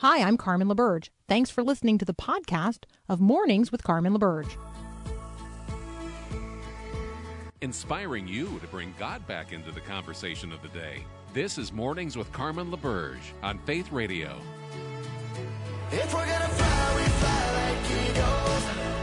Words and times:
Hi, 0.00 0.22
I'm 0.22 0.38
Carmen 0.38 0.66
LaBerge. 0.66 1.10
Thanks 1.28 1.50
for 1.50 1.62
listening 1.62 1.98
to 1.98 2.06
the 2.06 2.14
podcast 2.14 2.84
of 3.06 3.20
Mornings 3.20 3.70
with 3.70 3.82
Carmen 3.82 4.14
LaBerge. 4.14 4.56
Inspiring 7.60 8.26
you 8.26 8.58
to 8.60 8.66
bring 8.68 8.94
God 8.98 9.26
back 9.26 9.52
into 9.52 9.70
the 9.70 9.82
conversation 9.82 10.52
of 10.52 10.62
the 10.62 10.68
day. 10.68 11.04
This 11.34 11.58
is 11.58 11.70
Mornings 11.70 12.16
with 12.16 12.32
Carmen 12.32 12.70
LaBerge 12.70 13.34
on 13.42 13.58
Faith 13.58 13.92
Radio. 13.92 14.40
If 15.92 16.14
we're 16.14 16.24
gonna 16.24 16.48
fly, 16.48 16.96
we 16.96 17.02
fly 17.02 17.74
like 17.74 18.08
eagles. 18.08 18.99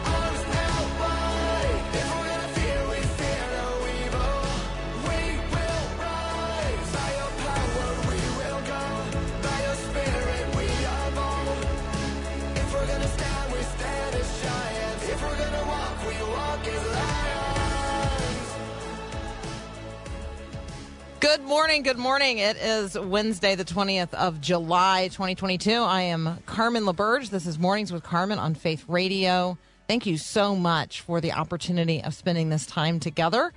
Good 21.38 21.46
morning. 21.46 21.84
Good 21.84 22.00
morning. 22.00 22.40
It 22.40 22.58
is 22.58 22.98
Wednesday, 22.98 23.54
the 23.54 23.64
20th 23.64 24.12
of 24.16 24.42
July, 24.42 25.10
2022. 25.10 25.72
I 25.72 26.02
am 26.02 26.40
Carmen 26.48 26.84
LaBerge. 26.84 27.30
This 27.30 27.46
is 27.46 27.60
Mornings 27.60 27.94
with 27.94 28.02
Carmen 28.02 28.40
on 28.40 28.56
Faith 28.56 28.84
Radio. 28.88 29.56
Thank 29.88 30.08
you 30.08 30.18
so 30.18 30.56
much 30.56 31.02
for 31.02 31.22
the 31.22 31.34
opportunity 31.34 32.04
of 32.04 32.16
spending 32.16 32.50
this 32.50 32.66
time 32.66 33.00
together. 33.00 33.54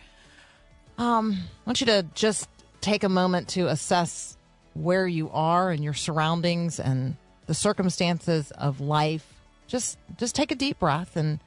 Um, 0.98 1.39
I 1.41 1.70
want 1.70 1.80
you 1.80 1.87
to 1.87 2.05
just 2.15 2.51
take 2.83 3.03
a 3.03 3.09
moment 3.09 3.48
to 3.48 3.69
assess 3.69 4.37
where 4.75 5.09
you 5.09 5.31
are 5.31 5.70
and 5.70 5.83
your 5.83 5.95
surroundings 5.95 6.78
and 6.78 7.17
the 7.47 7.55
circumstances 7.55 8.51
of 8.51 8.83
life. 8.83 9.27
Just, 9.69 9.97
just 10.19 10.34
take 10.34 10.53
a 10.53 10.55
deep 10.55 10.81
breath 10.81 11.17
and 11.17 11.41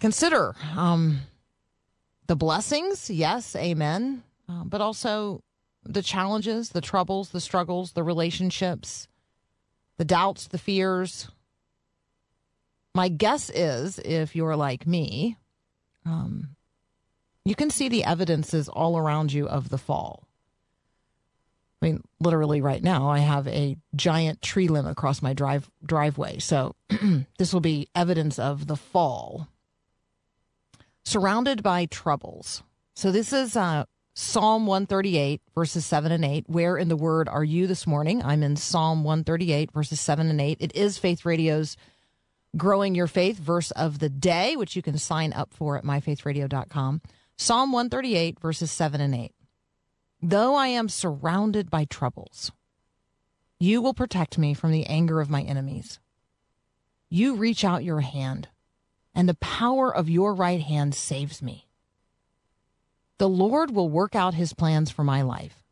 consider 0.00 0.56
um, 0.74 1.20
the 2.26 2.36
blessings. 2.36 3.10
Yes, 3.10 3.54
amen. 3.54 4.22
Uh, 4.48 4.64
but 4.64 4.80
also 4.80 5.42
the 5.84 6.02
challenges, 6.02 6.70
the 6.70 6.80
troubles, 6.80 7.30
the 7.30 7.40
struggles, 7.40 7.92
the 7.92 8.02
relationships, 8.02 9.08
the 9.96 10.04
doubts, 10.04 10.46
the 10.48 10.58
fears. 10.58 11.28
My 12.94 13.08
guess 13.08 13.50
is 13.50 13.98
if 14.00 14.36
you're 14.36 14.56
like 14.56 14.86
me, 14.86 15.36
um, 16.04 16.56
you 17.44 17.54
can 17.54 17.70
see 17.70 17.88
the 17.88 18.04
evidences 18.04 18.68
all 18.68 18.96
around 18.96 19.32
you 19.32 19.48
of 19.48 19.68
the 19.68 19.78
fall. 19.78 20.28
I 21.80 21.86
mean, 21.86 22.04
literally 22.20 22.60
right 22.60 22.82
now, 22.82 23.08
I 23.08 23.18
have 23.18 23.48
a 23.48 23.76
giant 23.96 24.40
tree 24.40 24.68
limb 24.68 24.86
across 24.86 25.20
my 25.20 25.32
drive 25.32 25.68
driveway. 25.84 26.38
So 26.38 26.76
this 27.38 27.52
will 27.52 27.60
be 27.60 27.88
evidence 27.94 28.38
of 28.38 28.68
the 28.68 28.76
fall. 28.76 29.48
Surrounded 31.02 31.64
by 31.64 31.86
troubles. 31.86 32.62
So 32.94 33.10
this 33.10 33.32
is 33.32 33.56
uh, 33.56 33.86
Psalm 34.14 34.66
138, 34.66 35.40
verses 35.54 35.86
7 35.86 36.12
and 36.12 36.24
8. 36.24 36.44
Where 36.46 36.76
in 36.76 36.88
the 36.88 36.96
Word 36.96 37.30
are 37.30 37.44
you 37.44 37.66
this 37.66 37.86
morning? 37.86 38.22
I'm 38.22 38.42
in 38.42 38.56
Psalm 38.56 39.04
138, 39.04 39.72
verses 39.72 40.00
7 40.00 40.28
and 40.28 40.38
8. 40.38 40.58
It 40.60 40.76
is 40.76 40.98
Faith 40.98 41.24
Radio's 41.24 41.78
Growing 42.54 42.94
Your 42.94 43.06
Faith 43.06 43.38
verse 43.38 43.70
of 43.70 44.00
the 44.00 44.10
day, 44.10 44.54
which 44.54 44.76
you 44.76 44.82
can 44.82 44.98
sign 44.98 45.32
up 45.32 45.54
for 45.54 45.78
at 45.78 45.84
myfaithradio.com. 45.84 47.00
Psalm 47.38 47.72
138, 47.72 48.38
verses 48.38 48.70
7 48.70 49.00
and 49.00 49.14
8. 49.14 49.32
Though 50.20 50.54
I 50.56 50.66
am 50.66 50.90
surrounded 50.90 51.70
by 51.70 51.86
troubles, 51.86 52.52
you 53.58 53.80
will 53.80 53.94
protect 53.94 54.36
me 54.36 54.52
from 54.52 54.72
the 54.72 54.84
anger 54.86 55.22
of 55.22 55.30
my 55.30 55.40
enemies. 55.40 56.00
You 57.08 57.34
reach 57.34 57.64
out 57.64 57.82
your 57.82 58.00
hand, 58.00 58.48
and 59.14 59.26
the 59.26 59.34
power 59.34 59.94
of 59.94 60.10
your 60.10 60.34
right 60.34 60.60
hand 60.60 60.94
saves 60.94 61.40
me. 61.40 61.66
The 63.22 63.28
Lord 63.28 63.70
will 63.70 63.88
work 63.88 64.16
out 64.16 64.34
his 64.34 64.52
plans 64.52 64.90
for 64.90 65.04
my 65.04 65.22
life. 65.22 65.62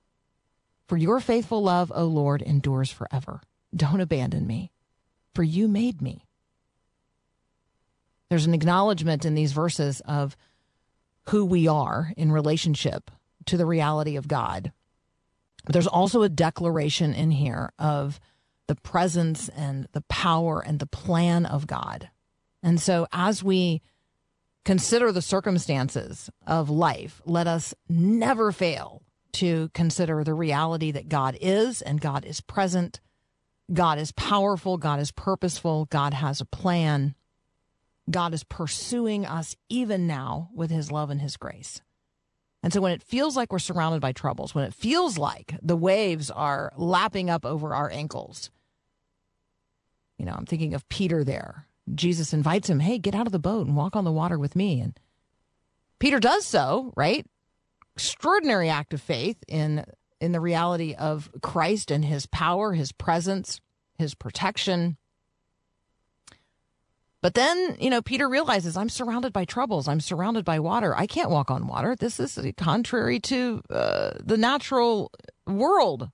For 0.86 0.96
your 0.96 1.18
faithful 1.18 1.60
love, 1.60 1.90
O 1.92 2.04
Lord, 2.04 2.42
endures 2.42 2.92
forever. 2.92 3.40
Don't 3.74 4.00
abandon 4.00 4.46
me, 4.46 4.70
for 5.34 5.42
you 5.42 5.66
made 5.66 6.00
me. 6.00 6.28
There's 8.28 8.46
an 8.46 8.54
acknowledgement 8.54 9.24
in 9.24 9.34
these 9.34 9.50
verses 9.50 10.00
of 10.02 10.36
who 11.30 11.44
we 11.44 11.66
are 11.66 12.12
in 12.16 12.30
relationship 12.30 13.10
to 13.46 13.56
the 13.56 13.66
reality 13.66 14.14
of 14.14 14.28
God. 14.28 14.70
But 15.64 15.72
there's 15.72 15.88
also 15.88 16.22
a 16.22 16.28
declaration 16.28 17.12
in 17.12 17.32
here 17.32 17.72
of 17.80 18.20
the 18.68 18.76
presence 18.76 19.48
and 19.48 19.88
the 19.90 20.02
power 20.02 20.60
and 20.64 20.78
the 20.78 20.86
plan 20.86 21.46
of 21.46 21.66
God. 21.66 22.10
And 22.62 22.80
so 22.80 23.08
as 23.10 23.42
we 23.42 23.82
consider 24.64 25.12
the 25.12 25.22
circumstances 25.22 26.30
of 26.46 26.70
life, 26.70 27.20
let 27.24 27.46
us 27.46 27.74
never 27.88 28.52
fail 28.52 29.02
to 29.32 29.70
consider 29.74 30.24
the 30.24 30.34
reality 30.34 30.90
that 30.90 31.08
God 31.08 31.36
is 31.40 31.82
and 31.82 32.00
God 32.00 32.24
is 32.24 32.40
present. 32.40 33.00
God 33.72 33.98
is 33.98 34.12
powerful. 34.12 34.76
God 34.76 35.00
is 35.00 35.12
purposeful. 35.12 35.86
God 35.86 36.14
has 36.14 36.40
a 36.40 36.44
plan. 36.44 37.14
God 38.10 38.34
is 38.34 38.44
pursuing 38.44 39.24
us 39.24 39.54
even 39.68 40.06
now 40.06 40.50
with 40.54 40.70
his 40.70 40.90
love 40.90 41.10
and 41.10 41.20
his 41.20 41.36
grace. 41.36 41.80
And 42.62 42.72
so 42.72 42.80
when 42.80 42.92
it 42.92 43.02
feels 43.02 43.36
like 43.36 43.52
we're 43.52 43.58
surrounded 43.58 44.00
by 44.00 44.12
troubles, 44.12 44.54
when 44.54 44.64
it 44.64 44.74
feels 44.74 45.16
like 45.16 45.54
the 45.62 45.76
waves 45.76 46.30
are 46.30 46.72
lapping 46.76 47.30
up 47.30 47.46
over 47.46 47.74
our 47.74 47.90
ankles, 47.90 48.50
you 50.18 50.26
know, 50.26 50.34
I'm 50.36 50.44
thinking 50.44 50.74
of 50.74 50.86
Peter 50.88 51.24
there. 51.24 51.66
Jesus 51.94 52.32
invites 52.32 52.68
him, 52.68 52.80
hey, 52.80 52.98
get 52.98 53.14
out 53.14 53.26
of 53.26 53.32
the 53.32 53.38
boat 53.38 53.66
and 53.66 53.76
walk 53.76 53.96
on 53.96 54.04
the 54.04 54.12
water 54.12 54.38
with 54.38 54.56
me. 54.56 54.80
And 54.80 54.98
Peter 55.98 56.20
does 56.20 56.46
so, 56.46 56.92
right? 56.96 57.26
Extraordinary 57.94 58.68
act 58.68 58.94
of 58.94 59.00
faith 59.00 59.36
in 59.48 59.84
in 60.20 60.32
the 60.32 60.40
reality 60.40 60.94
of 60.94 61.30
Christ 61.42 61.90
and 61.90 62.04
his 62.04 62.26
power, 62.26 62.74
his 62.74 62.92
presence, 62.92 63.60
his 63.96 64.14
protection. 64.14 64.98
But 67.22 67.34
then, 67.34 67.76
you 67.80 67.90
know, 67.90 68.02
Peter 68.02 68.28
realizes 68.28 68.76
I'm 68.76 68.88
surrounded 68.88 69.32
by 69.32 69.44
troubles. 69.44 69.88
I'm 69.88 70.00
surrounded 70.00 70.44
by 70.44 70.58
water. 70.58 70.94
I 70.96 71.06
can't 71.06 71.30
walk 71.30 71.50
on 71.50 71.66
water. 71.66 71.96
This 71.96 72.20
is 72.20 72.38
contrary 72.56 73.20
to 73.20 73.62
uh, 73.70 74.10
the 74.22 74.36
natural 74.36 75.10
world. 75.46 76.10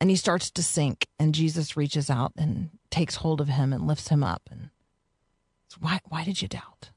And 0.00 0.10
he 0.10 0.16
starts 0.16 0.50
to 0.50 0.62
sink, 0.62 1.06
and 1.18 1.34
Jesus 1.34 1.76
reaches 1.76 2.10
out 2.10 2.32
and 2.36 2.70
takes 2.96 3.16
hold 3.16 3.42
of 3.42 3.48
him 3.48 3.74
and 3.74 3.86
lifts 3.86 4.08
him 4.08 4.24
up. 4.24 4.48
And 4.50 4.70
why, 5.78 6.00
why 6.08 6.24
did 6.24 6.40
you 6.40 6.48
doubt? 6.48 6.90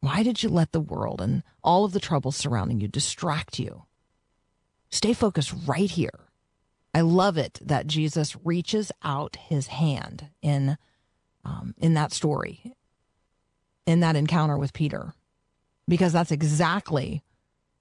Why 0.00 0.24
did 0.24 0.42
you 0.42 0.48
let 0.48 0.72
the 0.72 0.80
world 0.80 1.20
and 1.20 1.44
all 1.62 1.84
of 1.84 1.92
the 1.92 2.00
troubles 2.00 2.36
surrounding 2.36 2.80
you 2.80 2.88
distract 2.88 3.60
you? 3.60 3.84
Stay 4.90 5.12
focused 5.12 5.54
right 5.64 5.90
here. 5.90 6.28
I 6.92 7.02
love 7.02 7.38
it 7.38 7.60
that 7.62 7.86
Jesus 7.86 8.36
reaches 8.44 8.90
out 9.04 9.36
his 9.36 9.68
hand 9.68 10.28
in 10.42 10.76
um, 11.44 11.74
in 11.78 11.94
that 11.94 12.12
story, 12.12 12.74
in 13.86 14.00
that 14.00 14.16
encounter 14.16 14.56
with 14.56 14.72
Peter, 14.72 15.14
because 15.86 16.12
that's 16.12 16.32
exactly 16.32 17.22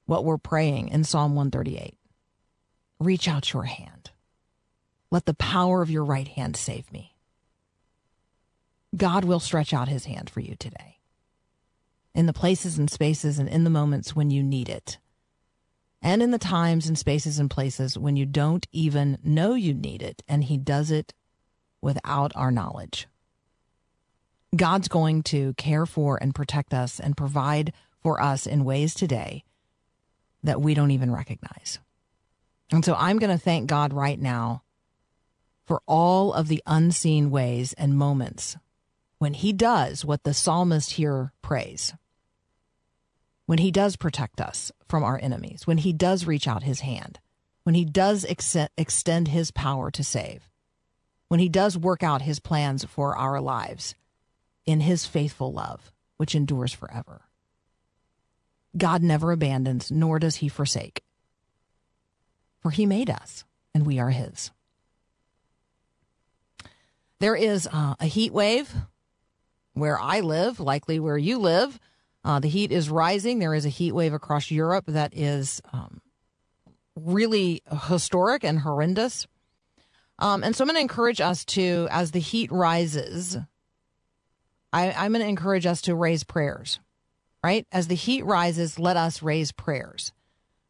what 0.05 0.25
we're 0.25 0.38
praying 0.38 0.90
in 0.90 1.05
Psalm 1.05 1.34
138. 1.34 1.97
Reach 3.00 3.28
out 3.28 3.53
your 3.53 3.63
hand. 3.63 4.11
Let 5.09 5.25
the 5.25 5.34
power 5.34 5.81
of 5.81 5.90
your 5.90 6.03
right 6.03 6.28
hand 6.28 6.57
save 6.57 6.91
me. 6.91 7.12
God 8.96 9.26
will 9.26 9.40
stretch 9.40 9.74
out 9.74 9.88
his 9.88 10.06
hand 10.06 10.30
for 10.30 10.40
you 10.40 10.56
today 10.56 11.00
in 12.14 12.26
the 12.28 12.34
places 12.34 12.78
and 12.78 12.90
spaces 12.90 13.40
and 13.40 13.50
in 13.50 13.64
the 13.64 13.70
moments 13.70 14.16
when 14.16 14.30
you 14.30 14.44
need 14.44 14.70
it. 14.70 15.00
And 16.02 16.22
in 16.22 16.31
the 16.31 16.38
times 16.38 16.88
and 16.88 16.98
spaces 16.98 17.40
and 17.40 17.50
places 17.50 17.98
when 17.98 18.16
you 18.16 18.26
don't 18.26 18.68
even 18.72 19.18
know 19.24 19.53
you 19.53 19.74
need 19.74 20.02
it, 20.02 20.22
and 20.28 20.44
he 20.44 20.58
does 20.58 20.91
it 20.91 21.14
without 21.82 22.32
our 22.35 22.52
knowledge. 22.52 23.08
God's 24.56 24.88
going 24.88 25.23
to 25.23 25.53
care 25.53 25.85
for 25.85 26.20
and 26.22 26.35
protect 26.35 26.73
us 26.73 27.00
and 27.00 27.17
provide 27.17 27.73
for 28.02 28.22
us 28.22 28.46
in 28.46 28.66
ways 28.66 28.94
today 28.94 29.44
that 30.44 30.62
we 30.62 30.73
don't 30.73 30.91
even 30.91 31.12
recognize. 31.12 31.79
And 32.72 32.84
so 32.84 32.96
I'm 32.96 33.17
going 33.17 33.35
to 33.35 33.44
thank 33.44 33.67
God 33.67 33.94
right 33.94 34.20
now 34.20 34.64
for 35.66 35.82
all 35.88 36.34
of 36.34 36.50
the 36.50 36.62
unseen 36.67 37.32
ways 37.32 37.73
and 37.73 37.97
moments 37.97 38.58
when 39.23 39.34
he 39.34 39.53
does 39.53 40.03
what 40.03 40.25
the 40.25 40.34
psalmist 40.34 40.91
here 40.91 41.31
prays. 41.41 41.93
When 43.46 43.58
he 43.58 43.72
does 43.72 43.96
protect 43.96 44.41
us 44.41 44.70
from 44.90 45.02
our 45.02 45.17
enemies, 45.17 45.66
when 45.66 45.78
he 45.78 45.93
does 45.93 46.28
reach 46.28 46.46
out 46.46 46.64
his 46.64 46.81
hand, 46.81 47.22
when 47.64 47.73
he 47.73 47.85
does 47.85 48.25
ex- 48.25 48.67
extend 48.78 49.29
his 49.29 49.49
power 49.49 49.90
to 49.91 50.03
save, 50.03 50.49
when 51.29 51.40
he 51.40 51.47
does 51.47 51.78
work 51.78 52.03
out 52.03 52.23
his 52.23 52.41
plans 52.41 52.84
for 52.84 53.16
our 53.16 53.40
lives 53.40 53.96
in 54.66 54.81
his 54.81 55.05
faithful 55.05 55.53
love, 55.53 55.93
which 56.17 56.35
endures 56.35 56.73
forever. 56.73 57.22
God 58.76 59.02
never 59.02 59.31
abandons, 59.31 59.90
nor 59.90 60.19
does 60.19 60.35
he 60.35 60.49
forsake. 60.49 61.02
For 62.59 62.72
he 62.72 62.85
made 62.85 63.09
us, 63.09 63.46
and 63.73 63.85
we 63.85 63.99
are 63.99 64.09
His. 64.09 64.52
There 67.19 67.37
is 67.37 67.69
uh, 67.72 67.96
a 68.02 68.05
heat 68.05 68.34
wave 68.34 68.76
where 69.73 69.99
I 69.99 70.22
live, 70.22 70.59
likely 70.59 70.99
where 70.99 71.17
you 71.17 71.40
live. 71.40 71.79
Uh, 72.23 72.40
the 72.40 72.47
heat 72.47 72.72
is 72.72 72.90
rising. 72.90 73.40
There 73.40 73.53
is 73.53 73.66
a 73.66 73.70
heat 73.70 73.91
wave 73.91 74.14
across 74.14 74.49
Europe 74.49 74.85
that 74.87 75.16
is 75.16 75.61
um, 75.73 76.02
really 76.96 77.61
historic 77.87 78.43
and 78.43 78.59
horrendous. 78.59 79.28
Um, 80.20 80.43
and 80.43 80.55
so 80.55 80.64
I'm 80.64 80.67
going 80.67 80.75
to 80.75 80.81
encourage 80.81 81.20
us 81.20 81.43
to, 81.46 81.87
as 81.91 82.11
the 82.11 82.20
heat 82.20 82.52
rises, 82.52 83.37
I, 84.72 84.91
I'm 84.91 85.11
going 85.11 85.23
to 85.23 85.29
encourage 85.29 85.66
us 85.66 85.81
to 85.81 85.96
raise 85.96 86.23
prayers, 86.23 86.79
right? 87.43 87.67
As 87.72 87.87
the 87.87 87.96
heat 87.96 88.23
rises, 88.23 88.79
let 88.79 88.97
us 88.97 89.22
raise 89.22 89.52
prayers 89.52 90.11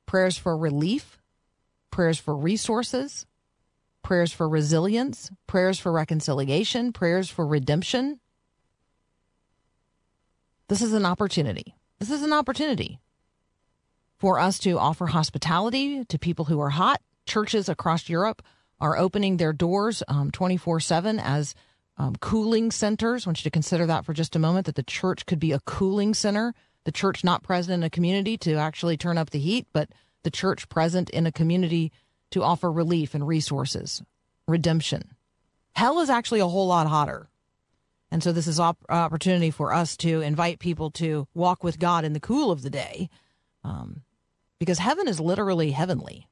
prayers 0.06 0.38
for 0.38 0.56
relief, 0.56 1.17
prayers 1.89 2.19
for 2.19 2.35
resources, 2.35 3.25
prayers 4.03 4.31
for 4.31 4.47
resilience, 4.47 5.31
prayers 5.47 5.79
for 5.79 5.91
reconciliation, 5.91 6.91
prayers 6.91 7.29
for 7.29 7.47
redemption. 7.47 8.19
This 10.68 10.81
is 10.81 10.94
an 10.94 11.06
opportunity. 11.06 11.75
This 12.00 12.12
is 12.12 12.24
an 12.24 12.33
opportunity 12.33 13.00
for 14.18 14.39
us 14.39 14.60
to 14.60 14.80
offer 14.80 15.07
hospitality 15.07 16.06
to 16.06 16.18
people 16.18 16.45
who 16.45 16.60
are 16.62 16.69
hot. 16.69 17.01
Churches 17.25 17.68
across 17.69 18.10
Europe 18.10 18.42
are 18.80 18.98
opening 18.98 19.38
their 19.38 19.54
doors 19.54 20.01
24 20.31 20.75
um, 20.75 20.80
7 20.80 21.19
as 21.19 21.56
um, 21.98 22.15
cooling 22.18 22.71
centers. 22.71 23.25
I 23.25 23.30
want 23.30 23.39
you 23.39 23.44
to 23.44 23.51
consider 23.51 23.86
that 23.86 24.06
for 24.06 24.13
just 24.13 24.36
a 24.36 24.39
moment 24.39 24.65
that 24.65 24.75
the 24.75 24.83
church 24.83 25.25
could 25.25 25.39
be 25.39 25.51
a 25.51 25.60
cooling 25.62 26.13
center. 26.13 26.54
The 26.86 26.92
church 26.92 27.24
not 27.24 27.44
present 27.44 27.74
in 27.75 27.83
a 27.83 27.89
community 27.89 28.38
to 28.39 28.56
actually 28.56 28.98
turn 28.98 29.18
up 29.18 29.30
the 29.30 29.39
heat, 29.39 29.68
but 29.74 29.89
the 30.24 30.31
church 30.31 30.68
present 30.69 31.09
in 31.09 31.25
a 31.25 31.31
community 31.31 31.92
to 32.31 32.44
offer 32.44 32.71
relief 32.71 33.13
and 33.13 33.27
resources, 33.27 34.01
redemption. 34.48 35.16
Hell 35.75 36.00
is 36.00 36.09
actually 36.09 36.39
a 36.39 36.48
whole 36.48 36.68
lot 36.68 36.88
hotter. 36.88 37.30
And 38.13 38.21
so 38.21 38.31
this 38.31 38.45
is 38.45 38.60
op- 38.60 38.86
opportunity 38.89 39.50
for 39.50 39.74
us 39.74 39.98
to 39.98 40.21
invite 40.21 40.60
people 40.60 40.92
to 40.92 41.27
walk 41.33 41.63
with 41.63 41.80
God 41.80 42.06
in 42.06 42.13
the 42.13 42.19
cool 42.19 42.51
of 42.51 42.62
the 42.62 42.69
day, 42.69 43.10
um, 43.63 44.04
because 44.60 44.77
heaven 44.77 45.07
is 45.07 45.19
literally 45.19 45.71
heavenly. 45.71 46.27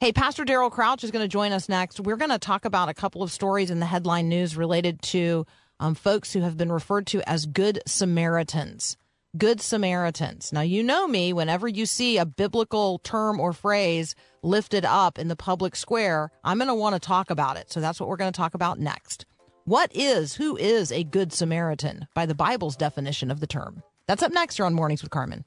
Hey, 0.00 0.10
Pastor 0.10 0.44
Daryl 0.44 0.72
Crouch 0.72 1.04
is 1.04 1.12
going 1.12 1.22
to 1.22 1.28
join 1.28 1.52
us 1.52 1.68
next. 1.68 2.00
We're 2.00 2.16
going 2.16 2.32
to 2.32 2.38
talk 2.40 2.64
about 2.64 2.88
a 2.88 2.94
couple 2.94 3.22
of 3.22 3.30
stories 3.30 3.70
in 3.70 3.78
the 3.78 3.86
headline 3.86 4.28
news 4.28 4.56
related 4.56 5.00
to 5.02 5.46
um, 5.78 5.94
folks 5.94 6.32
who 6.32 6.40
have 6.40 6.56
been 6.56 6.72
referred 6.72 7.06
to 7.08 7.22
as 7.30 7.46
good 7.46 7.78
Samaritans. 7.86 8.96
Good 9.36 9.60
Samaritans. 9.60 10.52
Now, 10.52 10.62
you 10.62 10.82
know 10.82 11.06
me, 11.06 11.32
whenever 11.32 11.68
you 11.68 11.86
see 11.86 12.18
a 12.18 12.26
biblical 12.26 12.98
term 13.04 13.38
or 13.38 13.52
phrase 13.52 14.16
lifted 14.42 14.84
up 14.84 15.16
in 15.16 15.28
the 15.28 15.36
public 15.36 15.76
square, 15.76 16.32
I'm 16.42 16.58
going 16.58 16.66
to 16.66 16.74
want 16.74 16.96
to 16.96 17.00
talk 17.00 17.30
about 17.30 17.56
it. 17.56 17.70
So 17.70 17.80
that's 17.80 18.00
what 18.00 18.08
we're 18.08 18.16
going 18.16 18.32
to 18.32 18.36
talk 18.36 18.54
about 18.54 18.80
next. 18.80 19.26
What 19.68 19.94
is, 19.94 20.36
who 20.36 20.56
is 20.56 20.90
a 20.90 21.04
good 21.04 21.30
Samaritan 21.30 22.08
by 22.14 22.24
the 22.24 22.34
Bible's 22.34 22.74
definition 22.74 23.30
of 23.30 23.40
the 23.40 23.46
term? 23.46 23.82
That's 24.06 24.22
up 24.22 24.32
next 24.32 24.56
here 24.56 24.64
on 24.64 24.72
Mornings 24.72 25.02
with 25.02 25.10
Carmen. 25.10 25.44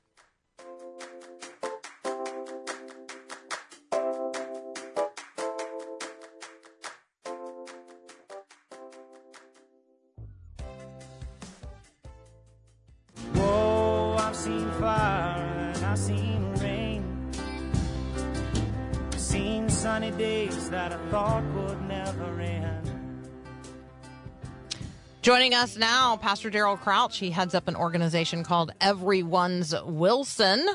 Joining 25.31 25.53
us 25.53 25.77
now, 25.77 26.17
Pastor 26.17 26.51
Daryl 26.51 26.77
Crouch. 26.77 27.17
He 27.17 27.31
heads 27.31 27.55
up 27.55 27.69
an 27.69 27.75
organization 27.77 28.43
called 28.43 28.73
Everyone's 28.81 29.73
Wilson. 29.85 30.67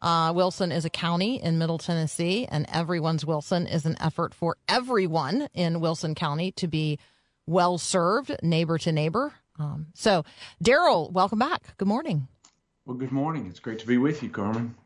Uh, 0.00 0.32
Wilson 0.36 0.70
is 0.70 0.84
a 0.84 0.88
county 0.88 1.42
in 1.42 1.58
Middle 1.58 1.78
Tennessee, 1.78 2.46
and 2.48 2.64
Everyone's 2.72 3.26
Wilson 3.26 3.66
is 3.66 3.86
an 3.86 3.96
effort 4.00 4.34
for 4.34 4.56
everyone 4.68 5.48
in 5.52 5.80
Wilson 5.80 6.14
County 6.14 6.52
to 6.52 6.68
be 6.68 7.00
well 7.44 7.76
served, 7.76 8.36
neighbor 8.40 8.78
to 8.78 8.92
neighbor. 8.92 9.32
Um, 9.58 9.88
so, 9.94 10.22
Daryl, 10.62 11.10
welcome 11.10 11.40
back. 11.40 11.76
Good 11.76 11.88
morning. 11.88 12.28
Well, 12.86 12.96
good 12.96 13.10
morning. 13.10 13.48
It's 13.48 13.58
great 13.58 13.80
to 13.80 13.86
be 13.88 13.98
with 13.98 14.22
you, 14.22 14.28
Carmen. 14.28 14.76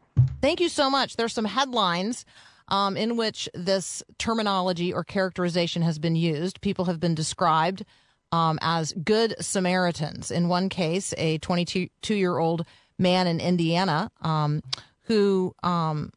Thank 0.40 0.58
you 0.58 0.70
so 0.70 0.88
much. 0.88 1.16
There's 1.16 1.34
some 1.34 1.44
headlines 1.44 2.24
um, 2.68 2.96
in 2.96 3.18
which 3.18 3.46
this 3.52 4.02
terminology 4.16 4.90
or 4.90 5.04
characterization 5.04 5.82
has 5.82 5.98
been 5.98 6.16
used. 6.16 6.62
People 6.62 6.86
have 6.86 6.98
been 6.98 7.14
described 7.14 7.84
um, 8.32 8.58
as 8.62 8.92
good 8.92 9.34
Samaritans. 9.38 10.30
In 10.30 10.48
one 10.48 10.68
case, 10.68 11.14
a 11.16 11.38
22 11.38 12.14
year 12.14 12.38
old 12.38 12.66
man 12.98 13.26
in 13.26 13.40
Indiana 13.40 14.10
um, 14.22 14.62
who, 15.02 15.54
um, 15.62 16.10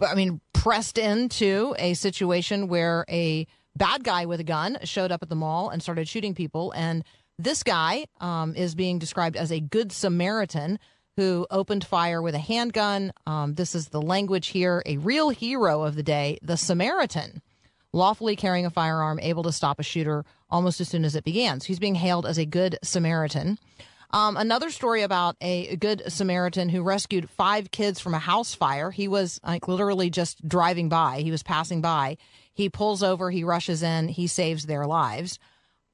I 0.00 0.14
mean, 0.14 0.40
pressed 0.52 0.96
into 0.96 1.74
a 1.78 1.94
situation 1.94 2.68
where 2.68 3.04
a 3.10 3.46
bad 3.76 4.04
guy 4.04 4.26
with 4.26 4.40
a 4.40 4.44
gun 4.44 4.78
showed 4.84 5.12
up 5.12 5.22
at 5.22 5.28
the 5.28 5.34
mall 5.34 5.70
and 5.70 5.82
started 5.82 6.08
shooting 6.08 6.34
people. 6.34 6.72
And 6.72 7.04
this 7.38 7.62
guy 7.62 8.06
um, 8.20 8.54
is 8.54 8.74
being 8.74 8.98
described 8.98 9.36
as 9.36 9.50
a 9.50 9.60
good 9.60 9.92
Samaritan 9.92 10.78
who 11.16 11.46
opened 11.50 11.84
fire 11.84 12.22
with 12.22 12.34
a 12.34 12.38
handgun. 12.38 13.12
Um, 13.26 13.54
this 13.54 13.74
is 13.74 13.88
the 13.88 14.00
language 14.00 14.48
here. 14.48 14.82
A 14.86 14.96
real 14.98 15.30
hero 15.30 15.82
of 15.82 15.94
the 15.94 16.02
day, 16.02 16.38
the 16.42 16.56
Samaritan, 16.56 17.42
lawfully 17.92 18.36
carrying 18.36 18.66
a 18.66 18.70
firearm, 18.70 19.18
able 19.20 19.42
to 19.42 19.52
stop 19.52 19.80
a 19.80 19.82
shooter 19.82 20.24
almost 20.48 20.80
as 20.80 20.88
soon 20.88 21.04
as 21.04 21.14
it 21.14 21.24
began. 21.24 21.60
So 21.60 21.66
he's 21.66 21.78
being 21.78 21.94
hailed 21.94 22.26
as 22.26 22.38
a 22.38 22.46
good 22.46 22.78
Samaritan. 22.82 23.58
Um, 24.12 24.36
another 24.36 24.70
story 24.70 25.02
about 25.02 25.36
a 25.40 25.76
good 25.76 26.02
Samaritan 26.08 26.68
who 26.68 26.82
rescued 26.82 27.30
five 27.30 27.70
kids 27.70 28.00
from 28.00 28.14
a 28.14 28.18
house 28.18 28.54
fire. 28.54 28.90
He 28.90 29.06
was 29.06 29.40
like 29.44 29.68
literally 29.68 30.10
just 30.10 30.46
driving 30.46 30.88
by. 30.88 31.20
He 31.20 31.30
was 31.30 31.42
passing 31.42 31.80
by. 31.80 32.16
He 32.52 32.68
pulls 32.68 33.02
over. 33.02 33.30
He 33.30 33.44
rushes 33.44 33.82
in. 33.82 34.08
He 34.08 34.26
saves 34.26 34.66
their 34.66 34.86
lives. 34.86 35.38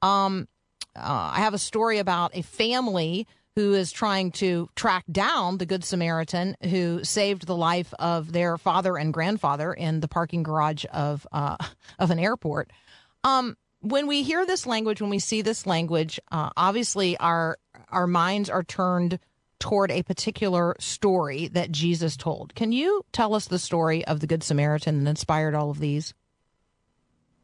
Um, 0.01 0.47
uh, 0.95 1.31
I 1.35 1.41
have 1.41 1.53
a 1.53 1.59
story 1.59 1.99
about 1.99 2.35
a 2.35 2.41
family 2.41 3.27
who 3.57 3.73
is 3.73 3.91
trying 3.91 4.29
to 4.29 4.69
track 4.75 5.03
down 5.11 5.57
the 5.57 5.65
Good 5.65 5.83
Samaritan 5.83 6.55
who 6.61 7.03
saved 7.03 7.47
the 7.47 7.55
life 7.55 7.91
of 7.97 8.31
their 8.31 8.55
father 8.55 8.95
and 8.97 9.11
grandfather 9.11 9.73
in 9.73 9.99
the 9.99 10.07
parking 10.07 10.43
garage 10.43 10.85
of 10.93 11.25
uh, 11.31 11.57
of 11.97 12.11
an 12.11 12.19
airport. 12.19 12.69
Um, 13.23 13.57
when 13.79 14.05
we 14.05 14.21
hear 14.21 14.45
this 14.45 14.67
language, 14.67 15.01
when 15.01 15.09
we 15.09 15.17
see 15.17 15.41
this 15.41 15.65
language, 15.65 16.19
uh, 16.31 16.51
obviously 16.55 17.17
our 17.17 17.57
our 17.89 18.05
minds 18.05 18.47
are 18.47 18.61
turned 18.61 19.17
toward 19.57 19.89
a 19.89 20.03
particular 20.03 20.75
story 20.77 21.47
that 21.47 21.71
Jesus 21.71 22.15
told. 22.15 22.53
Can 22.53 22.71
you 22.71 23.03
tell 23.11 23.33
us 23.33 23.47
the 23.47 23.57
story 23.57 24.05
of 24.05 24.19
the 24.19 24.27
Good 24.27 24.43
Samaritan 24.43 25.03
that 25.03 25.09
inspired 25.09 25.55
all 25.55 25.71
of 25.71 25.79
these? 25.79 26.13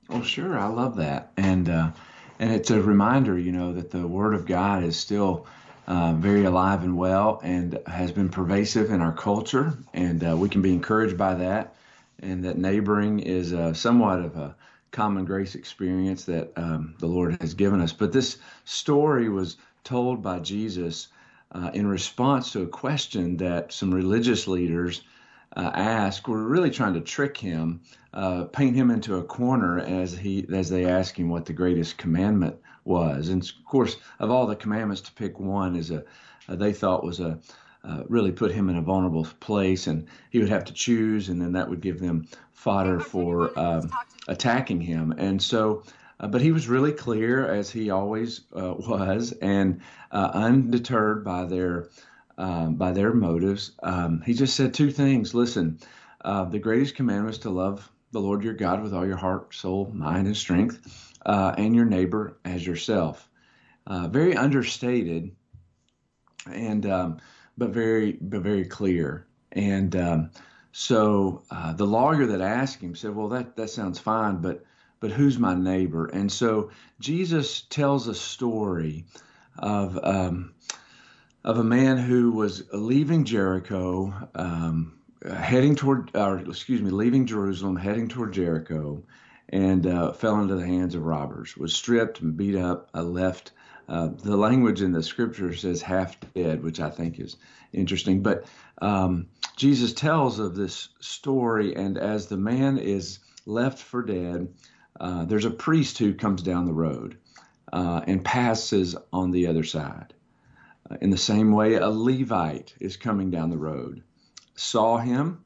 Oh, 0.10 0.22
sure. 0.22 0.60
I 0.60 0.68
love 0.68 0.98
that, 0.98 1.32
and 1.38 1.68
uh, 1.68 1.90
and 2.38 2.52
it's 2.52 2.70
a 2.70 2.80
reminder, 2.80 3.36
you 3.36 3.52
know, 3.52 3.74
that 3.74 3.90
the 3.90 4.06
Word 4.06 4.36
of 4.36 4.46
God 4.46 4.84
is 4.84 4.96
still 4.96 5.48
uh, 5.88 6.14
very 6.14 6.46
alive 6.46 6.84
and 6.84 6.98
well 6.98 7.40
and 7.44 7.80
has 7.88 8.12
been 8.12 8.30
pervasive 8.30 8.92
in 8.92 9.02
our 9.02 9.14
culture. 9.14 9.78
And 9.94 10.24
uh, 10.28 10.38
we 10.38 10.50
can 10.50 10.62
be 10.62 10.74
encouraged 10.74 11.18
by 11.18 11.36
that. 11.36 11.76
And 12.22 12.46
that 12.46 12.58
neighboring 12.58 13.20
is 13.20 13.54
uh, 13.54 13.74
somewhat 13.74 14.20
of 14.20 14.38
a 14.38 14.56
common 14.92 15.26
grace 15.26 15.56
experience 15.56 16.26
that 16.26 16.52
um, 16.56 16.96
the 17.00 17.08
Lord 17.08 17.38
has 17.42 17.54
given 17.54 17.82
us. 17.82 17.92
But 17.92 18.14
this 18.14 18.38
story 18.64 19.28
was 19.28 19.58
told 19.84 20.24
by 20.24 20.40
Jesus 20.40 21.10
uh, 21.52 21.72
in 21.74 21.86
response 21.88 22.52
to 22.54 22.62
a 22.62 22.68
question 22.68 23.38
that 23.38 23.74
some 23.74 23.94
religious 23.94 24.48
leaders 24.48 25.02
uh, 25.56 25.72
asked. 25.74 26.28
Were 26.28 26.44
really 26.44 26.72
trying 26.72 26.94
to 26.96 27.02
trick 27.02 27.38
him, 27.38 27.82
uh, 28.14 28.46
paint 28.46 28.76
him 28.76 28.90
into 28.90 29.18
a 29.18 29.24
corner 29.24 29.80
as 29.80 30.16
he 30.18 30.46
as 30.52 30.70
they 30.70 30.86
ask 30.86 31.18
him 31.18 31.30
what 31.30 31.46
the 31.46 31.54
greatest 31.54 31.98
commandment 31.98 32.56
was. 32.86 33.30
And 33.30 33.44
of 33.44 33.66
course, 33.66 33.98
of 34.20 34.30
all 34.30 34.48
the 34.48 34.56
commandments, 34.56 35.02
to 35.02 35.14
pick 35.14 35.40
one 35.40 35.76
is 35.76 35.92
a, 35.92 36.04
uh, 36.48 36.56
they 36.56 36.74
thought 36.74 37.04
was 37.04 37.20
a 37.20 37.40
uh, 37.86 38.04
really 38.08 38.32
put 38.32 38.52
him 38.52 38.70
in 38.70 38.78
a 38.78 38.82
vulnerable 38.82 39.28
place, 39.42 39.88
and 39.88 40.08
he 40.30 40.40
would 40.40 40.50
have 40.50 40.64
to 40.66 40.74
choose, 40.74 41.30
and 41.30 41.42
then 41.42 41.52
that 41.52 41.70
would 41.70 41.82
give 41.82 42.00
them 42.00 42.26
fodder 42.54 43.00
for 43.00 43.58
um, 43.60 43.92
attacking 44.28 44.80
him. 44.80 45.14
And 45.18 45.42
so, 45.42 45.84
uh, 46.20 46.28
but 46.28 46.42
he 46.42 46.54
was 46.54 46.70
really 46.70 46.94
clear, 46.94 47.46
as 47.46 47.70
he 47.70 47.90
always 47.90 48.42
uh, 48.56 48.74
was, 48.78 49.34
and 49.34 49.82
uh, 50.12 50.32
undeterred 50.34 51.26
by 51.26 51.46
their 51.46 51.90
um, 52.38 52.76
by 52.76 52.94
their 52.94 53.14
motives. 53.14 53.74
Um, 53.84 54.22
he 54.26 54.34
just 54.34 54.56
said 54.56 54.74
two 54.74 54.90
things. 54.90 55.34
Listen, 55.34 55.78
uh, 56.24 56.46
the 56.46 56.60
greatest 56.60 56.96
commandment 56.96 57.36
is 57.36 57.42
to 57.42 57.50
love 57.50 57.92
the 58.12 58.22
Lord 58.22 58.44
your 58.44 58.54
God 58.54 58.82
with 58.82 58.94
all 58.94 59.06
your 59.06 59.18
heart, 59.18 59.54
soul, 59.54 59.92
mind, 59.94 60.28
and 60.28 60.38
strength 60.38 61.13
uh, 61.26 61.54
and 61.58 61.76
your 61.76 61.86
neighbor 61.86 62.38
as 62.46 62.66
yourself. 62.66 63.30
Uh, 63.86 64.08
very 64.08 64.36
understated, 64.36 65.36
and 66.52 66.86
um, 66.86 67.18
but 67.58 67.72
very 67.72 68.14
but 68.14 68.42
very 68.42 68.66
clear. 68.66 69.28
And 69.52 69.96
um, 69.96 70.32
so 70.72 71.44
uh, 71.52 71.74
the 71.74 71.86
lawyer 71.86 72.26
that 72.28 72.42
asked 72.42 72.82
him 72.82 72.96
said, 72.96 73.16
"Well, 73.16 73.30
that 73.30 73.56
that 73.58 73.70
sounds 73.70 74.00
fine, 74.00 74.38
but 74.38 74.64
but 75.00 75.12
who's 75.12 75.38
my 75.38 75.54
neighbor?" 75.54 76.06
And 76.08 76.32
so 76.32 76.72
Jesus 77.00 77.62
tells 77.62 78.08
a 78.08 78.16
story 78.16 79.06
of 79.60 80.00
um, 80.02 80.54
of 81.44 81.58
a 81.58 81.64
man 81.64 81.98
who 81.98 82.32
was 82.32 82.64
leaving 82.74 83.26
Jericho, 83.26 84.14
um, 84.34 84.98
heading 85.38 85.76
toward, 85.76 86.16
or 86.16 86.40
excuse 86.40 86.82
me, 86.82 86.90
leaving 86.90 87.26
Jerusalem, 87.26 87.76
heading 87.76 88.08
toward 88.08 88.34
Jericho, 88.34 89.04
and 89.50 89.86
uh, 89.86 90.12
fell 90.14 90.40
into 90.40 90.56
the 90.56 90.66
hands 90.66 90.96
of 90.96 91.04
robbers. 91.04 91.56
Was 91.58 91.76
stripped 91.76 92.22
and 92.22 92.36
beat 92.36 92.56
up, 92.56 92.90
uh, 92.94 93.04
left. 93.04 93.52
Uh, 93.90 94.10
the 94.24 94.38
language 94.38 94.82
in 94.82 94.92
the 94.92 95.04
scripture 95.04 95.54
says 95.54 95.82
half 95.82 96.18
dead, 96.34 96.64
which 96.64 96.80
I 96.80 96.90
think 96.90 97.20
is 97.20 97.38
interesting. 97.74 98.24
But 98.24 98.46
um, 98.82 99.28
Jesus 99.58 99.94
tells 99.94 100.40
of 100.40 100.56
this 100.56 100.90
story, 101.00 101.76
and 101.76 101.98
as 101.98 102.28
the 102.28 102.38
man 102.38 102.78
is 102.78 103.20
left 103.46 103.80
for 103.80 104.02
dead, 104.02 104.54
uh, 105.00 105.26
there's 105.26 105.46
a 105.46 105.52
priest 105.52 105.98
who 105.98 106.14
comes 106.14 106.42
down 106.42 106.66
the 106.66 106.74
road 106.74 107.18
uh, 107.72 108.02
and 108.08 108.24
passes 108.24 108.96
on 109.12 109.32
the 109.32 109.48
other 109.48 109.64
side. 109.64 110.14
Uh, 110.90 110.98
in 111.02 111.10
the 111.10 111.18
same 111.18 111.52
way, 111.52 111.76
a 111.76 111.90
Levite 111.90 112.74
is 112.80 112.98
coming 112.98 113.32
down 113.32 113.50
the 113.50 113.58
road, 113.58 114.04
saw 114.56 114.98
him, 114.98 115.44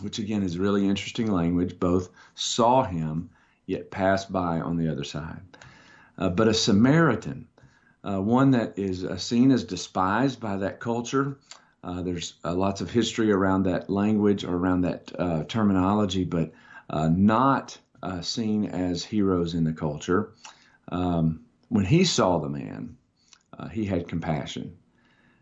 which 0.00 0.18
again 0.18 0.42
is 0.42 0.58
really 0.58 0.86
interesting 0.86 1.30
language, 1.30 1.78
both 1.78 2.10
saw 2.34 2.84
him, 2.84 3.30
yet 3.66 3.90
passed 3.90 4.32
by 4.32 4.60
on 4.60 4.76
the 4.76 4.90
other 4.90 5.04
side. 5.04 5.40
Uh, 6.16 6.28
but 6.28 6.48
a 6.48 6.54
Samaritan, 6.54 7.46
uh, 8.02 8.20
one 8.20 8.50
that 8.52 8.78
is 8.78 9.04
uh, 9.04 9.16
seen 9.16 9.50
as 9.50 9.64
despised 9.64 10.40
by 10.40 10.56
that 10.56 10.80
culture, 10.80 11.38
uh, 11.84 12.02
there's 12.02 12.34
uh, 12.44 12.54
lots 12.54 12.80
of 12.80 12.90
history 12.90 13.30
around 13.30 13.64
that 13.64 13.88
language 13.88 14.44
or 14.44 14.56
around 14.56 14.80
that 14.80 15.12
uh, 15.18 15.44
terminology, 15.44 16.24
but 16.24 16.52
not 16.92 17.78
seen 18.22 18.64
as 18.66 19.04
heroes 19.04 19.54
in 19.54 19.64
the 19.64 19.72
culture. 19.72 20.32
Um, 20.90 21.44
when 21.68 21.84
he 21.84 22.04
saw 22.04 22.38
the 22.38 22.48
man, 22.48 22.96
he 23.70 23.84
had 23.84 24.08
compassion 24.08 24.76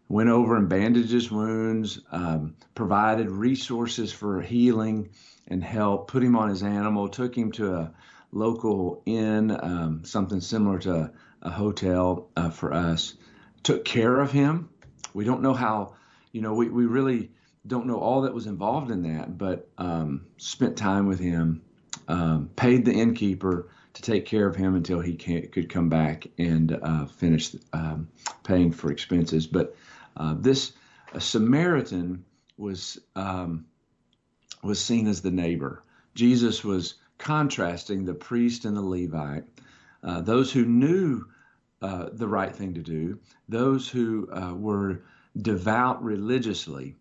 went 0.08 0.28
over 0.28 0.56
and 0.56 0.68
bandaged 0.68 1.10
his 1.10 1.30
wounds, 1.30 2.00
um, 2.12 2.54
provided 2.74 3.30
resources 3.30 4.12
for 4.12 4.40
healing 4.40 5.10
and 5.48 5.62
help, 5.62 6.08
put 6.08 6.22
him 6.22 6.36
on 6.36 6.48
his 6.48 6.62
animal, 6.62 7.08
took 7.08 7.36
him 7.36 7.50
to 7.52 7.74
a 7.74 7.92
local 8.32 9.02
inn, 9.06 9.50
um, 9.62 10.04
something 10.04 10.40
similar 10.40 10.78
to 10.78 10.94
a, 11.42 11.50
hotel 11.50 12.28
uh, 12.36 12.50
for 12.50 12.74
us, 12.74 13.14
took 13.62 13.84
care 13.84 14.20
of 14.20 14.32
him. 14.32 14.68
We 15.14 15.24
don't 15.24 15.42
know 15.42 15.54
how, 15.54 15.94
you 16.32 16.40
know, 16.40 16.54
we, 16.54 16.68
we 16.68 16.86
really 16.86 17.30
don't 17.64 17.86
know 17.86 18.00
all 18.00 18.22
that 18.22 18.34
was 18.34 18.46
involved 18.46 18.90
in 18.90 19.02
that, 19.02 19.38
but 19.38 19.68
um, 19.78 20.26
spent 20.38 20.76
time 20.76 21.06
with 21.06 21.20
him, 21.20 21.62
um, 22.08 22.50
paid 22.56 22.84
the 22.84 22.92
innkeeper 22.92 23.68
to 23.94 24.02
take 24.02 24.26
care 24.26 24.48
of 24.48 24.56
him 24.56 24.74
until 24.74 25.00
he 25.00 25.14
could 25.14 25.68
come 25.68 25.88
back 25.88 26.26
and 26.36 26.76
uh, 26.82 27.06
finish 27.06 27.54
um, 27.72 28.08
paying 28.42 28.72
for 28.72 28.90
expenses. 28.90 29.46
But 29.46 29.76
uh, 30.16 30.34
this 30.38 30.72
Samaritan 31.18 32.24
was 32.56 32.98
um, 33.14 33.66
was 34.62 34.82
seen 34.82 35.06
as 35.06 35.22
the 35.22 35.30
neighbor. 35.30 35.82
Jesus 36.14 36.64
was 36.64 36.94
contrasting 37.18 38.04
the 38.04 38.14
priest 38.14 38.64
and 38.64 38.76
the 38.76 38.82
Levite, 38.82 39.44
uh, 40.02 40.20
those 40.20 40.52
who 40.52 40.64
knew 40.64 41.24
uh, 41.82 42.08
the 42.12 42.28
right 42.28 42.54
thing 42.54 42.74
to 42.74 42.82
do, 42.82 43.18
those 43.48 43.88
who 43.88 44.28
uh, 44.32 44.54
were 44.54 45.02
devout 45.40 46.02
religiously, 46.02 46.96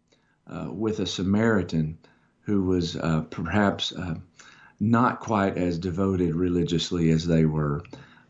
uh, 0.47 0.67
with 0.71 0.99
a 0.99 1.07
Samaritan 1.07 1.97
who 2.41 2.63
was 2.63 2.95
perhaps 3.31 3.93
not 4.79 5.19
quite 5.19 5.57
as 5.57 5.79
devoted 5.79 6.35
religiously 6.35 7.09
as 7.09 7.25
they 7.25 7.45
were, 7.45 7.81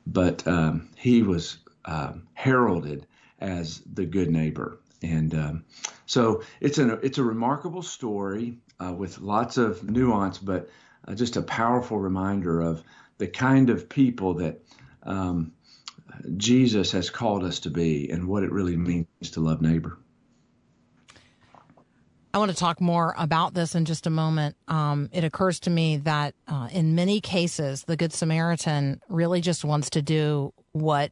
but 0.08 0.48
um, 0.48 0.88
he 0.96 1.24
was 1.24 1.58
um, 1.86 2.27
heralded 2.34 3.06
as 3.39 3.82
the 3.82 4.06
good 4.06 4.30
neighbor. 4.30 4.80
And 5.01 5.34
um, 5.36 5.65
so 6.06 6.44
it's 6.62 6.77
a 6.77 6.94
it's 7.00 7.18
a 7.18 7.24
remarkable 7.24 7.84
story 7.84 8.58
uh, 8.80 8.94
with 8.94 9.20
lots 9.20 9.58
of 9.58 9.88
nuance, 9.89 10.38
but 10.38 10.70
uh, 11.08 11.15
just 11.15 11.36
a 11.38 11.42
powerful 11.42 12.00
reminder 12.00 12.62
of 12.62 12.84
the 13.18 13.27
kind 13.27 13.70
of 13.70 13.88
people 13.88 14.36
that 14.36 14.62
um, 15.04 15.54
Jesus 16.38 16.92
has 16.92 17.10
called 17.10 17.44
us 17.44 17.60
to 17.62 17.70
be 17.70 18.10
and 18.10 18.27
what 18.27 18.44
it 18.44 18.51
really 18.51 18.77
means 18.77 19.08
to 19.32 19.42
love 19.42 19.62
neighbor. 19.62 19.98
I 22.34 22.38
want 22.38 22.51
to 22.51 22.58
talk 22.58 22.82
more 22.82 23.15
about 23.18 23.54
this 23.54 23.75
in 23.75 23.86
just 23.86 24.08
a 24.08 24.10
moment. 24.10 24.58
Um, 24.68 25.10
it 25.13 25.24
occurs 25.24 25.58
to 25.62 25.70
me 25.70 25.98
that 25.98 26.36
uh, 26.50 26.68
in 26.70 26.94
many 26.94 27.22
cases, 27.22 27.84
the 27.84 27.96
Good 27.96 28.12
Samaritan 28.12 29.00
really 29.08 29.39
just 29.39 29.63
wants 29.63 29.89
to 29.92 30.01
do 30.01 30.54
what 30.74 31.12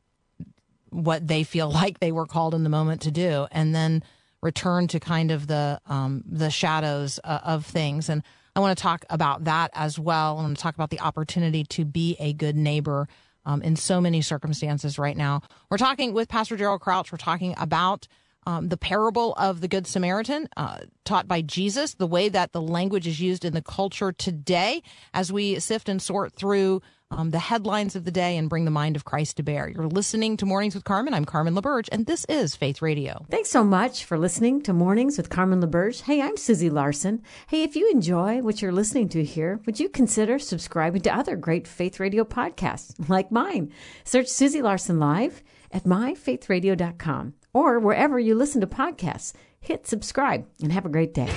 what 0.93 1.27
they 1.27 1.43
feel 1.43 1.71
like 1.81 1.99
they 1.99 2.11
were 2.11 2.25
called 2.25 2.53
in 2.53 2.63
the 2.63 2.69
moment 2.69 3.01
to 3.01 3.11
do, 3.11 3.47
and 3.51 3.73
then 3.73 4.03
return 4.41 4.87
to 4.87 4.99
kind 4.99 5.31
of 5.31 5.47
the 5.47 5.79
um, 5.87 6.23
the 6.25 6.49
shadows 6.49 7.19
uh, 7.23 7.39
of 7.43 7.65
things. 7.65 8.09
And 8.09 8.23
I 8.55 8.59
want 8.59 8.77
to 8.77 8.81
talk 8.81 9.05
about 9.09 9.45
that 9.45 9.71
as 9.73 9.97
well. 9.97 10.37
I 10.37 10.41
want 10.43 10.55
to 10.55 10.61
talk 10.61 10.75
about 10.75 10.91
the 10.91 10.99
opportunity 10.99 11.63
to 11.65 11.85
be 11.85 12.15
a 12.19 12.33
good 12.33 12.55
neighbor 12.55 13.07
um, 13.45 13.61
in 13.61 13.75
so 13.75 13.99
many 13.99 14.21
circumstances 14.21 14.99
right 14.99 15.17
now. 15.17 15.41
We're 15.69 15.77
talking 15.77 16.13
with 16.13 16.29
Pastor 16.29 16.55
Daryl 16.55 16.79
Crouch. 16.79 17.11
We're 17.11 17.17
talking 17.17 17.55
about 17.57 18.07
um, 18.45 18.69
the 18.69 18.77
parable 18.77 19.33
of 19.33 19.61
the 19.61 19.67
Good 19.67 19.87
Samaritan 19.87 20.49
uh, 20.57 20.79
taught 21.05 21.27
by 21.27 21.41
Jesus, 21.41 21.95
the 21.95 22.07
way 22.07 22.29
that 22.29 22.51
the 22.51 22.61
language 22.61 23.07
is 23.07 23.19
used 23.19 23.45
in 23.45 23.53
the 23.53 23.61
culture 23.61 24.11
today 24.11 24.83
as 25.13 25.31
we 25.31 25.59
sift 25.59 25.89
and 25.89 26.01
sort 26.01 26.33
through 26.33 26.81
um, 27.17 27.29
the 27.29 27.39
headlines 27.39 27.95
of 27.95 28.05
the 28.05 28.11
day 28.11 28.37
and 28.37 28.49
bring 28.49 28.65
the 28.65 28.71
mind 28.71 28.95
of 28.95 29.05
Christ 29.05 29.37
to 29.37 29.43
bear. 29.43 29.67
You're 29.67 29.87
listening 29.87 30.37
to 30.37 30.45
Mornings 30.45 30.75
with 30.75 30.83
Carmen. 30.83 31.13
I'm 31.13 31.25
Carmen 31.25 31.55
LaBerge, 31.55 31.89
and 31.91 32.05
this 32.05 32.25
is 32.25 32.55
Faith 32.55 32.81
Radio. 32.81 33.25
Thanks 33.29 33.49
so 33.49 33.63
much 33.63 34.05
for 34.05 34.17
listening 34.17 34.61
to 34.63 34.73
Mornings 34.73 35.17
with 35.17 35.29
Carmen 35.29 35.61
LaBerge. 35.61 36.01
Hey, 36.01 36.21
I'm 36.21 36.37
Susie 36.37 36.69
Larson. 36.69 37.21
Hey, 37.47 37.63
if 37.63 37.75
you 37.75 37.89
enjoy 37.91 38.41
what 38.41 38.61
you're 38.61 38.71
listening 38.71 39.09
to 39.09 39.23
here, 39.23 39.59
would 39.65 39.79
you 39.79 39.89
consider 39.89 40.39
subscribing 40.39 41.01
to 41.01 41.15
other 41.15 41.35
great 41.35 41.67
Faith 41.67 41.99
Radio 41.99 42.23
podcasts 42.23 43.09
like 43.09 43.31
mine? 43.31 43.71
Search 44.03 44.27
Susie 44.27 44.61
Larson 44.61 44.99
Live 44.99 45.43
at 45.71 45.83
myfaithradio.com 45.83 47.33
or 47.53 47.79
wherever 47.79 48.19
you 48.19 48.35
listen 48.35 48.61
to 48.61 48.67
podcasts. 48.67 49.33
Hit 49.59 49.87
subscribe 49.87 50.45
and 50.61 50.71
have 50.71 50.85
a 50.85 50.89
great 50.89 51.13
day. 51.13 51.31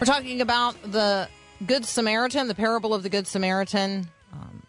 We're 0.00 0.06
talking 0.06 0.40
about 0.40 0.80
the 0.80 1.28
Good 1.66 1.84
Samaritan, 1.84 2.48
the 2.48 2.54
parable 2.54 2.94
of 2.94 3.02
the 3.02 3.10
Good 3.10 3.26
Samaritan, 3.26 4.08
um, 4.32 4.62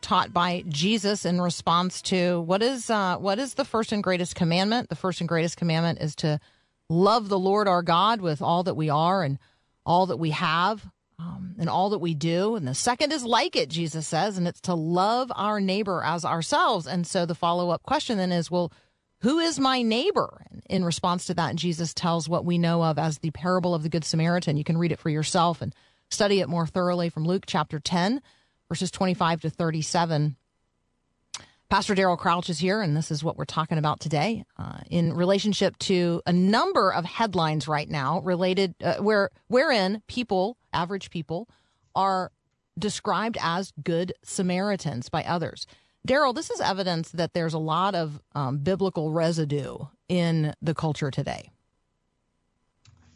taught 0.00 0.32
by 0.32 0.64
Jesus 0.68 1.26
in 1.26 1.38
response 1.38 2.00
to 2.00 2.40
what 2.40 2.62
is 2.62 2.88
uh, 2.88 3.18
what 3.18 3.38
is 3.38 3.52
the 3.54 3.66
first 3.66 3.92
and 3.92 4.02
greatest 4.02 4.34
commandment? 4.34 4.88
The 4.88 4.96
first 4.96 5.20
and 5.20 5.28
greatest 5.28 5.58
commandment 5.58 5.98
is 6.00 6.14
to 6.16 6.40
love 6.88 7.28
the 7.28 7.38
Lord 7.38 7.68
our 7.68 7.82
God 7.82 8.22
with 8.22 8.40
all 8.40 8.62
that 8.62 8.74
we 8.74 8.88
are 8.88 9.22
and 9.22 9.38
all 9.84 10.06
that 10.06 10.16
we 10.16 10.30
have 10.30 10.88
um, 11.18 11.56
and 11.58 11.68
all 11.68 11.90
that 11.90 11.98
we 11.98 12.14
do. 12.14 12.56
And 12.56 12.66
the 12.66 12.74
second 12.74 13.12
is 13.12 13.22
like 13.22 13.56
it, 13.56 13.68
Jesus 13.68 14.06
says, 14.06 14.38
and 14.38 14.48
it's 14.48 14.62
to 14.62 14.72
love 14.72 15.30
our 15.36 15.60
neighbor 15.60 16.02
as 16.02 16.24
ourselves. 16.24 16.86
And 16.86 17.06
so 17.06 17.26
the 17.26 17.34
follow 17.34 17.68
up 17.68 17.82
question 17.82 18.16
then 18.16 18.32
is, 18.32 18.50
well, 18.50 18.72
who 19.20 19.38
is 19.38 19.58
my 19.58 19.82
neighbor? 19.82 20.44
In 20.68 20.84
response 20.84 21.26
to 21.26 21.34
that, 21.34 21.56
Jesus 21.56 21.92
tells 21.92 22.28
what 22.28 22.44
we 22.44 22.58
know 22.58 22.82
of 22.82 22.98
as 22.98 23.18
the 23.18 23.30
parable 23.30 23.74
of 23.74 23.82
the 23.82 23.88
Good 23.88 24.04
Samaritan. 24.04 24.56
You 24.56 24.64
can 24.64 24.78
read 24.78 24.92
it 24.92 24.98
for 24.98 25.10
yourself 25.10 25.60
and 25.60 25.74
study 26.08 26.40
it 26.40 26.48
more 26.48 26.66
thoroughly 26.66 27.10
from 27.10 27.24
Luke 27.24 27.44
chapter 27.46 27.78
10, 27.78 28.22
verses 28.68 28.90
25 28.90 29.42
to 29.42 29.50
37. 29.50 30.36
Pastor 31.68 31.94
Daryl 31.94 32.18
Crouch 32.18 32.50
is 32.50 32.58
here, 32.58 32.80
and 32.80 32.96
this 32.96 33.12
is 33.12 33.22
what 33.22 33.36
we're 33.36 33.44
talking 33.44 33.78
about 33.78 34.00
today 34.00 34.44
uh, 34.58 34.80
in 34.90 35.12
relationship 35.12 35.78
to 35.78 36.20
a 36.26 36.32
number 36.32 36.92
of 36.92 37.04
headlines 37.04 37.68
right 37.68 37.88
now 37.88 38.20
related 38.22 38.74
uh, 38.82 38.96
where 38.96 39.30
wherein 39.46 40.02
people, 40.08 40.56
average 40.72 41.10
people, 41.10 41.48
are 41.94 42.32
described 42.76 43.38
as 43.40 43.72
good 43.82 44.12
Samaritans 44.24 45.08
by 45.08 45.22
others. 45.22 45.66
Daryl, 46.06 46.34
this 46.34 46.50
is 46.50 46.60
evidence 46.60 47.10
that 47.10 47.34
there's 47.34 47.54
a 47.54 47.58
lot 47.58 47.94
of 47.94 48.20
um, 48.34 48.58
biblical 48.58 49.10
residue 49.10 49.76
in 50.08 50.54
the 50.62 50.74
culture 50.74 51.10
today. 51.10 51.50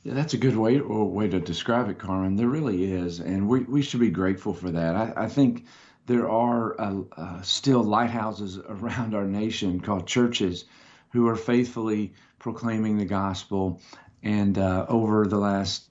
Yeah, 0.02 0.12
that's 0.12 0.34
a 0.34 0.38
good 0.38 0.56
way 0.56 0.80
way 0.80 1.28
to 1.28 1.40
describe 1.40 1.88
it, 1.88 1.98
Carmen. 1.98 2.36
There 2.36 2.48
really 2.48 2.92
is, 2.92 3.20
and 3.20 3.48
we, 3.48 3.60
we 3.60 3.80
should 3.80 4.00
be 4.00 4.10
grateful 4.10 4.52
for 4.52 4.70
that. 4.70 4.94
I, 4.94 5.24
I 5.24 5.28
think 5.28 5.64
there 6.04 6.28
are 6.28 6.78
uh, 6.78 7.00
uh, 7.16 7.42
still 7.42 7.82
lighthouses 7.82 8.58
around 8.68 9.14
our 9.14 9.24
nation 9.24 9.80
called 9.80 10.06
churches 10.06 10.66
who 11.10 11.26
are 11.26 11.36
faithfully 11.36 12.12
proclaiming 12.38 12.98
the 12.98 13.06
gospel, 13.06 13.80
and 14.22 14.58
uh, 14.58 14.84
over 14.90 15.26
the 15.26 15.38
last 15.38 15.88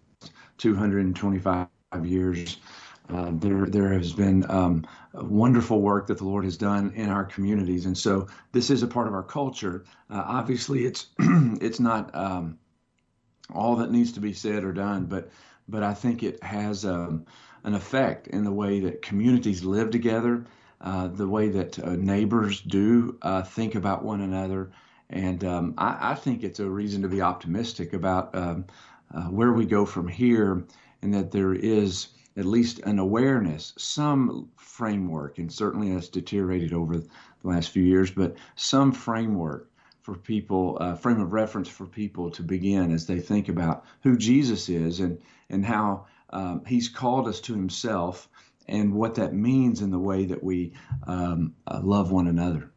225 0.60 1.68
years, 2.04 2.58
Uh, 3.10 3.32
there, 3.34 3.66
there 3.66 3.94
has 3.94 4.14
been 4.14 4.50
um, 4.50 4.86
wonderful 5.14 5.82
work 5.82 6.08
that 6.08 6.18
the 6.18 6.24
Lord 6.24 6.46
has 6.46 6.56
done 6.56 6.94
in 6.96 7.10
our 7.10 7.26
communities, 7.26 7.86
and 7.86 7.98
so 7.98 8.28
this 8.54 8.70
is 8.70 8.82
a 8.82 8.88
part 8.88 9.08
of 9.08 9.14
our 9.14 9.24
culture. 9.24 9.84
Uh, 10.10 10.24
obviously, 10.26 10.86
it's 10.86 11.08
it's 11.20 11.82
not 11.82 12.16
um, 12.16 12.58
all 13.54 13.76
that 13.76 13.92
needs 13.92 14.14
to 14.14 14.22
be 14.22 14.32
said 14.32 14.64
or 14.64 14.72
done, 14.72 15.06
but 15.06 15.30
but 15.68 15.84
I 15.84 15.94
think 15.94 16.24
it 16.24 16.42
has 16.44 16.86
um, 16.86 17.26
an 17.66 17.76
effect 17.76 18.28
in 18.28 18.46
the 18.46 18.52
way 18.52 18.80
that 18.82 19.02
communities 19.02 19.66
live 19.66 19.92
together, 19.92 20.46
uh, 20.80 21.08
the 21.08 21.28
way 21.28 21.50
that 21.50 21.78
uh, 21.80 21.92
neighbors 21.92 22.62
do 22.62 23.18
uh, 23.22 23.44
think 23.44 23.76
about 23.76 24.06
one 24.06 24.22
another, 24.22 24.72
and 25.10 25.44
um, 25.44 25.74
I, 25.78 26.12
I, 26.12 26.16
think 26.16 26.44
it's 26.44 26.62
a 26.62 26.70
reason 26.70 27.02
to 27.02 27.10
be 27.10 27.22
optimistic 27.22 27.92
about 27.92 28.34
um, 28.34 28.66
where 29.30 29.52
we 29.52 29.66
go 29.66 29.86
from 29.86 30.08
here, 30.08 30.66
and 31.02 31.14
that 31.14 31.32
there 31.32 31.54
is 31.54 32.08
at 32.36 32.46
least 32.46 32.80
an 32.80 33.00
awareness, 33.00 33.74
some 33.78 34.50
framework, 34.56 35.38
and 35.38 35.52
certainly 35.52 35.90
has 35.90 36.10
deteriorated 36.10 36.74
over 36.74 36.98
the 36.98 37.08
last 37.44 37.70
few 37.70 37.84
years, 37.84 38.12
but 38.12 38.36
some 38.56 38.92
framework 38.92 39.70
for 40.02 40.16
people, 40.16 40.78
uh, 40.82 40.96
frame 40.96 41.22
of 41.22 41.32
reference 41.32 41.70
for 41.70 41.86
people 41.86 42.32
to 42.32 42.44
begin 42.44 42.92
as 42.92 43.06
they 43.06 43.20
think 43.20 43.50
about 43.50 43.86
who 44.02 44.18
Jesus 44.18 44.68
is 44.70 45.00
and 45.00 45.20
and 45.50 45.66
how 45.66 46.06
um, 46.32 46.64
He's 46.66 46.90
called 46.90 47.28
us 47.28 47.40
to 47.42 47.54
Himself 47.54 48.28
and 48.68 48.94
what 48.94 49.16
that 49.16 49.34
means 49.34 49.82
in 49.82 49.92
the 49.92 50.00
way 50.00 50.26
that 50.26 50.44
we 50.44 50.74
um, 51.06 51.54
uh, 51.68 51.80
love 51.84 52.12
one 52.12 52.28
another. 52.28 52.73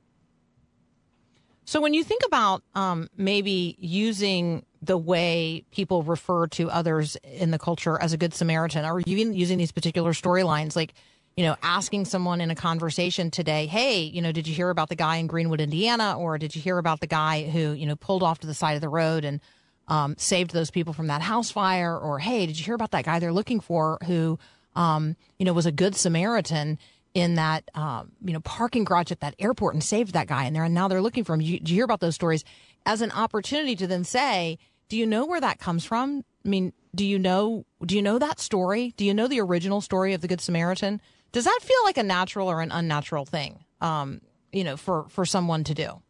So 1.66 1.80
when 1.80 1.94
you 1.94 2.04
think 2.04 2.22
about 2.24 2.62
um, 2.76 3.10
maybe 3.16 3.76
using 3.80 4.64
the 4.80 4.96
way 4.96 5.64
people 5.72 6.04
refer 6.04 6.46
to 6.46 6.70
others 6.70 7.16
in 7.24 7.50
the 7.50 7.58
culture 7.58 8.00
as 8.00 8.12
a 8.12 8.16
good 8.16 8.32
Samaritan, 8.32 8.84
or 8.84 9.02
even 9.04 9.34
using 9.34 9.58
these 9.58 9.72
particular 9.72 10.12
storylines, 10.12 10.76
like 10.76 10.94
you 11.36 11.44
know, 11.44 11.56
asking 11.62 12.06
someone 12.06 12.40
in 12.40 12.50
a 12.50 12.54
conversation 12.54 13.30
today, 13.30 13.66
hey, 13.66 14.00
you 14.00 14.22
know, 14.22 14.32
did 14.32 14.48
you 14.48 14.54
hear 14.54 14.70
about 14.70 14.88
the 14.88 14.94
guy 14.94 15.16
in 15.16 15.26
Greenwood, 15.26 15.60
Indiana, 15.60 16.16
or 16.16 16.38
did 16.38 16.56
you 16.56 16.62
hear 16.62 16.78
about 16.78 17.00
the 17.00 17.06
guy 17.06 17.42
who 17.42 17.72
you 17.72 17.84
know 17.84 17.96
pulled 17.96 18.22
off 18.22 18.38
to 18.40 18.46
the 18.46 18.54
side 18.54 18.74
of 18.74 18.80
the 18.80 18.88
road 18.88 19.24
and 19.24 19.40
um, 19.88 20.14
saved 20.16 20.52
those 20.52 20.70
people 20.70 20.92
from 20.92 21.08
that 21.08 21.20
house 21.20 21.50
fire, 21.50 21.98
or 21.98 22.20
hey, 22.20 22.46
did 22.46 22.58
you 22.58 22.64
hear 22.64 22.76
about 22.76 22.92
that 22.92 23.04
guy 23.04 23.18
they're 23.18 23.32
looking 23.32 23.58
for 23.58 23.98
who 24.06 24.38
um, 24.76 25.16
you 25.36 25.44
know 25.44 25.52
was 25.52 25.66
a 25.66 25.72
good 25.72 25.96
Samaritan? 25.96 26.78
In 27.16 27.36
that 27.36 27.64
um, 27.74 28.12
you 28.22 28.34
know 28.34 28.40
parking 28.40 28.84
garage 28.84 29.10
at 29.10 29.20
that 29.20 29.34
airport 29.38 29.72
and 29.72 29.82
saved 29.82 30.12
that 30.12 30.26
guy 30.26 30.44
in 30.44 30.52
there, 30.52 30.64
and 30.64 30.74
now 30.74 30.86
they're 30.86 31.00
looking 31.00 31.24
for 31.24 31.32
him. 31.32 31.40
You, 31.40 31.58
you 31.64 31.74
hear 31.74 31.84
about 31.84 32.00
those 32.00 32.14
stories 32.14 32.44
as 32.84 33.00
an 33.00 33.10
opportunity 33.10 33.74
to 33.76 33.86
then 33.86 34.04
say, 34.04 34.58
do 34.90 34.98
you 34.98 35.06
know 35.06 35.24
where 35.24 35.40
that 35.40 35.58
comes 35.58 35.86
from? 35.86 36.22
I 36.44 36.48
mean, 36.50 36.74
do 36.94 37.06
you 37.06 37.18
know 37.18 37.64
do 37.86 37.96
you 37.96 38.02
know 38.02 38.18
that 38.18 38.38
story? 38.38 38.92
Do 38.98 39.06
you 39.06 39.14
know 39.14 39.28
the 39.28 39.40
original 39.40 39.80
story 39.80 40.12
of 40.12 40.20
the 40.20 40.28
Good 40.28 40.42
Samaritan? 40.42 41.00
Does 41.32 41.44
that 41.44 41.58
feel 41.62 41.82
like 41.84 41.96
a 41.96 42.02
natural 42.02 42.50
or 42.50 42.60
an 42.60 42.70
unnatural 42.70 43.24
thing? 43.24 43.64
Um, 43.80 44.20
you 44.52 44.62
know, 44.62 44.76
for 44.76 45.06
for 45.08 45.24
someone 45.24 45.64
to 45.64 45.74
do. 45.74 46.02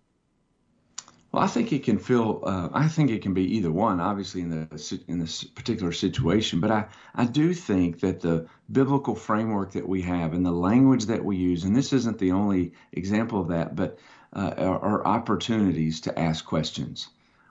Well, 1.36 1.44
I 1.44 1.48
think 1.48 1.70
it 1.70 1.84
can 1.84 1.98
feel. 1.98 2.40
Uh, 2.44 2.70
I 2.72 2.88
think 2.88 3.10
it 3.10 3.20
can 3.20 3.34
be 3.34 3.56
either 3.58 3.70
one. 3.70 4.00
Obviously, 4.00 4.40
in 4.40 4.48
the 4.48 5.04
in 5.06 5.18
this 5.18 5.44
particular 5.44 5.92
situation, 5.92 6.60
but 6.60 6.70
I 6.70 6.86
I 7.14 7.26
do 7.26 7.52
think 7.52 8.00
that 8.00 8.20
the 8.20 8.46
biblical 8.72 9.14
framework 9.14 9.72
that 9.72 9.86
we 9.86 10.00
have 10.00 10.32
and 10.32 10.46
the 10.46 10.50
language 10.50 11.04
that 11.04 11.22
we 11.22 11.36
use, 11.36 11.64
and 11.64 11.76
this 11.76 11.92
isn't 11.92 12.18
the 12.18 12.32
only 12.32 12.72
example 12.90 13.38
of 13.38 13.48
that, 13.48 13.76
but 13.76 13.98
uh, 14.32 14.54
are, 14.56 14.80
are 14.80 15.06
opportunities 15.06 16.00
to 16.00 16.18
ask 16.18 16.42
questions. 16.42 17.06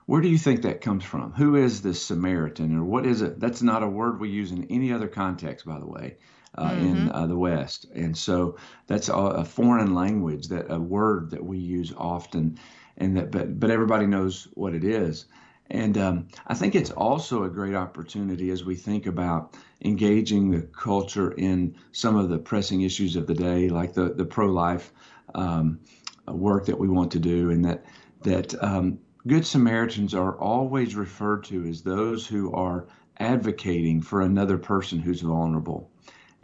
Where 0.06 0.20
do 0.20 0.26
you 0.26 0.38
think 0.38 0.62
that 0.62 0.80
comes 0.80 1.04
from? 1.04 1.30
Who 1.34 1.54
is 1.54 1.80
this 1.80 2.04
Samaritan, 2.04 2.76
or 2.76 2.82
what 2.82 3.06
is 3.06 3.22
it? 3.22 3.38
That's 3.38 3.62
not 3.62 3.84
a 3.84 3.88
word 3.88 4.18
we 4.18 4.30
use 4.30 4.50
in 4.50 4.64
any 4.64 4.92
other 4.92 5.06
context, 5.06 5.64
by 5.64 5.78
the 5.78 5.86
way. 5.86 6.16
Uh, 6.58 6.70
mm-hmm. 6.70 6.86
in 6.86 7.12
uh, 7.12 7.26
the 7.26 7.36
West. 7.36 7.84
And 7.94 8.16
so 8.16 8.56
that's 8.86 9.10
a, 9.10 9.14
a, 9.14 9.44
foreign 9.44 9.94
language, 9.94 10.48
that 10.48 10.72
a 10.72 10.80
word 10.80 11.32
that 11.32 11.44
we 11.44 11.58
use 11.58 11.92
often 11.94 12.58
and 12.98 13.16
that 13.16 13.30
but 13.30 13.58
but 13.60 13.70
everybody 13.70 14.06
knows 14.06 14.48
what 14.54 14.74
it 14.74 14.84
is. 14.84 15.26
And 15.68 15.98
um, 15.98 16.28
I 16.46 16.54
think 16.54 16.74
it's 16.76 16.92
also 16.92 17.42
a 17.42 17.50
great 17.50 17.74
opportunity 17.74 18.50
as 18.50 18.64
we 18.64 18.76
think 18.76 19.06
about 19.06 19.56
engaging 19.84 20.50
the 20.50 20.62
culture 20.62 21.32
in 21.32 21.74
some 21.90 22.16
of 22.16 22.28
the 22.28 22.38
pressing 22.38 22.82
issues 22.82 23.16
of 23.16 23.26
the 23.26 23.34
day, 23.34 23.68
like 23.68 23.92
the 23.92 24.14
the 24.14 24.24
pro 24.24 24.46
life 24.46 24.92
um, 25.34 25.80
work 26.28 26.66
that 26.66 26.78
we 26.78 26.88
want 26.88 27.10
to 27.12 27.18
do, 27.18 27.50
and 27.50 27.64
that 27.64 27.84
that 28.22 28.62
um, 28.62 28.98
good 29.26 29.44
Samaritans 29.44 30.14
are 30.14 30.38
always 30.38 30.94
referred 30.94 31.44
to 31.44 31.64
as 31.66 31.82
those 31.82 32.26
who 32.26 32.52
are 32.52 32.86
advocating 33.18 34.02
for 34.02 34.20
another 34.20 34.58
person 34.58 35.00
who's 35.00 35.20
vulnerable, 35.20 35.90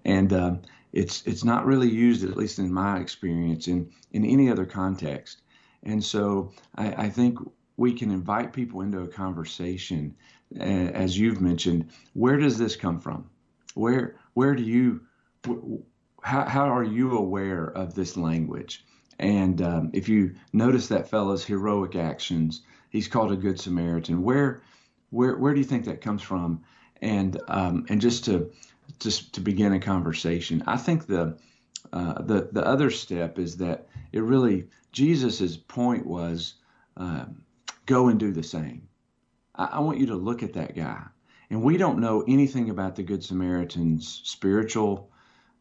and 0.05 0.33
uh, 0.33 0.55
it's 0.93 1.23
it's 1.27 1.45
not 1.45 1.65
really 1.65 1.89
used, 1.89 2.25
at 2.25 2.37
least 2.37 2.59
in 2.59 2.73
my 2.73 2.99
experience, 2.99 3.69
in 3.69 3.91
in 4.11 4.25
any 4.25 4.51
other 4.51 4.67
context. 4.67 5.42
And 5.83 6.03
so 6.03 6.53
I, 6.77 7.05
I 7.05 7.09
think 7.11 7.39
we 7.77 7.93
can 7.93 8.11
invite 8.11 8.53
people 8.53 8.83
into 8.83 9.01
a 9.01 9.09
conversation, 9.09 10.15
as 10.59 11.19
you've 11.19 11.41
mentioned. 11.41 11.91
Where 12.13 12.39
does 12.39 12.59
this 12.59 12.77
come 12.77 13.01
from? 13.01 13.29
Where 13.75 14.17
where 14.35 14.55
do 14.55 14.63
you 14.63 15.01
how, 16.23 16.45
how 16.45 16.67
are 16.67 16.85
you 16.85 17.17
aware 17.17 17.67
of 17.67 17.95
this 17.95 18.17
language? 18.17 18.85
And 19.19 19.61
um, 19.63 19.91
if 19.93 20.09
you 20.09 20.35
notice 20.53 20.89
that 20.89 21.09
fellow's 21.09 21.45
heroic 21.45 21.97
actions, 21.97 22.63
he's 22.91 23.09
called 23.09 23.33
a 23.33 23.37
good 23.37 23.59
Samaritan. 23.59 24.23
Where 24.23 24.63
where 25.11 25.37
where 25.37 25.55
do 25.55 25.61
you 25.61 25.67
think 25.67 25.85
that 25.87 26.01
comes 26.01 26.23
from? 26.23 26.63
And 27.01 27.41
um, 27.49 27.87
and 27.89 28.01
just 28.01 28.25
to 28.27 28.53
just 29.01 29.35
to 29.35 29.41
begin 29.41 29.73
a 29.73 29.81
conversation, 29.81 30.63
I 30.67 30.77
think 30.77 31.07
the 31.07 31.39
uh, 31.93 32.23
the 32.23 32.49
the 32.53 32.67
other 32.67 32.91
step 32.91 33.39
is 33.39 33.57
that 33.59 33.89
it 34.13 34.23
really 34.23 34.69
Jesus's 34.93 35.57
point 35.57 36.07
was 36.07 36.55
uh, 36.97 37.25
go 37.87 38.09
and 38.09 38.21
do 38.21 38.33
the 38.33 38.43
same. 38.43 38.89
I, 39.55 39.65
I 39.65 39.81
want 39.81 39.99
you 39.99 40.07
to 40.07 40.17
look 40.17 40.43
at 40.43 40.55
that 40.55 40.77
guy, 40.77 41.03
and 41.51 41.63
we 41.63 41.77
don't 41.77 42.01
know 42.01 42.25
anything 42.29 42.71
about 42.71 42.97
the 42.97 43.03
Good 43.03 43.25
Samaritan's 43.25 44.21
spiritual 44.25 45.11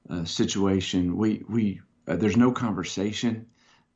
uh, 0.10 0.26
situation. 0.26 1.17
We 1.17 1.44
we 1.48 1.82
uh, 2.08 2.15
there's 2.17 2.38
no 2.38 2.52
conversation 2.52 3.48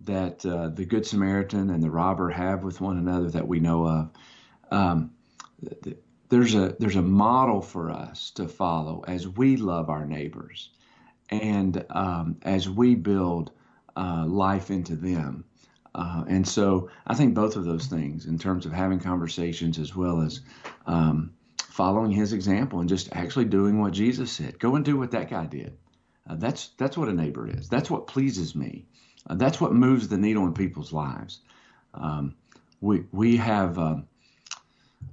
that 0.02 0.46
uh, 0.46 0.70
the 0.70 0.86
Good 0.86 1.06
Samaritan 1.06 1.70
and 1.70 1.84
the 1.84 1.92
robber 1.92 2.30
have 2.30 2.64
with 2.64 2.82
one 2.82 2.98
another 2.98 3.30
that 3.32 3.48
we 3.48 3.60
know 3.60 3.88
of. 3.88 4.10
Um, 4.72 5.12
th- 5.84 5.98
there's 6.30 6.56
a 6.56 6.76
there's 6.80 6.96
a 6.96 7.02
model 7.02 7.62
for 7.62 7.92
us 7.92 8.32
to 8.32 8.48
follow 8.48 9.04
as 9.08 9.28
we 9.28 9.58
love 9.58 9.90
our 9.90 10.06
neighbors 10.06 10.72
and 11.30 11.86
um, 11.90 12.38
as 12.42 12.70
we 12.70 12.96
build 12.96 13.52
uh, 13.96 14.26
life 14.28 14.72
into 14.72 14.96
them. 14.96 15.46
Uh, 15.94 16.26
and 16.28 16.48
so 16.48 16.90
I 17.08 17.16
think 17.16 17.34
both 17.34 17.56
of 17.56 17.64
those 17.64 17.88
things, 17.88 18.26
in 18.26 18.38
terms 18.38 18.66
of 18.66 18.74
having 18.74 19.00
conversations 19.00 19.80
as 19.80 19.96
well 19.96 20.22
as 20.22 20.42
um, 20.86 21.34
following 21.58 22.12
his 22.12 22.34
example 22.34 22.82
and 22.82 22.90
just 22.90 23.10
actually 23.14 23.46
doing 23.46 23.80
what 23.80 23.94
Jesus 23.94 24.32
said, 24.32 24.60
go 24.60 24.76
and 24.76 24.84
do 24.84 24.98
what 24.98 25.12
that 25.12 25.30
guy 25.30 25.46
did. 25.46 25.78
Uh, 26.30 26.36
that's 26.36 26.70
that's 26.78 26.98
what 26.98 27.08
a 27.08 27.14
neighbor 27.14 27.48
is. 27.48 27.70
That's 27.70 27.90
what 27.90 28.08
pleases 28.08 28.56
me. 28.56 28.88
Uh, 29.28 29.36
that's 29.36 29.62
what 29.62 29.74
moves 29.74 30.08
the 30.08 30.18
needle 30.18 30.46
in 30.46 30.54
people's 30.54 30.92
lives. 30.92 31.40
Um, 31.94 32.36
we 32.82 33.06
we 33.12 33.38
have 33.38 33.78
um, 33.78 34.08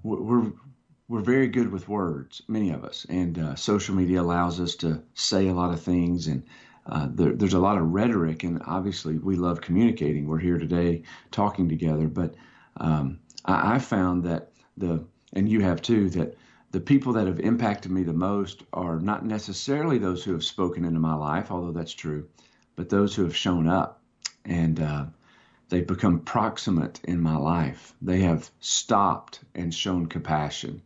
we're 0.03 0.53
we're 1.09 1.21
very 1.21 1.49
good 1.49 1.71
with 1.71 1.89
words, 1.89 2.43
many 2.49 2.71
of 2.71 2.85
us, 2.85 3.07
and 3.09 3.39
uh, 3.39 3.55
social 3.55 3.95
media 3.95 4.23
allows 4.23 4.61
us 4.61 4.77
to 4.77 5.03
say 5.15 5.49
a 5.49 5.55
lot 5.55 5.73
of 5.73 5.83
things, 5.83 6.27
and 6.27 6.45
uh, 6.87 7.09
there, 7.11 7.33
there's 7.33 7.55
a 7.55 7.61
lot 7.61 7.79
of 7.79 7.93
rhetoric, 7.93 8.43
and 8.45 8.61
obviously 8.67 9.19
we 9.19 9.37
love 9.37 9.61
communicating. 9.61 10.27
We're 10.27 10.39
here 10.39 10.59
today 10.59 11.03
talking 11.31 11.69
together, 11.69 12.09
but 12.09 12.35
um, 12.77 13.21
I, 13.45 13.75
I 13.75 13.79
found 13.79 14.25
that 14.25 14.51
the 14.77 15.05
and 15.35 15.49
you 15.49 15.61
have 15.61 15.81
too 15.81 16.11
that 16.11 16.37
the 16.73 16.81
people 16.81 17.13
that 17.15 17.27
have 17.27 17.41
impacted 17.41 17.93
me 17.93 18.03
the 18.03 18.13
most 18.13 18.63
are 18.73 18.99
not 18.99 19.25
necessarily 19.25 19.99
those 19.99 20.25
who 20.25 20.33
have 20.33 20.45
spoken 20.45 20.85
into 20.85 20.99
my 21.01 21.15
life, 21.15 21.51
although 21.51 21.73
that's 21.73 21.93
true, 21.93 22.27
but 22.77 22.89
those 22.89 23.15
who 23.15 23.25
have 23.25 23.37
shown 23.37 23.69
up 23.69 24.01
and 24.45 24.81
uh, 24.81 25.05
they've 25.69 25.87
become 25.87 26.21
proximate 26.21 27.01
in 27.05 27.21
my 27.21 27.37
life. 27.37 27.95
They 28.01 28.21
have 28.21 28.51
stopped 28.61 29.41
and 29.55 29.73
shown 29.73 30.07
compassion 30.07 30.83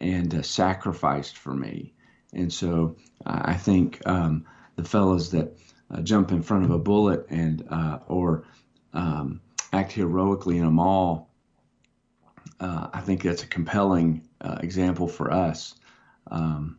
and 0.00 0.32
uh, 0.32 0.42
sacrificed 0.42 1.36
for 1.36 1.54
me. 1.54 1.92
And 2.32 2.52
so 2.52 2.96
I 3.24 3.54
think 3.54 4.00
um, 4.06 4.46
the 4.76 4.84
fellows 4.84 5.30
that 5.30 5.56
uh, 5.90 6.00
jump 6.02 6.30
in 6.32 6.42
front 6.42 6.64
of 6.64 6.70
a 6.70 6.78
bullet 6.78 7.26
and 7.30 7.66
uh, 7.70 7.98
or 8.08 8.44
um, 8.92 9.40
act 9.72 9.92
heroically 9.92 10.58
in 10.58 10.64
a 10.64 10.70
mall, 10.70 11.30
uh, 12.60 12.88
I 12.92 13.00
think 13.00 13.22
that's 13.22 13.42
a 13.42 13.46
compelling 13.46 14.26
uh, 14.40 14.58
example 14.60 15.08
for 15.08 15.32
us, 15.32 15.74
um, 16.30 16.78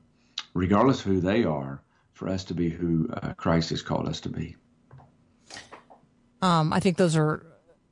regardless 0.54 1.00
of 1.00 1.06
who 1.06 1.20
they 1.20 1.44
are, 1.44 1.82
for 2.14 2.30
us 2.30 2.44
to 2.46 2.54
be 2.54 2.70
who 2.70 3.10
Christ 3.38 3.70
has 3.70 3.82
called 3.82 4.08
us 4.08 4.22
to 4.22 4.30
be. 4.30 4.56
Um, 6.42 6.74
I 6.74 6.80
think 6.80 6.98
those 6.98 7.16
are 7.16 7.46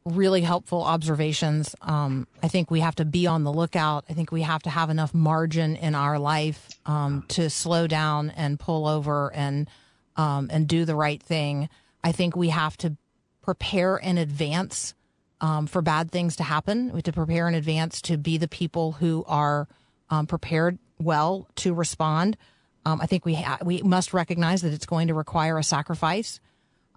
really 0.06 0.42
helpful 0.42 0.84
observations. 0.84 1.76
Um, 1.82 2.28
I 2.44 2.48
think 2.48 2.70
we 2.70 2.80
have 2.82 2.96
to 2.96 3.06
be 3.06 3.26
on 3.26 3.44
the 3.44 3.52
lookout. 3.52 4.06
I 4.08 4.14
think 4.14 4.32
we 4.32 4.44
have 4.44 4.62
to 4.64 4.70
have 4.70 4.90
enough 4.90 5.14
margin 5.14 5.76
in 5.76 5.96
our 5.96 6.20
life 6.20 6.70
um, 6.86 7.26
to 7.30 7.50
slow 7.50 7.88
down 7.88 8.30
and 8.30 8.60
pull 8.60 8.88
over 8.88 9.34
and 9.34 9.68
um, 10.18 10.50
and 10.52 10.68
do 10.68 10.86
the 10.86 10.96
right 10.96 11.22
thing. 11.22 11.70
I 12.04 12.12
think 12.12 12.36
we 12.36 12.50
have 12.50 12.78
to 12.78 12.96
prepare 13.42 13.98
in 13.98 14.18
advance 14.18 14.94
um, 15.42 15.68
for 15.68 15.82
bad 15.82 16.12
things 16.12 16.36
to 16.38 16.44
happen. 16.44 16.88
We 16.88 16.98
have 16.98 17.04
to 17.04 17.14
prepare 17.14 17.48
in 17.48 17.56
advance 17.56 18.02
to 18.04 18.18
be 18.18 18.38
the 18.38 18.48
people 18.48 18.94
who 18.94 19.24
are 19.28 19.68
um, 20.10 20.28
prepared 20.28 20.80
well 21.00 21.48
to 21.56 21.74
respond. 21.74 22.38
Um, 22.86 23.02
I 23.02 23.06
think 23.06 23.26
we 23.26 23.36
ha- 23.36 23.60
we 23.64 23.82
must 23.82 24.14
recognize 24.14 24.62
that 24.62 24.74
it's 24.74 24.86
going 24.86 25.08
to 25.08 25.14
require 25.14 25.58
a 25.58 25.64
sacrifice. 25.64 26.40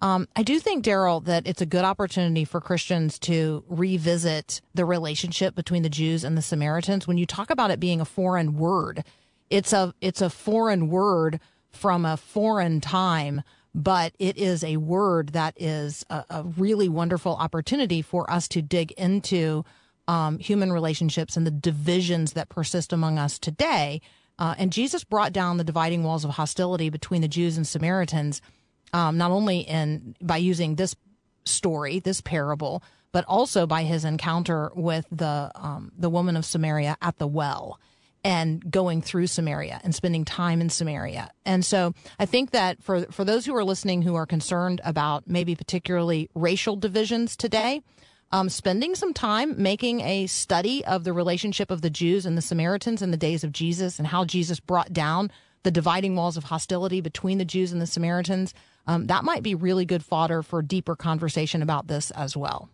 Um, 0.01 0.27
I 0.35 0.43
do 0.43 0.59
think, 0.59 0.85
Daryl, 0.85 1.23
that 1.25 1.45
it's 1.45 1.61
a 1.61 1.65
good 1.65 1.83
opportunity 1.83 2.45
for 2.45 2.61
Christians 2.61 3.19
to 3.19 3.65
revisit 3.67 4.61
the 4.73 4.85
relationship 4.85 5.55
between 5.55 5.83
the 5.83 5.89
Jews 5.89 6.23
and 6.23 6.37
the 6.37 6.41
Samaritans. 6.41 7.05
When 7.05 7.17
you 7.17 7.25
talk 7.25 7.49
about 7.49 7.71
it 7.71 7.79
being 7.79 7.99
a 7.99 8.05
foreign 8.05 8.57
word, 8.57 9.03
it's 9.49 9.73
a 9.73 9.93
it's 9.99 10.21
a 10.21 10.29
foreign 10.29 10.89
word 10.89 11.39
from 11.71 12.05
a 12.05 12.17
foreign 12.17 12.81
time, 12.81 13.41
but 13.73 14.13
it 14.19 14.37
is 14.37 14.63
a 14.63 14.77
word 14.77 15.29
that 15.29 15.53
is 15.57 16.05
a, 16.09 16.23
a 16.29 16.43
really 16.43 16.89
wonderful 16.89 17.35
opportunity 17.35 18.01
for 18.01 18.29
us 18.31 18.47
to 18.49 18.61
dig 18.61 18.91
into 18.93 19.63
um, 20.07 20.39
human 20.39 20.71
relationships 20.71 21.37
and 21.37 21.45
the 21.45 21.51
divisions 21.51 22.33
that 22.33 22.49
persist 22.49 22.91
among 22.91 23.19
us 23.19 23.37
today. 23.37 24.01
Uh, 24.39 24.55
and 24.57 24.71
Jesus 24.71 25.03
brought 25.03 25.33
down 25.33 25.57
the 25.57 25.63
dividing 25.63 26.03
walls 26.03 26.25
of 26.25 26.31
hostility 26.31 26.89
between 26.89 27.21
the 27.21 27.27
Jews 27.27 27.57
and 27.57 27.67
Samaritans 27.67 28.41
um, 28.93 29.17
not 29.17 29.31
only 29.31 29.59
in 29.59 30.15
by 30.21 30.37
using 30.37 30.75
this 30.75 30.95
story, 31.45 31.99
this 31.99 32.21
parable, 32.21 32.83
but 33.11 33.25
also 33.25 33.65
by 33.65 33.83
his 33.83 34.05
encounter 34.05 34.71
with 34.75 35.05
the 35.11 35.51
um, 35.55 35.91
the 35.97 36.09
woman 36.09 36.35
of 36.35 36.45
Samaria 36.45 36.97
at 37.01 37.17
the 37.17 37.27
well 37.27 37.79
and 38.23 38.69
going 38.69 39.01
through 39.01 39.27
Samaria 39.27 39.79
and 39.83 39.95
spending 39.95 40.25
time 40.25 40.61
in 40.61 40.69
Samaria. 40.69 41.31
And 41.45 41.63
so 41.63 41.93
I 42.19 42.25
think 42.25 42.51
that 42.51 42.83
for 42.83 43.03
for 43.11 43.23
those 43.23 43.45
who 43.45 43.55
are 43.55 43.63
listening 43.63 44.01
who 44.01 44.15
are 44.15 44.25
concerned 44.25 44.81
about 44.83 45.27
maybe 45.27 45.55
particularly 45.55 46.29
racial 46.35 46.75
divisions 46.75 47.35
today, 47.35 47.81
um, 48.31 48.49
spending 48.49 48.95
some 48.95 49.13
time 49.13 49.61
making 49.61 50.01
a 50.01 50.27
study 50.27 50.85
of 50.85 51.03
the 51.03 51.13
relationship 51.13 51.71
of 51.71 51.81
the 51.81 51.89
Jews 51.89 52.25
and 52.25 52.37
the 52.37 52.41
Samaritans 52.41 53.01
in 53.01 53.11
the 53.11 53.17
days 53.17 53.43
of 53.43 53.51
Jesus 53.51 53.97
and 53.97 54.07
how 54.07 54.25
Jesus 54.25 54.59
brought 54.59 54.93
down 54.93 55.31
the 55.63 55.71
dividing 55.71 56.15
walls 56.15 56.37
of 56.37 56.45
hostility 56.45 57.01
between 57.01 57.37
the 57.37 57.45
Jews 57.45 57.71
and 57.71 57.81
the 57.81 57.87
Samaritans, 57.87 58.53
um, 58.87 59.07
that 59.07 59.23
might 59.23 59.43
be 59.43 59.55
really 59.55 59.85
good 59.85 60.03
fodder 60.03 60.41
for 60.41 60.61
deeper 60.61 60.95
conversation 60.95 61.61
about 61.61 61.87
this 61.87 62.11
as 62.11 62.37
well. 62.37 62.69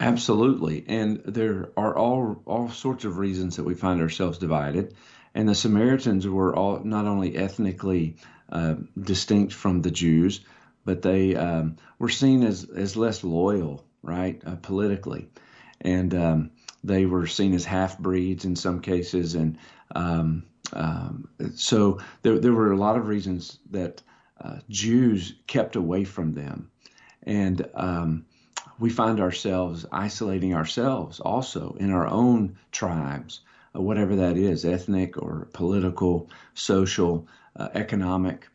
Absolutely, 0.00 0.84
and 0.86 1.22
there 1.24 1.70
are 1.78 1.96
all 1.96 2.42
all 2.44 2.68
sorts 2.68 3.04
of 3.06 3.16
reasons 3.16 3.56
that 3.56 3.64
we 3.64 3.74
find 3.74 4.02
ourselves 4.02 4.36
divided. 4.38 4.94
And 5.34 5.48
the 5.48 5.54
Samaritans 5.54 6.28
were 6.28 6.54
all 6.54 6.80
not 6.84 7.06
only 7.06 7.36
ethnically 7.36 8.16
uh, 8.50 8.74
distinct 9.00 9.54
from 9.54 9.80
the 9.80 9.90
Jews, 9.90 10.40
but 10.84 11.00
they 11.00 11.34
um, 11.36 11.76
were 11.98 12.10
seen 12.10 12.42
as 12.42 12.64
as 12.68 12.98
less 12.98 13.24
loyal, 13.24 13.86
right, 14.02 14.42
uh, 14.44 14.56
politically, 14.56 15.30
and 15.80 16.14
um, 16.14 16.50
they 16.84 17.06
were 17.06 17.26
seen 17.26 17.54
as 17.54 17.64
half 17.64 17.98
breeds 17.98 18.44
in 18.44 18.56
some 18.56 18.80
cases, 18.80 19.34
and 19.34 19.56
um, 19.94 20.42
um, 20.74 21.28
so 21.54 21.98
there 22.20 22.38
there 22.38 22.52
were 22.52 22.72
a 22.72 22.76
lot 22.76 22.98
of 22.98 23.08
reasons 23.08 23.58
that 23.70 24.02
uh, 24.38 24.58
Jews 24.68 25.34
kept 25.46 25.76
away 25.76 26.04
from 26.04 26.34
them, 26.34 26.70
and 27.22 27.66
um, 27.74 28.26
we 28.82 28.90
find 28.90 29.20
ourselves 29.20 29.86
isolating 29.92 30.56
ourselves 30.56 31.20
also 31.20 31.76
in 31.78 31.92
our 31.92 32.08
own 32.08 32.56
tribes, 32.72 33.42
uh, 33.76 33.80
whatever 33.80 34.16
that 34.16 34.36
is, 34.36 34.64
ethnic 34.64 35.16
or 35.22 35.46
political, 35.52 36.28
social, 36.54 37.28
uh, 37.54 37.68
economic. 37.74 38.48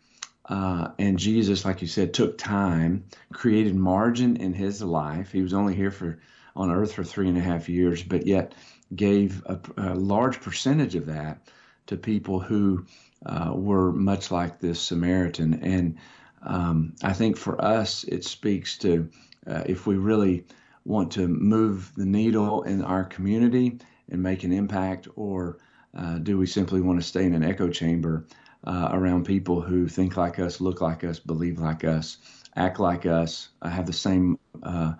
Uh, 0.43 0.89
and 0.99 1.17
Jesus, 1.17 1.63
like 1.63 1.81
you 1.81 1.87
said, 1.87 2.13
took 2.13 2.37
time, 2.37 3.05
created 3.31 3.73
margin 3.73 4.35
in 4.35 4.51
his 4.51 4.81
life. 4.81 5.31
He 5.31 5.41
was 5.41 5.53
only 5.53 5.75
here 5.75 5.91
for 5.91 6.19
on 6.57 6.71
earth 6.71 6.91
for 6.91 7.05
three 7.05 7.29
and 7.29 7.37
a 7.37 7.41
half 7.41 7.69
years, 7.69 8.03
but 8.03 8.27
yet 8.27 8.53
gave 8.93 9.41
a, 9.45 9.57
a 9.77 9.95
large 9.95 10.41
percentage 10.41 10.95
of 10.95 11.05
that 11.05 11.39
to 11.85 11.95
people 11.95 12.41
who 12.41 12.85
uh, 13.25 13.53
were 13.55 13.93
much 13.93 14.29
like 14.29 14.59
this 14.59 14.81
Samaritan. 14.81 15.63
And 15.63 15.97
um, 16.41 16.95
I 17.01 17.13
think 17.13 17.37
for 17.37 17.63
us, 17.63 18.03
it 18.03 18.25
speaks 18.25 18.77
to 18.79 19.09
uh, 19.47 19.63
if 19.65 19.87
we 19.87 19.95
really 19.95 20.45
want 20.85 21.11
to 21.13 21.27
move 21.27 21.91
the 21.95 22.05
needle 22.05 22.63
in 22.63 22.81
our 22.83 23.03
community 23.03 23.79
and 24.09 24.23
make 24.23 24.43
an 24.43 24.51
impact, 24.51 25.07
or 25.15 25.57
uh, 25.97 26.17
do 26.17 26.37
we 26.37 26.45
simply 26.45 26.81
want 26.81 26.99
to 26.99 27.05
stay 27.05 27.25
in 27.25 27.33
an 27.33 27.43
echo 27.43 27.69
chamber 27.69 28.25
uh, 28.65 28.89
around 28.91 29.25
people 29.25 29.61
who 29.61 29.87
think 29.87 30.17
like 30.17 30.39
us, 30.39 30.61
look 30.61 30.81
like 30.81 31.03
us, 31.03 31.19
believe 31.19 31.59
like 31.59 31.83
us, 31.83 32.17
act 32.55 32.79
like 32.79 33.05
us, 33.05 33.49
uh, 33.61 33.69
have 33.69 33.85
the 33.85 33.93
same 33.93 34.37
uh, 34.63 34.93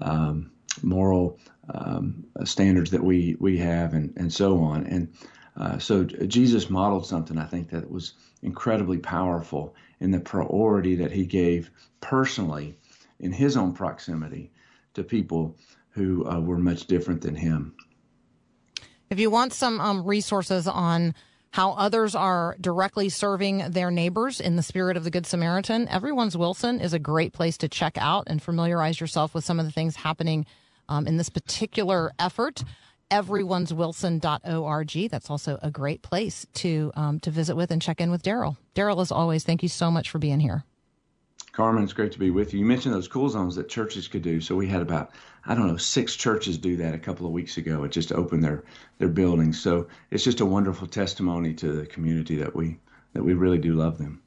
um, 0.00 0.50
moral 0.82 1.38
um, 1.72 2.24
standards 2.44 2.90
that 2.90 3.02
we 3.02 3.36
we 3.38 3.58
have, 3.58 3.94
and 3.94 4.12
and 4.16 4.32
so 4.32 4.62
on. 4.62 4.86
And 4.86 5.14
uh, 5.56 5.78
so 5.78 6.04
Jesus 6.04 6.70
modeled 6.70 7.06
something 7.06 7.38
I 7.38 7.44
think 7.46 7.70
that 7.70 7.90
was 7.90 8.14
incredibly 8.42 8.98
powerful 8.98 9.74
in 10.00 10.10
the 10.10 10.20
priority 10.20 10.96
that 10.96 11.12
he 11.12 11.26
gave 11.26 11.70
personally 12.00 12.78
in 13.22 13.32
his 13.32 13.56
own 13.56 13.72
proximity 13.72 14.52
to 14.94 15.02
people 15.02 15.56
who 15.90 16.28
uh, 16.28 16.40
were 16.40 16.58
much 16.58 16.86
different 16.86 17.22
than 17.22 17.34
him. 17.34 17.74
If 19.10 19.18
you 19.18 19.30
want 19.30 19.52
some 19.52 19.80
um, 19.80 20.04
resources 20.04 20.66
on 20.66 21.14
how 21.50 21.72
others 21.72 22.14
are 22.14 22.56
directly 22.60 23.10
serving 23.10 23.58
their 23.70 23.90
neighbors 23.90 24.40
in 24.40 24.56
the 24.56 24.62
spirit 24.62 24.96
of 24.96 25.04
the 25.04 25.10
Good 25.10 25.26
Samaritan, 25.26 25.86
Everyone's 25.88 26.36
Wilson 26.36 26.80
is 26.80 26.94
a 26.94 26.98
great 26.98 27.34
place 27.34 27.58
to 27.58 27.68
check 27.68 27.98
out 27.98 28.24
and 28.26 28.42
familiarize 28.42 29.00
yourself 29.00 29.34
with 29.34 29.44
some 29.44 29.60
of 29.60 29.66
the 29.66 29.72
things 29.72 29.96
happening 29.96 30.46
um, 30.88 31.06
in 31.06 31.18
this 31.18 31.28
particular 31.28 32.12
effort. 32.18 32.64
Everyone'swilson.org. 33.10 35.10
That's 35.10 35.28
also 35.28 35.58
a 35.62 35.70
great 35.70 36.00
place 36.00 36.46
to 36.54 36.90
um, 36.94 37.20
to 37.20 37.30
visit 37.30 37.54
with 37.54 37.70
and 37.70 37.82
check 37.82 38.00
in 38.00 38.10
with 38.10 38.22
Daryl. 38.22 38.56
Daryl, 38.74 39.02
as 39.02 39.12
always, 39.12 39.44
thank 39.44 39.62
you 39.62 39.68
so 39.68 39.90
much 39.90 40.08
for 40.08 40.18
being 40.18 40.40
here. 40.40 40.64
Carmen, 41.52 41.84
it's 41.84 41.92
great 41.92 42.12
to 42.12 42.18
be 42.18 42.30
with 42.30 42.54
you. 42.54 42.60
You 42.60 42.64
mentioned 42.64 42.94
those 42.94 43.08
cool 43.08 43.28
zones 43.28 43.56
that 43.56 43.68
churches 43.68 44.08
could 44.08 44.22
do. 44.22 44.40
So 44.40 44.56
we 44.56 44.66
had 44.66 44.80
about, 44.80 45.10
I 45.44 45.54
don't 45.54 45.68
know, 45.68 45.76
six 45.76 46.16
churches 46.16 46.56
do 46.56 46.76
that 46.76 46.94
a 46.94 46.98
couple 46.98 47.26
of 47.26 47.32
weeks 47.32 47.58
ago. 47.58 47.84
It 47.84 47.92
just 47.92 48.10
opened 48.10 48.42
their 48.42 48.64
their 48.98 49.08
buildings. 49.08 49.60
So 49.60 49.86
it's 50.10 50.24
just 50.24 50.40
a 50.40 50.46
wonderful 50.46 50.86
testimony 50.86 51.52
to 51.54 51.72
the 51.72 51.86
community 51.86 52.36
that 52.36 52.56
we 52.56 52.78
that 53.12 53.22
we 53.22 53.34
really 53.34 53.58
do 53.58 53.74
love 53.74 53.98
them. 53.98 54.22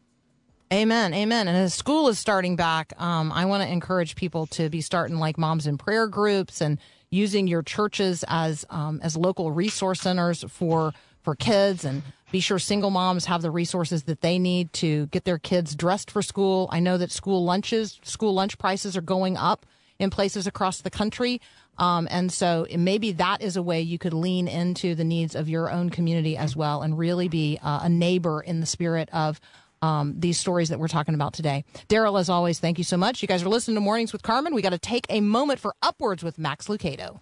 Amen. 0.72 1.14
Amen. 1.14 1.48
And 1.48 1.58
as 1.58 1.74
school 1.74 2.08
is 2.10 2.20
starting 2.20 2.56
back, 2.56 2.94
um, 3.00 3.32
I 3.32 3.46
want 3.46 3.64
to 3.64 3.72
encourage 3.72 4.16
people 4.16 4.46
to 4.48 4.70
be 4.70 4.82
starting 4.82 5.18
like 5.18 5.38
moms 5.38 5.68
in 5.68 5.78
prayer 5.78 6.08
groups 6.08 6.62
and 6.62 6.80
using 7.10 7.48
your 7.48 7.64
churches 7.64 8.24
as 8.28 8.66
um, 8.70 9.00
as 9.02 9.18
local 9.18 9.52
resource 9.52 10.02
centers 10.02 10.44
for 10.48 10.94
for 11.24 11.36
kids 11.36 11.86
and 11.86 12.04
be 12.36 12.42
sure 12.42 12.60
single 12.60 12.90
moms 12.90 13.24
have 13.24 13.42
the 13.42 13.50
resources 13.50 14.04
that 14.04 14.20
they 14.20 14.38
need 14.38 14.74
to 14.74 15.06
get 15.08 15.24
their 15.24 15.40
kids 15.40 15.74
dressed 15.74 16.12
for 16.12 16.22
school. 16.22 16.68
I 16.70 16.82
know 16.82 16.98
that 16.98 17.10
school 17.10 17.46
lunches, 17.46 17.98
school 18.04 18.34
lunch 18.34 18.58
prices 18.58 18.98
are 18.98 19.02
going 19.02 19.38
up 19.38 19.66
in 20.00 20.10
places 20.10 20.46
across 20.46 20.82
the 20.82 20.90
country. 20.90 21.40
Um, 21.78 22.10
and 22.12 22.30
so 22.30 22.68
maybe 22.76 23.14
that 23.14 23.42
is 23.42 23.56
a 23.56 23.64
way 23.64 23.80
you 23.80 23.98
could 23.98 24.14
lean 24.14 24.50
into 24.50 24.96
the 24.96 25.06
needs 25.06 25.34
of 25.34 25.48
your 25.48 25.72
own 25.72 25.92
community 25.92 26.36
as 26.36 26.58
well 26.58 26.82
and 26.82 26.98
really 26.98 27.30
be 27.30 27.58
uh, 27.64 27.80
a 27.84 27.90
neighbor 27.90 28.42
in 28.42 28.60
the 28.60 28.66
spirit 28.66 29.08
of 29.14 29.40
um, 29.82 30.16
these 30.20 30.38
stories 30.38 30.68
that 30.68 30.80
we're 30.80 30.90
talking 30.90 31.16
about 31.16 31.32
today. 31.32 31.64
Daryl, 31.88 32.20
as 32.20 32.28
always, 32.28 32.60
thank 32.60 32.78
you 32.78 32.84
so 32.84 32.98
much. 32.98 33.22
You 33.22 33.30
guys 33.30 33.44
are 33.44 33.50
listening 33.50 33.76
to 33.76 33.82
Mornings 33.82 34.12
with 34.12 34.24
Carmen. 34.24 34.54
We 34.54 34.62
got 34.62 34.72
to 34.72 34.78
take 34.78 35.06
a 35.10 35.22
moment 35.22 35.62
for 35.62 35.74
Upwards 35.82 36.22
with 36.22 36.38
Max 36.38 36.68
Lucado. 36.68 37.22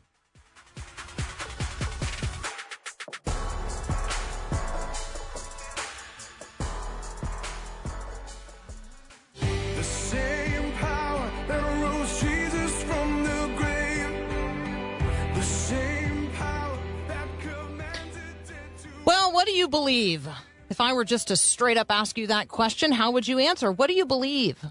What 19.33 19.47
do 19.47 19.51
you 19.51 19.67
believe? 19.67 20.27
If 20.69 20.79
I 20.79 20.93
were 20.93 21.03
just 21.03 21.29
to 21.29 21.35
straight 21.35 21.77
up 21.77 21.87
ask 21.89 22.17
you 22.17 22.27
that 22.27 22.47
question, 22.47 22.91
how 22.91 23.11
would 23.11 23.27
you 23.27 23.39
answer? 23.39 23.71
What 23.71 23.87
do 23.87 23.93
you 23.93 24.05
believe? 24.05 24.63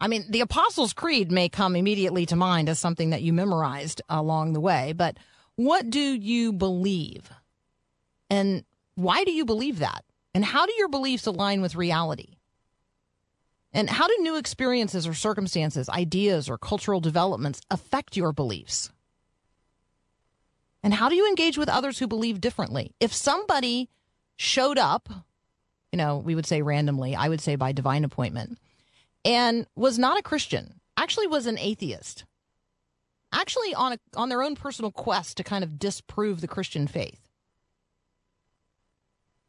I 0.00 0.08
mean, 0.08 0.24
the 0.28 0.40
Apostles' 0.40 0.92
Creed 0.92 1.30
may 1.30 1.48
come 1.48 1.76
immediately 1.76 2.24
to 2.26 2.36
mind 2.36 2.68
as 2.68 2.78
something 2.78 3.10
that 3.10 3.22
you 3.22 3.32
memorized 3.32 4.00
along 4.08 4.52
the 4.52 4.60
way, 4.60 4.92
but 4.92 5.18
what 5.56 5.90
do 5.90 6.00
you 6.00 6.52
believe? 6.52 7.30
And 8.30 8.64
why 8.94 9.24
do 9.24 9.32
you 9.32 9.44
believe 9.44 9.80
that? 9.80 10.04
And 10.34 10.44
how 10.44 10.66
do 10.66 10.72
your 10.78 10.88
beliefs 10.88 11.26
align 11.26 11.60
with 11.60 11.74
reality? 11.74 12.36
And 13.72 13.90
how 13.90 14.06
do 14.06 14.16
new 14.20 14.36
experiences 14.36 15.06
or 15.06 15.14
circumstances, 15.14 15.88
ideas, 15.88 16.48
or 16.48 16.58
cultural 16.58 17.00
developments 17.00 17.60
affect 17.70 18.16
your 18.16 18.32
beliefs? 18.32 18.90
And 20.82 20.94
how 20.94 21.08
do 21.08 21.16
you 21.16 21.28
engage 21.28 21.58
with 21.58 21.68
others 21.68 21.98
who 21.98 22.06
believe 22.06 22.40
differently? 22.40 22.94
If 23.00 23.12
somebody 23.12 23.90
showed 24.38 24.78
up, 24.78 25.10
you 25.92 25.98
know, 25.98 26.16
we 26.16 26.34
would 26.34 26.46
say 26.46 26.62
randomly, 26.62 27.14
I 27.14 27.28
would 27.28 27.42
say 27.42 27.56
by 27.56 27.72
divine 27.72 28.04
appointment, 28.04 28.58
and 29.24 29.66
was 29.76 29.98
not 29.98 30.18
a 30.18 30.22
Christian, 30.22 30.80
actually 30.96 31.26
was 31.26 31.46
an 31.46 31.58
atheist, 31.58 32.24
actually 33.32 33.74
on 33.74 33.94
a, 33.94 33.98
on 34.16 34.30
their 34.30 34.42
own 34.42 34.54
personal 34.54 34.92
quest 34.92 35.36
to 35.36 35.44
kind 35.44 35.62
of 35.62 35.78
disprove 35.78 36.40
the 36.40 36.48
Christian 36.48 36.86
faith. 36.86 37.20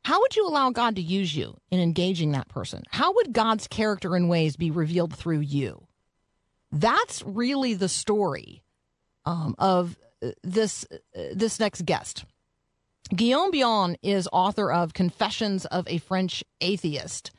How 0.06 0.19
would 0.21 0.36
you 0.36 0.47
allow 0.47 0.71
God 0.71 0.95
to 0.95 1.02
use 1.02 1.36
you 1.36 1.58
in 1.69 1.80
engaging 1.80 2.32
that 2.32 2.47
person? 2.47 2.84
How 2.89 3.13
would 3.13 3.32
God's 3.32 3.67
character 3.67 4.15
and 4.15 4.28
ways 4.28 4.56
be 4.56 4.71
revealed 4.71 5.13
through 5.13 5.41
you? 5.41 5.86
That's 6.71 7.21
really 7.23 7.73
the 7.75 7.89
story 7.89 8.63
um, 9.25 9.56
of 9.60 9.97
uh, 10.23 10.32
this 10.43 10.86
uh, 10.91 11.21
this 11.34 11.60
next 11.60 11.86
guest. 11.86 12.25
Guillaume 13.15 13.50
Bignon 13.50 13.98
is 14.04 14.30
author 14.32 14.72
of 14.72 14.93
Confessions 14.93 15.65
of 15.65 15.88
a 15.88 15.98
French 15.98 16.43
Atheist. 16.62 17.32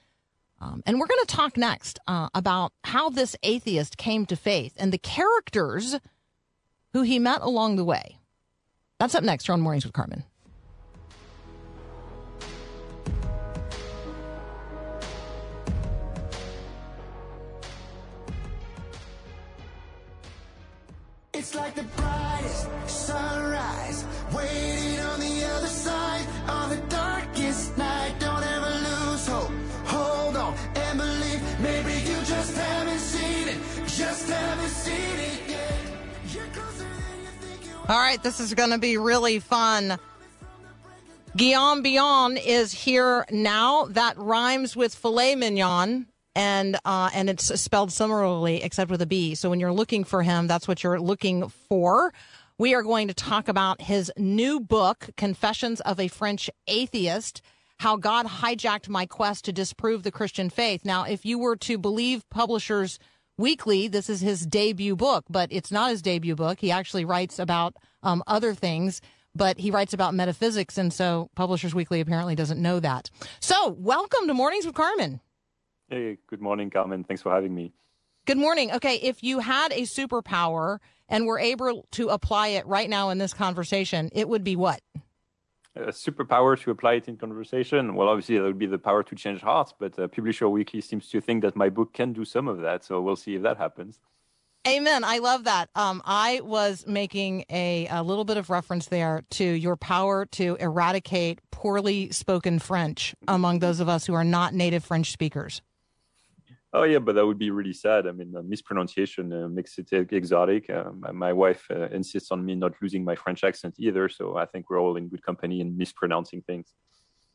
Um, 0.61 0.83
and 0.85 0.99
we're 0.99 1.07
going 1.07 1.25
to 1.25 1.35
talk 1.35 1.57
next 1.57 2.01
uh, 2.09 2.29
about 2.35 2.73
how 2.83 3.09
this 3.09 3.37
atheist 3.45 3.97
came 3.97 4.27
to 4.27 4.37
faith 4.37 4.75
and 4.77 4.93
the 4.93 4.99
characters 4.99 5.97
who 6.93 7.03
he 7.03 7.21
met 7.21 7.41
along 7.41 7.77
the 7.77 7.85
way. 7.85 8.19
That's 8.99 9.15
up 9.15 9.23
next 9.23 9.49
on 9.49 9.61
Mornings 9.61 9.85
with 9.85 9.95
Carmen. 9.95 10.25
It's 21.33 21.55
like 21.55 21.75
the 21.75 21.85
brightest 21.85 22.69
sunrise, 22.87 23.90
waiting 24.35 25.01
on 25.01 25.21
the 25.21 25.45
other 25.45 25.67
side 25.67 26.27
the 26.71 26.81
darkest 26.89 27.77
night. 27.77 28.15
Don't 28.21 28.45
ever 28.45 28.71
lose 28.71 29.27
hope. 29.27 29.51
Hold 29.87 30.37
on 30.37 30.55
and 30.77 30.99
believe. 30.99 31.61
Maybe 31.61 31.93
you 32.09 32.17
just 32.25 32.57
haven't 32.57 32.99
seen 32.99 33.49
it, 33.49 33.59
just 33.87 34.31
haven't 34.31 34.69
seen 34.69 35.19
it 35.19 35.41
All 37.89 37.99
right, 37.99 38.23
this 38.23 38.39
is 38.39 38.55
going 38.55 38.71
to 38.71 38.79
be 38.79 38.99
really 38.99 39.41
fun. 39.41 39.99
Guillaume 41.37 41.83
Bignon 41.83 42.37
is 42.37 42.73
here 42.73 43.25
now. 43.33 43.87
That 43.87 44.17
rhymes 44.17 44.77
with 44.77 44.95
filet 44.95 45.35
mignon, 45.35 46.07
and 46.37 46.79
uh, 46.85 47.11
and 47.13 47.29
it's 47.29 47.61
spelled 47.61 47.91
similarly 47.91 48.63
except 48.63 48.93
with 48.93 49.03
a 49.03 49.07
B. 49.07 49.35
So 49.35 49.51
when 49.51 49.59
you're 49.59 49.73
looking 49.73 50.05
for 50.05 50.23
him, 50.23 50.47
that's 50.47 50.69
what 50.69 50.85
you're 50.85 51.01
looking 51.01 51.49
for. 51.49 52.13
We 52.61 52.75
are 52.75 52.83
going 52.83 53.09
to 53.09 53.15
talk 53.15 53.49
about 53.49 53.81
his 53.81 54.13
new 54.19 54.61
book, 54.61 55.09
Confessions 55.17 55.81
of 55.81 55.99
a 55.99 56.09
French 56.09 56.51
Atheist. 56.67 57.41
How 57.79 57.97
God 57.97 58.27
hijacked 58.27 58.87
my 58.87 59.07
quest 59.07 59.47
to 59.47 59.53
disprove 59.53 60.03
the 60.03 60.11
Christian 60.11 60.51
faith. 60.51 60.85
Now, 60.85 61.05
if 61.05 61.25
you 61.25 61.39
were 61.39 61.57
to 61.57 61.79
believe 61.79 62.29
Publishers 62.29 62.99
Weekly, 63.39 63.89
this 63.89 64.11
is 64.11 64.21
his 64.21 64.45
debut 64.45 64.95
book, 64.95 65.25
but 65.31 65.49
it's 65.51 65.73
not 65.73 65.89
his 65.89 66.03
debut 66.03 66.37
book. 66.37 66.61
He 66.61 66.71
actually 66.71 67.07
writes 67.07 67.39
about 67.39 67.77
um, 68.03 68.23
other 68.27 68.53
things 68.53 69.01
but 69.33 69.61
he 69.61 69.71
writes 69.71 69.95
about 69.95 70.13
metaphysics, 70.13 70.77
and 70.77 70.93
so 70.93 71.31
Publishers 71.37 71.73
Weekly 71.73 72.01
apparently 72.01 72.35
doesn't 72.35 72.61
know 72.61 72.81
that. 72.81 73.11
So, 73.39 73.69
welcome 73.79 74.27
to 74.27 74.35
Mornings 74.35 74.67
with 74.67 74.75
Carmen. 74.75 75.21
Hey, 75.89 76.19
good 76.27 76.41
morning, 76.41 76.69
Carmen. 76.69 77.05
Thanks 77.05 77.23
for 77.23 77.33
having 77.33 77.55
me. 77.55 77.73
Good 78.27 78.39
morning. 78.39 78.71
Okay, 78.73 78.97
if 78.97 79.23
you 79.23 79.41
had 79.41 79.73
a 79.73 79.83
superpower 79.83 80.79
and 81.09 81.27
were 81.27 81.39
able 81.39 81.87
to 81.93 82.09
apply 82.09 82.49
it 82.49 82.67
right 82.67 82.89
now 82.89 83.11
in 83.11 83.19
this 83.19 83.35
conversation, 83.35 84.11
it 84.13 84.29
would 84.29 84.45
be 84.45 84.57
what? 84.57 84.81
A 85.75 85.93
superpower 85.93 86.61
to 86.61 86.71
apply 86.71 86.95
it 86.95 87.09
in 87.09 87.17
conversation. 87.17 87.95
Well, 87.95 88.09
obviously, 88.09 88.37
that 88.37 88.45
would 88.45 88.59
be 88.59 88.67
the 88.67 88.79
power 88.79 89.03
to 89.03 89.15
change 89.15 89.41
hearts, 89.41 89.73
but 89.77 89.99
uh, 89.99 90.09
Publisher 90.09 90.49
Weekly 90.49 90.81
seems 90.81 91.09
to 91.09 91.21
think 91.21 91.43
that 91.43 91.57
my 91.57 91.71
book 91.71 91.93
can 91.93 92.13
do 92.13 92.25
some 92.25 92.47
of 92.49 92.61
that. 92.61 92.85
So 92.85 93.01
we'll 93.01 93.17
see 93.17 93.35
if 93.37 93.43
that 93.43 93.57
happens. 93.57 93.99
Amen. 94.69 95.05
I 95.05 95.19
love 95.19 95.45
that. 95.45 95.71
Um, 95.75 96.03
I 96.05 96.41
was 96.45 96.87
making 96.87 97.47
a, 97.51 97.87
a 97.91 98.03
little 98.03 98.27
bit 98.27 98.37
of 98.37 98.51
reference 98.51 98.87
there 98.87 99.23
to 99.31 99.45
your 99.45 99.77
power 99.77 100.27
to 100.33 100.57
eradicate 100.61 101.41
poorly 101.51 102.11
spoken 102.11 102.59
French 102.59 103.15
among 103.27 103.61
those 103.61 103.81
of 103.81 103.89
us 103.89 104.05
who 104.07 104.13
are 104.13 104.25
not 104.25 104.53
native 104.53 104.85
French 104.85 105.13
speakers. 105.13 105.63
Oh, 106.73 106.85
yeah, 106.85 107.01
but 107.01 107.17
that 107.17 107.27
would 107.27 107.39
be 107.39 107.51
really 107.51 107.73
sad. 107.73 108.07
I 108.07 108.13
mean, 108.13 108.33
uh, 108.37 108.43
mispronunciation 108.43 109.33
uh, 109.33 109.49
makes 109.49 109.77
it 109.79 109.89
uh, 109.93 110.05
exotic. 110.11 110.71
Uh, 110.71 110.91
my- 111.13 111.33
wife 111.33 111.67
uh, 111.71 111.89
insists 111.89 112.31
on 112.31 112.45
me 112.45 112.55
not 112.55 112.75
losing 112.81 113.03
my 113.03 113.17
French 113.17 113.43
accent 113.43 113.75
either. 113.79 114.09
So 114.09 114.37
I 114.37 114.47
think 114.47 114.71
we're 114.71 114.81
all 114.81 114.97
in 114.97 115.09
good 115.09 115.25
company 115.25 115.61
in 115.61 115.77
mispronouncing 115.77 116.43
things. 116.43 116.75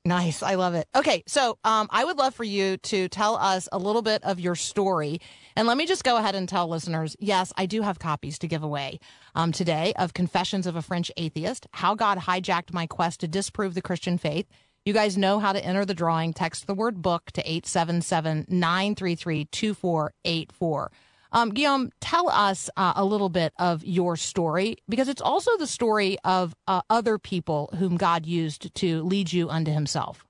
Nice. 0.08 0.44
I 0.44 0.54
love 0.54 0.76
it. 0.76 0.88
Okay. 0.96 1.24
So 1.26 1.58
um, 1.64 1.88
I 1.90 2.06
would 2.06 2.18
love 2.18 2.36
for 2.36 2.44
you 2.44 2.78
to 2.78 3.08
tell 3.10 3.36
us 3.38 3.68
a 3.72 3.80
little 3.80 4.04
bit 4.04 4.24
of 4.24 4.40
your 4.40 4.54
story. 4.54 5.20
And 5.56 5.68
let 5.68 5.78
me 5.78 5.88
just 5.88 6.04
go 6.04 6.18
ahead 6.18 6.36
and 6.36 6.48
tell 6.48 6.68
listeners 6.68 7.16
yes, 7.20 7.52
I 7.58 7.66
do 7.66 7.82
have 7.82 7.98
copies 7.98 8.38
to 8.40 8.48
give 8.48 8.62
away 8.62 9.00
um, 9.34 9.52
today 9.52 9.94
of 9.98 10.14
Confessions 10.14 10.68
of 10.68 10.76
a 10.76 10.84
French 10.84 11.12
Atheist 11.18 11.66
How 11.72 11.96
God 11.96 12.20
Hijacked 12.20 12.72
My 12.72 12.86
Quest 12.86 13.22
to 13.22 13.28
Disprove 13.28 13.74
the 13.74 13.82
Christian 13.82 14.20
Faith. 14.20 14.46
You 14.86 14.94
guys 14.94 15.18
know 15.18 15.40
how 15.40 15.52
to 15.52 15.66
enter 15.66 15.84
the 15.84 15.96
drawing. 15.96 16.32
Text 16.32 16.68
the 16.68 16.76
word 16.76 17.02
book 17.02 17.32
to 17.32 17.42
877 17.42 18.46
933 18.48 19.46
2484. 19.46 20.92
Um, 21.32 21.50
Guillaume, 21.50 21.90
tell 22.02 22.30
us 22.30 22.70
uh, 22.78 22.94
a 22.96 23.04
little 23.04 23.30
bit 23.30 23.52
of 23.58 23.84
your 23.84 24.16
story 24.16 24.78
because 24.88 25.10
it's 25.10 25.24
also 25.24 25.58
the 25.58 25.66
story 25.66 26.18
of 26.24 26.56
uh, 26.68 26.82
other 26.92 27.18
people 27.18 27.72
whom 27.80 27.98
God 27.98 28.28
used 28.28 28.76
to 28.76 29.02
lead 29.02 29.34
you 29.34 29.50
unto 29.50 29.72
himself. 29.72 30.25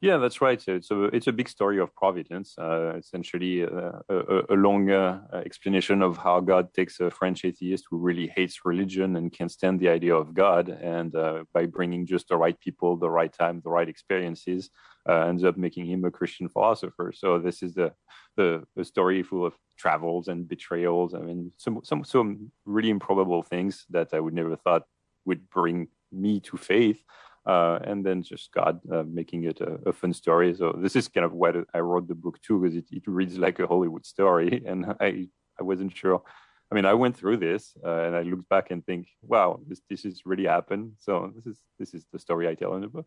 Yeah, 0.00 0.18
that's 0.18 0.40
right. 0.40 0.60
So 0.60 0.74
it's 0.74 0.90
a 0.90 1.04
it's 1.04 1.26
a 1.26 1.32
big 1.32 1.48
story 1.48 1.78
of 1.80 1.94
providence. 1.94 2.54
Uh, 2.58 2.94
essentially, 2.96 3.64
uh, 3.64 3.92
a, 4.08 4.42
a 4.50 4.54
long 4.54 4.90
uh, 4.90 5.20
explanation 5.44 6.02
of 6.02 6.18
how 6.18 6.40
God 6.40 6.72
takes 6.74 7.00
a 7.00 7.10
French 7.10 7.44
atheist 7.44 7.84
who 7.90 7.96
really 7.98 8.26
hates 8.36 8.60
religion 8.64 9.16
and 9.16 9.32
can't 9.32 9.50
stand 9.50 9.80
the 9.80 9.88
idea 9.88 10.14
of 10.14 10.34
God, 10.34 10.68
and 10.68 11.14
uh, 11.16 11.44
by 11.54 11.66
bringing 11.66 12.06
just 12.06 12.28
the 12.28 12.36
right 12.36 12.58
people, 12.60 12.96
the 12.96 13.10
right 13.10 13.32
time, 13.32 13.60
the 13.64 13.70
right 13.70 13.88
experiences, 13.88 14.70
uh, 15.08 15.26
ends 15.26 15.44
up 15.44 15.56
making 15.56 15.86
him 15.86 16.04
a 16.04 16.10
Christian 16.10 16.48
philosopher. 16.48 17.12
So 17.14 17.38
this 17.38 17.62
is 17.62 17.74
the 17.74 17.92
the, 18.36 18.64
the 18.76 18.84
story 18.84 19.22
full 19.22 19.46
of 19.46 19.54
travels 19.78 20.28
and 20.28 20.46
betrayals. 20.46 21.14
I 21.14 21.20
mean, 21.20 21.52
some 21.56 21.80
some 21.84 22.04
some 22.04 22.52
really 22.66 22.90
improbable 22.90 23.42
things 23.42 23.86
that 23.90 24.12
I 24.12 24.20
would 24.20 24.34
never 24.34 24.56
thought 24.56 24.82
would 25.24 25.48
bring 25.48 25.88
me 26.12 26.38
to 26.40 26.56
faith 26.56 27.02
uh, 27.46 27.78
and 27.84 28.04
then 28.04 28.22
just 28.22 28.52
God 28.52 28.80
uh, 28.92 29.04
making 29.04 29.44
it 29.44 29.60
a, 29.60 29.78
a, 29.86 29.92
fun 29.92 30.12
story. 30.12 30.52
So 30.54 30.76
this 30.76 30.96
is 30.96 31.06
kind 31.06 31.24
of 31.24 31.32
what 31.32 31.54
I 31.72 31.78
wrote 31.78 32.08
the 32.08 32.14
book 32.14 32.40
too, 32.42 32.60
because 32.60 32.76
it, 32.76 32.86
it, 32.90 33.04
reads 33.06 33.38
like 33.38 33.60
a 33.60 33.66
Hollywood 33.66 34.04
story, 34.04 34.62
and 34.66 34.86
I 35.00 35.28
I 35.58 35.62
wasn't 35.62 35.96
sure. 35.96 36.22
I 36.70 36.74
mean, 36.74 36.84
I 36.84 36.94
went 36.94 37.16
through 37.16 37.36
this, 37.36 37.74
uh, 37.84 38.00
and 38.00 38.16
I 38.16 38.22
looked 38.22 38.48
back 38.48 38.72
and 38.72 38.84
think, 38.84 39.06
wow, 39.22 39.60
this 39.66 39.80
this 39.88 40.02
has 40.02 40.22
really 40.26 40.46
happened. 40.46 40.92
So 40.98 41.32
this 41.36 41.46
is 41.46 41.58
this 41.78 41.94
is 41.94 42.04
the 42.12 42.18
story 42.18 42.48
I 42.48 42.54
tell 42.54 42.74
in 42.74 42.80
the 42.80 42.88
book. 42.88 43.06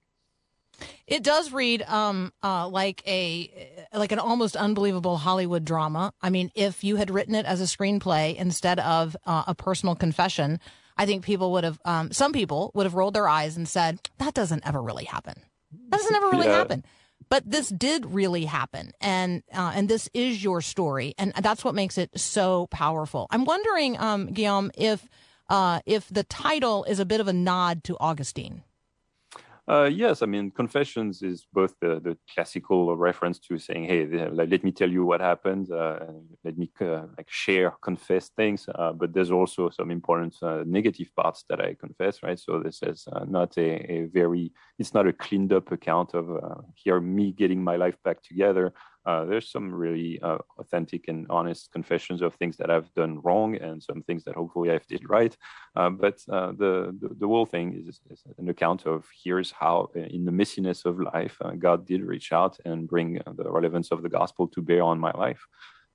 It 1.08 1.24
does 1.24 1.52
read 1.52 1.82
um, 1.82 2.32
uh, 2.42 2.68
like 2.70 3.06
a 3.06 3.78
like 3.94 4.14
an 4.14 4.20
almost 4.20 4.56
unbelievable 4.56 5.18
Hollywood 5.18 5.66
drama. 5.66 6.14
I 6.22 6.30
mean, 6.30 6.52
if 6.56 6.84
you 6.84 6.96
had 6.96 7.10
written 7.10 7.36
it 7.36 7.46
as 7.46 7.60
a 7.60 7.66
screenplay 7.66 8.36
instead 8.36 8.80
of 8.80 9.18
uh, 9.26 9.44
a 9.48 9.56
personal 9.56 9.96
confession, 9.96 10.60
I 11.00 11.06
think 11.08 11.24
people 11.24 11.52
would 11.54 11.64
have, 11.64 11.80
um, 11.86 12.12
some 12.12 12.34
people 12.34 12.72
would 12.76 12.86
have 12.86 12.94
rolled 12.94 13.16
their 13.16 13.28
eyes 13.28 13.58
and 13.58 13.68
said, 13.68 14.00
that 14.20 14.34
doesn't 14.36 14.68
ever 14.68 14.82
really 14.82 15.06
happen. 15.06 15.34
That 15.90 15.98
doesn't 15.98 16.16
ever 16.16 16.30
really 16.30 16.48
Yeah. 16.48 16.58
happen. 16.58 16.84
But 17.30 17.44
this 17.50 17.70
did 17.70 18.06
really 18.08 18.46
happen, 18.46 18.92
and 19.02 19.44
uh, 19.54 19.72
and 19.76 19.88
this 19.88 20.10
is 20.16 20.44
your 20.44 20.62
story, 20.62 21.14
and 21.20 21.32
that's 21.42 21.64
what 21.64 21.76
makes 21.76 21.98
it 21.98 22.10
so 22.20 22.66
powerful. 22.72 23.28
I'm 23.30 23.46
wondering, 23.46 24.00
um, 24.00 24.28
Guillaume, 24.28 24.72
if 24.76 25.08
uh, 25.48 25.80
if 25.86 26.08
the 26.10 26.24
title 26.24 26.86
is 26.86 27.00
a 27.00 27.06
bit 27.06 27.20
of 27.22 27.28
a 27.28 27.34
nod 27.34 27.84
to 27.84 27.98
Augustine. 28.00 28.64
Uh, 29.70 29.84
yes, 29.84 30.24
I 30.24 30.26
mean, 30.26 30.50
Confessions 30.50 31.22
is 31.22 31.46
both 31.54 31.76
the, 31.80 32.00
the 32.00 32.18
classical 32.34 32.98
reference 32.98 33.38
to 33.38 33.60
saying, 33.60 33.84
"Hey, 33.84 34.08
let 34.32 34.64
me 34.64 34.72
tell 34.72 34.90
you 34.90 35.06
what 35.06 35.22
happened. 35.22 35.72
Uh, 35.72 36.00
let 36.44 36.58
me 36.58 36.72
uh, 36.82 37.04
like 37.16 37.30
share, 37.30 37.76
confess 37.84 38.30
things." 38.30 38.68
Uh, 38.74 38.94
but 38.94 39.14
there's 39.14 39.30
also 39.30 39.70
some 39.70 39.92
important 39.92 40.36
uh, 40.42 40.64
negative 40.66 41.10
parts 41.16 41.46
that 41.50 41.62
I 41.62 41.76
confess, 41.76 42.24
right? 42.24 42.40
So 42.40 42.60
this 42.60 42.82
is 42.82 43.08
not 43.28 43.56
a, 43.60 43.92
a 43.92 44.06
very, 44.06 44.52
it's 44.80 44.96
not 44.96 45.06
a 45.06 45.14
cleaned 45.14 45.54
up 45.54 45.72
account 45.72 46.16
of 46.16 46.26
here 46.74 47.00
me 47.00 47.32
getting 47.32 47.64
my 47.64 47.76
life 47.76 47.98
back 48.04 48.24
together. 48.24 48.74
Uh, 49.06 49.26
there's 49.26 49.50
some 49.50 49.74
really 49.74 50.20
uh, 50.22 50.38
authentic 50.58 51.08
and 51.08 51.26
honest 51.30 51.72
confessions 51.72 52.22
of 52.22 52.36
things 52.36 52.58
that 52.58 52.70
I've 52.70 52.94
done 52.94 53.22
wrong 53.22 53.56
and 53.56 53.82
some 53.82 54.04
things 54.04 54.24
that 54.26 54.36
hopefully 54.36 54.72
I've 54.72 54.86
did 54.88 55.10
right. 55.10 55.36
Uh, 55.76 55.90
but 55.90 56.20
uh, 56.32 56.52
the, 56.52 56.96
the, 57.00 57.16
the 57.20 57.28
whole 57.28 57.46
thing 57.46 57.86
is, 57.88 58.02
is, 58.10 58.24
an 58.38 58.50
account 58.50 58.86
of 58.86 59.06
here's 59.24 59.52
how, 59.52 59.90
uh, 59.96 60.00
in 60.00 60.26
the 60.26 60.32
messiness 60.32 60.86
of 60.86 61.00
life, 61.00 61.38
uh, 61.42 61.52
God 61.52 61.86
did 61.86 62.04
reach 62.04 62.32
out 62.32 62.58
and 62.66 62.88
bring 62.88 63.14
the 63.14 63.52
relevance 63.52 63.92
of 63.92 64.04
the 64.04 64.10
gospel 64.10 64.48
to 64.50 64.62
bear 64.62 64.84
on 64.84 65.00
my 65.00 65.12
life. 65.12 65.46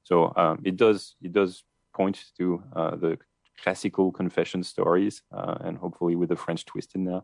So 0.02 0.32
um, 0.36 0.60
it 0.64 0.76
does 0.76 1.16
it 1.22 1.32
does 1.32 1.64
point 1.94 2.22
to 2.36 2.62
the 2.74 3.16
classical 3.62 4.12
confession 4.12 4.62
stories, 4.62 5.22
and 5.30 5.78
hopefully 5.78 6.16
with 6.16 6.30
a 6.32 6.36
French 6.36 6.64
twist 6.66 6.94
in 6.94 7.04
there. 7.04 7.22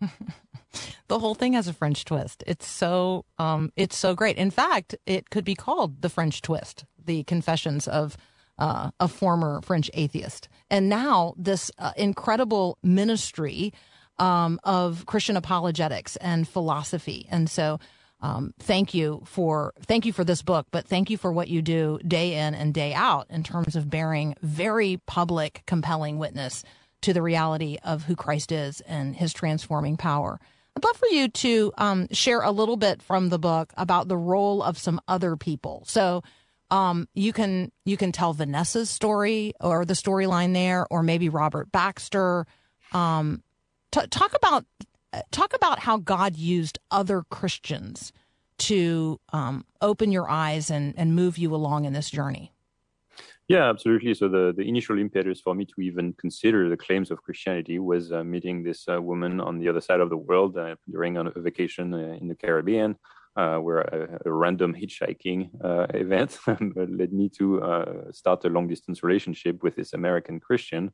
the 1.08 1.18
whole 1.18 1.34
thing 1.34 1.54
has 1.54 1.68
a 1.68 1.72
French 1.72 2.04
twist. 2.04 2.44
It's 2.46 2.66
so 2.66 3.24
um, 3.38 3.72
it's 3.76 3.96
so 3.96 4.14
great. 4.14 4.36
In 4.36 4.50
fact, 4.50 4.94
it 5.06 5.30
could 5.30 5.44
be 5.44 5.54
called 5.54 6.02
the 6.02 6.08
French 6.08 6.42
twist, 6.42 6.84
the 7.04 7.24
confessions 7.24 7.88
of 7.88 8.16
uh, 8.58 8.90
a 9.00 9.08
former 9.08 9.60
French 9.62 9.90
atheist, 9.94 10.48
and 10.70 10.88
now 10.88 11.34
this 11.36 11.70
uh, 11.78 11.92
incredible 11.96 12.78
ministry 12.82 13.72
um, 14.18 14.60
of 14.64 15.06
Christian 15.06 15.36
apologetics 15.36 16.16
and 16.16 16.46
philosophy. 16.46 17.26
And 17.30 17.48
so, 17.48 17.80
um, 18.20 18.52
thank 18.58 18.92
you 18.92 19.22
for 19.24 19.72
thank 19.80 20.04
you 20.04 20.12
for 20.12 20.24
this 20.24 20.42
book, 20.42 20.66
but 20.70 20.86
thank 20.86 21.08
you 21.08 21.16
for 21.16 21.32
what 21.32 21.48
you 21.48 21.62
do 21.62 21.98
day 22.06 22.34
in 22.34 22.54
and 22.54 22.74
day 22.74 22.92
out 22.92 23.26
in 23.30 23.42
terms 23.42 23.76
of 23.76 23.88
bearing 23.88 24.34
very 24.42 25.00
public, 25.06 25.62
compelling 25.66 26.18
witness 26.18 26.62
to 27.02 27.12
the 27.12 27.22
reality 27.22 27.78
of 27.82 28.04
who 28.04 28.16
Christ 28.16 28.52
is 28.52 28.80
and 28.82 29.16
his 29.16 29.32
transforming 29.32 29.96
power. 29.96 30.40
I'd 30.76 30.84
love 30.84 30.96
for 30.96 31.08
you 31.08 31.28
to 31.28 31.72
um, 31.78 32.08
share 32.12 32.42
a 32.42 32.50
little 32.50 32.76
bit 32.76 33.02
from 33.02 33.28
the 33.28 33.38
book 33.38 33.72
about 33.76 34.08
the 34.08 34.16
role 34.16 34.62
of 34.62 34.78
some 34.78 35.00
other 35.08 35.36
people. 35.36 35.82
So 35.86 36.22
um, 36.70 37.08
you 37.14 37.32
can 37.32 37.72
you 37.84 37.96
can 37.96 38.12
tell 38.12 38.32
Vanessa's 38.32 38.88
story 38.88 39.52
or 39.60 39.84
the 39.84 39.94
storyline 39.94 40.54
there, 40.54 40.86
or 40.90 41.02
maybe 41.02 41.28
Robert 41.28 41.72
Baxter. 41.72 42.46
Um, 42.92 43.42
t- 43.90 44.06
talk 44.06 44.34
about 44.36 44.64
talk 45.32 45.54
about 45.54 45.80
how 45.80 45.96
God 45.96 46.36
used 46.36 46.78
other 46.90 47.24
Christians 47.30 48.12
to 48.58 49.18
um, 49.32 49.64
open 49.80 50.12
your 50.12 50.28
eyes 50.28 50.70
and, 50.70 50.94
and 50.96 51.16
move 51.16 51.38
you 51.38 51.54
along 51.54 51.86
in 51.86 51.92
this 51.92 52.10
journey. 52.10 52.52
Yeah, 53.50 53.68
absolutely. 53.68 54.14
So 54.14 54.28
the, 54.28 54.54
the 54.56 54.62
initial 54.62 54.96
impetus 55.00 55.40
for 55.40 55.56
me 55.56 55.64
to 55.64 55.80
even 55.80 56.12
consider 56.12 56.68
the 56.68 56.76
claims 56.76 57.10
of 57.10 57.20
Christianity 57.20 57.80
was 57.80 58.12
uh, 58.12 58.22
meeting 58.22 58.62
this 58.62 58.86
uh, 58.88 59.02
woman 59.02 59.40
on 59.40 59.58
the 59.58 59.68
other 59.68 59.80
side 59.80 59.98
of 59.98 60.08
the 60.08 60.16
world 60.16 60.56
uh, 60.56 60.76
during 60.88 61.16
a 61.16 61.24
vacation 61.34 61.92
uh, 61.92 62.16
in 62.20 62.28
the 62.28 62.36
Caribbean, 62.36 62.94
uh, 63.34 63.56
where 63.56 63.80
a, 63.80 64.20
a, 64.24 64.32
random 64.32 64.72
hitchhiking 64.72 65.50
uh, 65.64 65.88
event 65.94 66.38
led 66.46 67.12
me 67.12 67.28
to 67.38 67.60
start 68.12 68.44
a 68.44 68.48
long 68.48 68.68
distance 68.68 69.02
relationship 69.02 69.64
with 69.64 69.74
this 69.74 69.94
American 69.94 70.38
Christian. 70.38 70.92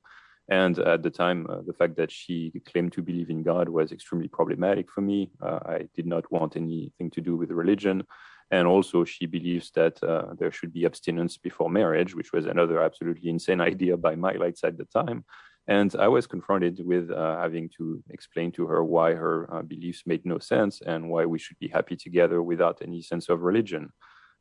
And 0.48 0.78
at 0.78 1.02
the 1.02 1.10
time, 1.10 1.46
the 1.66 1.74
fact 1.74 1.96
that 1.96 2.10
she 2.10 2.54
claimed 2.72 2.92
to 2.92 3.02
believe 3.02 3.28
in 3.28 3.42
God 3.42 3.68
was 3.68 3.92
extremely 3.92 4.28
problematic 4.28 4.90
for 4.90 5.02
me. 5.02 5.30
I 5.42 5.88
did 5.94 6.06
not 6.06 6.32
want 6.32 6.56
anything 6.56 7.10
to 7.10 7.20
do 7.20 7.36
with 7.36 7.50
religion. 7.50 8.04
And 8.50 8.66
also, 8.66 9.04
she 9.04 9.26
believes 9.26 9.70
that 9.72 10.02
uh, 10.02 10.34
there 10.38 10.52
should 10.52 10.72
be 10.72 10.86
abstinence 10.86 11.36
before 11.36 11.68
marriage, 11.68 12.14
which 12.14 12.32
was 12.32 12.46
another 12.46 12.80
absolutely 12.80 13.30
insane 13.30 13.60
idea 13.72 13.96
by 13.96 14.14
my 14.14 14.32
lights 14.32 14.62
at 14.64 14.78
the 14.78 14.84
time. 14.84 15.24
And 15.68 15.94
I 15.98 16.06
was 16.06 16.28
confronted 16.28 16.80
with 16.84 17.10
uh, 17.10 17.40
having 17.40 17.68
to 17.76 18.02
explain 18.10 18.52
to 18.52 18.66
her 18.66 18.84
why 18.84 19.14
her 19.14 19.52
uh, 19.52 19.62
beliefs 19.62 20.04
made 20.06 20.24
no 20.24 20.38
sense 20.38 20.80
and 20.80 21.10
why 21.10 21.26
we 21.26 21.40
should 21.40 21.58
be 21.58 21.66
happy 21.66 21.96
together 21.96 22.40
without 22.40 22.78
any 22.82 23.02
sense 23.02 23.28
of 23.28 23.40
religion. 23.40 23.90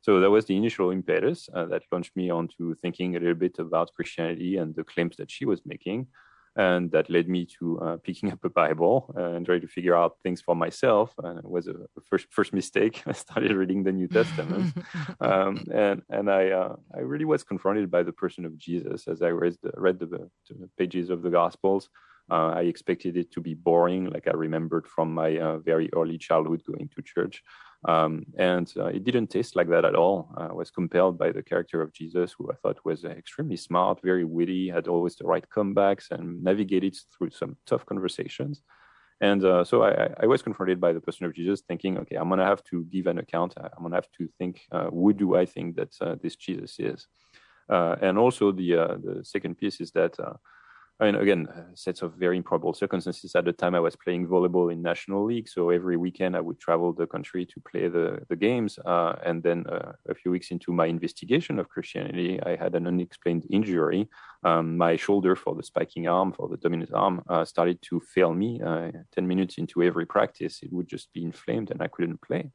So 0.02 0.20
that 0.20 0.30
was 0.30 0.44
the 0.44 0.56
initial 0.56 0.92
impetus 0.92 1.48
uh, 1.52 1.64
that 1.66 1.82
launched 1.90 2.14
me 2.14 2.30
onto 2.30 2.76
thinking 2.76 3.16
a 3.16 3.18
little 3.18 3.34
bit 3.34 3.58
about 3.58 3.92
Christianity 3.94 4.56
and 4.56 4.72
the 4.76 4.84
claims 4.84 5.16
that 5.16 5.32
she 5.32 5.44
was 5.46 5.66
making 5.66 6.06
and 6.56 6.90
that 6.90 7.10
led 7.10 7.28
me 7.28 7.46
to 7.58 7.78
uh, 7.80 7.96
picking 7.98 8.32
up 8.32 8.42
a 8.44 8.48
Bible 8.48 9.12
and 9.14 9.44
trying 9.44 9.60
to 9.60 9.68
figure 9.68 9.94
out 9.94 10.16
things 10.22 10.40
for 10.40 10.56
myself. 10.56 11.14
And 11.22 11.38
it 11.38 11.48
was 11.48 11.68
a 11.68 11.74
first 12.08 12.26
first 12.30 12.52
mistake. 12.52 13.02
I 13.06 13.12
started 13.12 13.52
reading 13.52 13.84
the 13.84 13.92
New 13.92 14.08
Testament, 14.08 14.74
um, 15.20 15.64
and 15.72 16.02
and 16.10 16.30
I 16.30 16.50
uh, 16.50 16.76
I 16.94 17.00
really 17.00 17.26
was 17.26 17.44
confronted 17.44 17.90
by 17.90 18.02
the 18.02 18.12
person 18.12 18.44
of 18.46 18.56
Jesus 18.56 19.06
as 19.06 19.22
I 19.22 19.28
read 19.28 19.56
the, 19.62 19.70
read 19.76 19.98
the, 19.98 20.06
the 20.06 20.70
pages 20.78 21.10
of 21.10 21.22
the 21.22 21.30
Gospels. 21.30 21.88
Uh, 22.28 22.52
I 22.56 22.62
expected 22.62 23.16
it 23.16 23.30
to 23.32 23.40
be 23.40 23.54
boring, 23.54 24.06
like 24.06 24.26
I 24.26 24.32
remembered 24.32 24.88
from 24.88 25.14
my 25.14 25.38
uh, 25.38 25.58
very 25.58 25.88
early 25.94 26.18
childhood 26.18 26.62
going 26.66 26.90
to 26.96 27.02
church. 27.02 27.42
Um, 27.84 28.26
and 28.38 28.72
uh, 28.76 28.86
it 28.86 29.04
didn't 29.04 29.28
taste 29.28 29.54
like 29.54 29.68
that 29.68 29.84
at 29.84 29.94
all. 29.94 30.32
I 30.36 30.52
was 30.52 30.70
compelled 30.70 31.18
by 31.18 31.30
the 31.30 31.42
character 31.42 31.82
of 31.82 31.92
Jesus, 31.92 32.32
who 32.32 32.50
I 32.50 32.54
thought 32.56 32.84
was 32.84 33.04
extremely 33.04 33.56
smart, 33.56 34.00
very 34.02 34.24
witty, 34.24 34.68
had 34.68 34.88
always 34.88 35.16
the 35.16 35.26
right 35.26 35.44
comebacks, 35.48 36.10
and 36.10 36.42
navigated 36.42 36.96
through 37.16 37.30
some 37.30 37.56
tough 37.66 37.86
conversations. 37.86 38.62
And 39.20 39.44
uh, 39.44 39.64
so 39.64 39.82
I, 39.82 40.10
I, 40.20 40.26
was 40.26 40.42
confronted 40.42 40.78
by 40.78 40.92
the 40.92 41.00
person 41.00 41.24
of 41.24 41.34
Jesus, 41.34 41.62
thinking, 41.62 41.96
okay, 41.98 42.16
I'm 42.16 42.28
going 42.28 42.38
to 42.38 42.44
have 42.44 42.62
to 42.64 42.84
give 42.84 43.06
an 43.06 43.18
account. 43.18 43.54
I'm 43.56 43.70
going 43.78 43.92
to 43.92 43.96
have 43.96 44.10
to 44.18 44.28
think, 44.38 44.60
uh, 44.70 44.90
who 44.90 45.14
do 45.14 45.36
I 45.36 45.46
think 45.46 45.76
that 45.76 45.94
uh, 46.02 46.16
this 46.22 46.36
Jesus 46.36 46.78
is? 46.78 47.06
Uh, 47.68 47.96
and 48.02 48.18
also 48.18 48.52
the 48.52 48.76
uh, 48.76 48.96
the 49.02 49.24
second 49.24 49.56
piece 49.56 49.80
is 49.80 49.90
that 49.92 50.16
I 50.98 51.04
mean, 51.04 51.16
again, 51.16 51.46
uh, 51.48 51.64
sets 51.74 52.00
of 52.00 52.14
very 52.14 52.38
improbable 52.38 52.72
circumstances. 52.72 53.34
At 53.36 53.44
the 53.44 53.52
time, 53.52 53.74
I 53.74 53.80
was 53.80 53.94
playing 53.96 54.28
volleyball 54.28 54.72
in 54.72 54.80
national 54.80 55.26
league, 55.26 55.46
so 55.46 55.68
every 55.68 55.98
weekend 55.98 56.34
I 56.34 56.40
would 56.40 56.58
travel 56.58 56.94
the 56.94 57.06
country 57.06 57.44
to 57.44 57.60
play 57.70 57.88
the 57.88 58.20
the 58.30 58.36
games. 58.36 58.78
Uh, 58.78 59.14
and 59.22 59.42
then 59.42 59.66
uh, 59.66 59.92
a 60.08 60.14
few 60.14 60.30
weeks 60.30 60.50
into 60.50 60.72
my 60.72 60.86
investigation 60.86 61.58
of 61.58 61.68
Christianity, 61.68 62.40
I 62.42 62.56
had 62.56 62.74
an 62.74 62.86
unexplained 62.86 63.44
injury. 63.50 64.08
Um, 64.42 64.78
my 64.78 64.96
shoulder 64.96 65.36
for 65.36 65.54
the 65.54 65.62
spiking 65.62 66.08
arm, 66.08 66.32
for 66.32 66.48
the 66.48 66.56
dominant 66.56 66.92
arm, 66.94 67.22
uh, 67.28 67.44
started 67.44 67.82
to 67.82 68.00
fail 68.00 68.32
me. 68.32 68.62
Uh, 68.62 68.90
Ten 69.12 69.26
minutes 69.26 69.58
into 69.58 69.82
every 69.82 70.06
practice, 70.06 70.62
it 70.62 70.72
would 70.72 70.88
just 70.88 71.12
be 71.12 71.22
inflamed, 71.22 71.70
and 71.70 71.82
I 71.82 71.88
couldn't 71.88 72.22
play. 72.22 72.50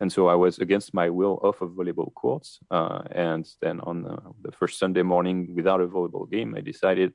And 0.00 0.12
so 0.12 0.28
I 0.28 0.34
was 0.34 0.58
against 0.58 0.94
my 0.94 1.08
will 1.10 1.40
off 1.42 1.60
of 1.60 1.70
volleyball 1.70 2.12
courts. 2.14 2.60
Uh, 2.70 3.02
and 3.10 3.48
then 3.60 3.80
on 3.80 4.02
the, 4.02 4.16
the 4.42 4.52
first 4.52 4.78
Sunday 4.78 5.02
morning, 5.02 5.54
without 5.56 5.80
a 5.80 5.88
volleyball 5.88 6.30
game, 6.30 6.54
I 6.54 6.60
decided 6.60 7.14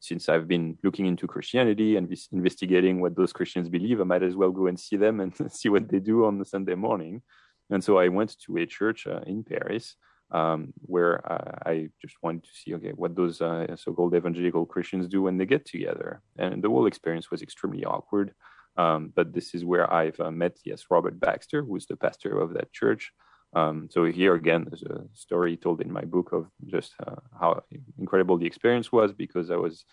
since 0.00 0.28
I've 0.28 0.46
been 0.46 0.78
looking 0.82 1.06
into 1.06 1.26
Christianity 1.26 1.96
and 1.96 2.12
investigating 2.32 3.00
what 3.00 3.16
those 3.16 3.32
Christians 3.32 3.68
believe, 3.68 4.00
I 4.00 4.04
might 4.04 4.22
as 4.22 4.36
well 4.36 4.50
go 4.50 4.66
and 4.66 4.78
see 4.78 4.96
them 4.96 5.20
and 5.20 5.32
see 5.52 5.68
what 5.68 5.88
they 5.88 5.98
do 5.98 6.24
on 6.24 6.38
the 6.38 6.44
Sunday 6.44 6.74
morning. 6.74 7.22
And 7.70 7.82
so 7.82 7.98
I 7.98 8.08
went 8.08 8.36
to 8.46 8.56
a 8.58 8.66
church 8.66 9.06
uh, 9.06 9.20
in 9.26 9.44
Paris 9.44 9.96
um, 10.30 10.72
where 10.82 11.30
uh, 11.30 11.58
I 11.66 11.88
just 12.00 12.16
wanted 12.22 12.44
to 12.44 12.50
see, 12.52 12.74
okay, 12.74 12.92
what 12.94 13.16
those 13.16 13.40
uh, 13.40 13.76
so-called 13.76 14.14
evangelical 14.14 14.66
Christians 14.66 15.08
do 15.08 15.22
when 15.22 15.38
they 15.38 15.46
get 15.46 15.64
together. 15.64 16.22
And 16.38 16.62
the 16.62 16.68
whole 16.68 16.86
experience 16.86 17.30
was 17.30 17.42
extremely 17.42 17.84
awkward. 17.84 18.34
Um, 18.76 19.12
but 19.14 19.32
this 19.32 19.54
is 19.54 19.64
where 19.64 19.92
I've 19.92 20.18
uh, 20.20 20.30
met, 20.30 20.58
yes, 20.64 20.84
Robert 20.90 21.18
Baxter, 21.18 21.62
who's 21.62 21.86
the 21.86 21.96
pastor 21.96 22.38
of 22.38 22.54
that 22.54 22.72
church. 22.72 23.12
Um, 23.54 23.88
so 23.90 24.04
here 24.04 24.34
again, 24.34 24.66
there's 24.68 24.82
a 24.82 25.04
story 25.14 25.56
told 25.56 25.80
in 25.80 25.90
my 25.92 26.04
book 26.04 26.32
of 26.32 26.48
just 26.66 26.94
uh, 27.04 27.16
how 27.40 27.62
incredible 27.98 28.36
the 28.36 28.46
experience 28.46 28.92
was 28.92 29.12
because 29.12 29.50
I 29.50 29.56
was 29.56 29.84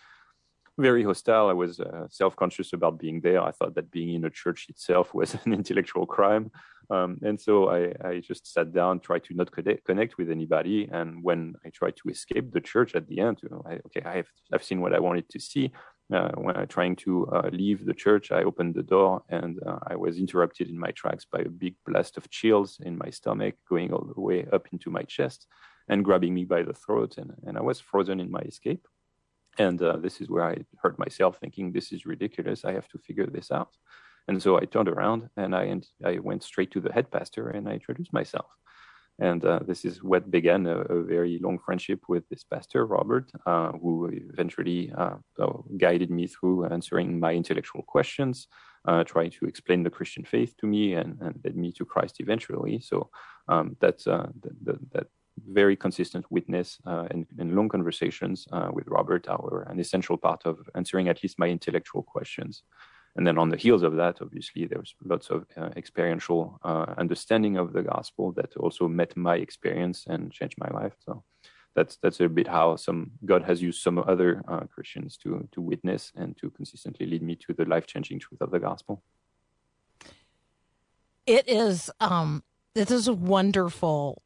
very 0.78 1.02
hostile. 1.02 1.48
I 1.48 1.54
was 1.54 1.80
uh, 1.80 2.06
self-conscious 2.10 2.74
about 2.74 2.98
being 2.98 3.20
there. 3.20 3.40
I 3.42 3.50
thought 3.52 3.74
that 3.76 3.90
being 3.90 4.14
in 4.14 4.24
a 4.26 4.30
church 4.30 4.66
itself 4.68 5.14
was 5.14 5.34
an 5.44 5.52
intellectual 5.52 6.06
crime, 6.06 6.50
um, 6.90 7.18
and 7.22 7.40
so 7.40 7.70
I, 7.70 7.94
I, 8.06 8.20
just 8.20 8.52
sat 8.52 8.72
down, 8.72 9.00
tried 9.00 9.24
to 9.24 9.34
not 9.34 9.50
connect, 9.50 10.18
with 10.18 10.30
anybody. 10.30 10.88
And 10.92 11.22
when 11.22 11.54
I 11.64 11.70
tried 11.70 11.96
to 11.96 12.10
escape 12.10 12.52
the 12.52 12.60
church 12.60 12.94
at 12.94 13.08
the 13.08 13.20
end, 13.20 13.40
you 13.42 13.48
know, 13.48 13.62
I, 13.66 13.74
okay, 13.86 14.02
I've 14.04 14.30
I've 14.52 14.62
seen 14.62 14.80
what 14.80 14.94
I 14.94 15.00
wanted 15.00 15.28
to 15.30 15.40
see. 15.40 15.72
Uh, 16.12 16.30
when 16.36 16.56
I 16.56 16.64
trying 16.66 16.94
to 16.96 17.26
uh, 17.26 17.50
leave 17.52 17.84
the 17.84 17.94
church, 17.94 18.30
I 18.30 18.44
opened 18.44 18.74
the 18.74 18.82
door 18.82 19.22
and 19.28 19.60
uh, 19.66 19.78
I 19.88 19.96
was 19.96 20.18
interrupted 20.18 20.68
in 20.68 20.78
my 20.78 20.92
tracks 20.92 21.24
by 21.24 21.40
a 21.40 21.48
big 21.48 21.74
blast 21.84 22.16
of 22.16 22.30
chills 22.30 22.78
in 22.80 22.96
my 22.96 23.10
stomach, 23.10 23.56
going 23.68 23.92
all 23.92 24.04
the 24.14 24.20
way 24.20 24.46
up 24.52 24.68
into 24.72 24.88
my 24.90 25.02
chest 25.02 25.46
and 25.88 26.04
grabbing 26.04 26.32
me 26.32 26.44
by 26.44 26.62
the 26.62 26.74
throat, 26.74 27.18
and, 27.18 27.32
and 27.44 27.58
I 27.58 27.62
was 27.62 27.80
frozen 27.80 28.20
in 28.20 28.30
my 28.30 28.40
escape. 28.40 28.86
And 29.58 29.78
this 29.78 30.20
is 30.20 30.28
where 30.28 30.44
I 30.44 30.56
heard 30.82 30.98
myself 30.98 31.38
thinking, 31.38 31.72
"This 31.72 31.90
is 31.90 32.04
ridiculous. 32.04 32.64
I 32.64 32.72
have 32.72 32.88
to 32.88 32.98
figure 32.98 33.26
this 33.26 33.50
out." 33.50 33.70
And 34.28 34.42
so 34.42 34.58
I 34.58 34.64
turned 34.64 34.88
around 34.88 35.28
and 35.36 35.54
I 35.54 35.80
I 36.04 36.18
went 36.18 36.42
straight 36.42 36.70
to 36.72 36.80
the 36.80 36.92
head 36.92 37.10
pastor 37.10 37.48
and 37.48 37.68
I 37.68 37.72
introduced 37.72 38.12
myself. 38.12 38.46
And 39.18 39.44
uh, 39.44 39.60
this 39.66 39.84
is 39.84 40.02
what 40.02 40.30
began 40.30 40.66
a, 40.66 40.80
a, 40.80 41.02
very 41.02 41.38
long 41.42 41.58
friendship 41.58 42.00
with 42.06 42.28
this 42.28 42.44
pastor, 42.44 42.84
Robert, 42.84 43.30
uh, 43.46 43.72
who 43.72 44.10
eventually 44.12 44.92
uh, 44.96 45.16
guided 45.78 46.10
me 46.10 46.26
through 46.26 46.66
answering 46.66 47.18
my 47.18 47.32
intellectual 47.32 47.82
questions, 47.82 48.48
uh, 48.86 49.04
trying 49.04 49.30
to 49.30 49.46
explain 49.46 49.82
the 49.82 49.90
Christian 49.90 50.24
faith 50.24 50.54
to 50.58 50.66
me, 50.66 50.94
and, 50.94 51.18
and 51.22 51.40
led 51.44 51.56
me 51.56 51.72
to 51.72 51.86
Christ 51.86 52.16
eventually. 52.20 52.78
So 52.80 53.08
um, 53.48 53.76
that's 53.80 54.06
uh, 54.06 54.26
the, 54.62 54.78
that 54.92 55.06
very 55.48 55.76
consistent 55.76 56.26
witness 56.30 56.78
uh, 56.86 57.06
and, 57.10 57.26
and, 57.38 57.54
long 57.54 57.68
conversations 57.68 58.46
with 58.72 58.86
Robert 58.88 59.28
are 59.28 59.66
an 59.70 59.78
essential 59.78 60.16
part 60.16 60.42
of 60.46 60.58
answering 60.74 61.08
at 61.08 61.22
least 61.22 61.38
my 61.38 61.48
intellectual 61.48 62.02
questions. 62.02 62.62
And 63.16 63.26
then 63.26 63.38
on 63.38 63.48
the 63.48 63.56
heels 63.56 63.82
of 63.82 63.96
that, 63.96 64.18
obviously, 64.20 64.66
there 64.66 64.78
was 64.78 64.94
lots 65.02 65.30
of 65.30 65.46
uh, 65.56 65.70
experiential 65.74 66.60
uh, 66.62 66.94
understanding 66.98 67.56
of 67.56 67.72
the 67.72 67.82
gospel 67.82 68.32
that 68.32 68.54
also 68.56 68.88
met 68.88 69.16
my 69.16 69.36
experience 69.36 70.04
and 70.06 70.30
changed 70.30 70.56
my 70.58 70.68
life. 70.68 70.92
So 71.04 71.24
that's 71.74 71.96
that's 72.02 72.20
a 72.20 72.28
bit 72.28 72.46
how 72.46 72.76
some 72.76 73.12
God 73.24 73.42
has 73.44 73.62
used 73.62 73.82
some 73.82 73.98
other 73.98 74.42
uh, 74.46 74.60
Christians 74.72 75.16
to 75.18 75.48
to 75.52 75.60
witness 75.62 76.12
and 76.14 76.36
to 76.38 76.50
consistently 76.50 77.06
lead 77.06 77.22
me 77.22 77.36
to 77.36 77.54
the 77.54 77.64
life 77.64 77.86
changing 77.86 78.20
truth 78.20 78.40
of 78.42 78.50
the 78.50 78.60
gospel. 78.60 79.02
It 81.26 81.48
is 81.48 81.90
um, 82.00 82.42
this 82.74 82.90
is 82.90 83.10
wonderful. 83.10 84.22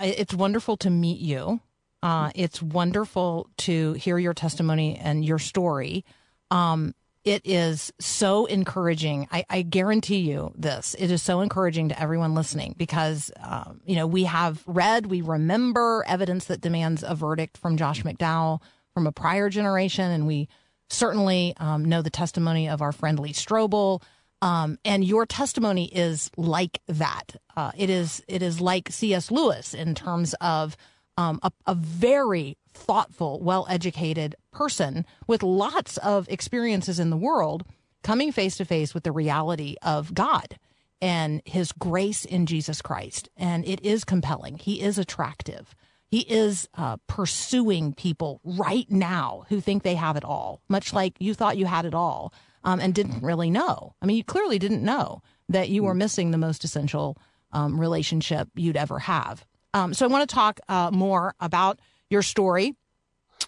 It's 0.00 0.34
wonderful 0.34 0.76
to 0.78 0.90
meet 0.90 1.20
you. 1.20 1.60
Uh, 2.02 2.30
it's 2.34 2.62
wonderful 2.62 3.50
to 3.58 3.92
hear 3.94 4.18
your 4.18 4.34
testimony 4.34 4.96
and 4.96 5.24
your 5.24 5.38
story. 5.38 6.04
Um, 6.50 6.94
it 7.24 7.42
is 7.44 7.92
so 8.00 8.46
encouraging. 8.46 9.28
I, 9.30 9.44
I, 9.50 9.62
guarantee 9.62 10.20
you 10.20 10.52
this. 10.56 10.94
It 10.98 11.10
is 11.10 11.22
so 11.22 11.40
encouraging 11.40 11.90
to 11.90 12.00
everyone 12.00 12.34
listening 12.34 12.74
because, 12.78 13.30
um, 13.42 13.80
you 13.84 13.94
know, 13.96 14.06
we 14.06 14.24
have 14.24 14.62
read, 14.66 15.06
we 15.06 15.20
remember 15.20 16.02
evidence 16.06 16.46
that 16.46 16.62
demands 16.62 17.04
a 17.06 17.14
verdict 17.14 17.58
from 17.58 17.76
Josh 17.76 18.02
McDowell 18.02 18.62
from 18.94 19.06
a 19.06 19.12
prior 19.12 19.50
generation, 19.50 20.10
and 20.10 20.26
we 20.26 20.48
certainly 20.88 21.54
um, 21.58 21.84
know 21.84 22.02
the 22.02 22.10
testimony 22.10 22.68
of 22.68 22.80
our 22.80 22.92
friend 22.92 23.18
Lee 23.18 23.32
Strobel. 23.32 24.02
Um, 24.42 24.78
and 24.86 25.04
your 25.04 25.26
testimony 25.26 25.84
is 25.84 26.30
like 26.36 26.80
that. 26.88 27.36
Uh, 27.54 27.72
it 27.76 27.90
is 27.90 28.22
it 28.26 28.42
is 28.42 28.60
like 28.60 28.90
C.S. 28.90 29.30
Lewis 29.30 29.74
in 29.74 29.94
terms 29.94 30.34
of 30.40 30.78
um, 31.18 31.38
a, 31.42 31.52
a 31.66 31.74
very 31.74 32.56
thoughtful, 32.72 33.40
well 33.40 33.66
educated 33.68 34.34
person 34.52 35.04
with 35.26 35.42
lots 35.42 35.96
of 35.98 36.28
experiences 36.28 36.98
in 36.98 37.10
the 37.10 37.16
world 37.16 37.64
coming 38.02 38.32
face 38.32 38.56
to 38.56 38.64
face 38.64 38.94
with 38.94 39.04
the 39.04 39.12
reality 39.12 39.76
of 39.82 40.14
God 40.14 40.58
and 41.02 41.42
his 41.44 41.72
grace 41.72 42.24
in 42.24 42.46
Jesus 42.46 42.82
Christ. 42.82 43.28
And 43.36 43.66
it 43.66 43.84
is 43.84 44.04
compelling. 44.04 44.58
He 44.58 44.80
is 44.80 44.98
attractive. 44.98 45.74
He 46.10 46.20
is 46.20 46.68
uh, 46.74 46.96
pursuing 47.06 47.94
people 47.94 48.40
right 48.42 48.90
now 48.90 49.44
who 49.48 49.60
think 49.60 49.82
they 49.82 49.94
have 49.94 50.16
it 50.16 50.24
all, 50.24 50.60
much 50.68 50.92
like 50.92 51.14
you 51.20 51.34
thought 51.34 51.56
you 51.56 51.66
had 51.66 51.84
it 51.84 51.94
all 51.94 52.32
um, 52.64 52.80
and 52.80 52.94
didn't 52.94 53.22
really 53.22 53.50
know. 53.50 53.94
I 54.02 54.06
mean, 54.06 54.16
you 54.16 54.24
clearly 54.24 54.58
didn't 54.58 54.82
know 54.82 55.22
that 55.48 55.68
you 55.68 55.84
were 55.84 55.94
missing 55.94 56.30
the 56.30 56.38
most 56.38 56.64
essential 56.64 57.16
um, 57.52 57.80
relationship 57.80 58.48
you'd 58.54 58.76
ever 58.76 58.98
have. 58.98 59.44
Um, 59.72 59.94
so 59.94 60.04
I 60.04 60.08
want 60.08 60.28
to 60.28 60.34
talk 60.34 60.58
uh, 60.68 60.90
more 60.92 61.34
about 61.40 61.78
your 62.10 62.22
story. 62.22 62.74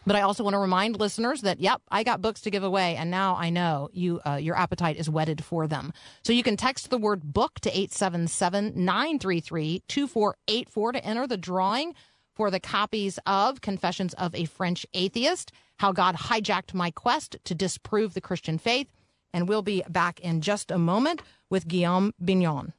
But 0.06 0.16
I 0.16 0.22
also 0.22 0.42
want 0.42 0.54
to 0.54 0.58
remind 0.58 0.98
listeners 0.98 1.42
that, 1.42 1.60
yep, 1.60 1.80
I 1.90 2.02
got 2.02 2.22
books 2.22 2.40
to 2.42 2.50
give 2.50 2.64
away, 2.64 2.96
and 2.96 3.10
now 3.10 3.36
I 3.36 3.50
know 3.50 3.88
you 3.92 4.20
uh, 4.26 4.36
your 4.36 4.56
appetite 4.56 4.96
is 4.96 5.08
whetted 5.08 5.44
for 5.44 5.66
them. 5.66 5.92
So 6.22 6.32
you 6.32 6.42
can 6.42 6.56
text 6.56 6.90
the 6.90 6.98
word 6.98 7.22
book 7.22 7.60
to 7.60 7.70
877 7.70 8.72
933 8.74 9.82
2484 9.86 10.92
to 10.92 11.04
enter 11.04 11.26
the 11.26 11.36
drawing 11.36 11.94
for 12.34 12.50
the 12.50 12.60
copies 12.60 13.18
of 13.26 13.60
Confessions 13.60 14.14
of 14.14 14.34
a 14.34 14.46
French 14.46 14.86
Atheist 14.94 15.52
How 15.78 15.92
God 15.92 16.16
Hijacked 16.16 16.74
My 16.74 16.90
Quest 16.90 17.36
to 17.44 17.54
Disprove 17.54 18.14
the 18.14 18.20
Christian 18.20 18.58
Faith. 18.58 18.88
And 19.34 19.48
we'll 19.48 19.62
be 19.62 19.82
back 19.88 20.20
in 20.20 20.40
just 20.40 20.70
a 20.70 20.78
moment 20.78 21.22
with 21.48 21.68
Guillaume 21.68 22.12
Bignon. 22.22 22.72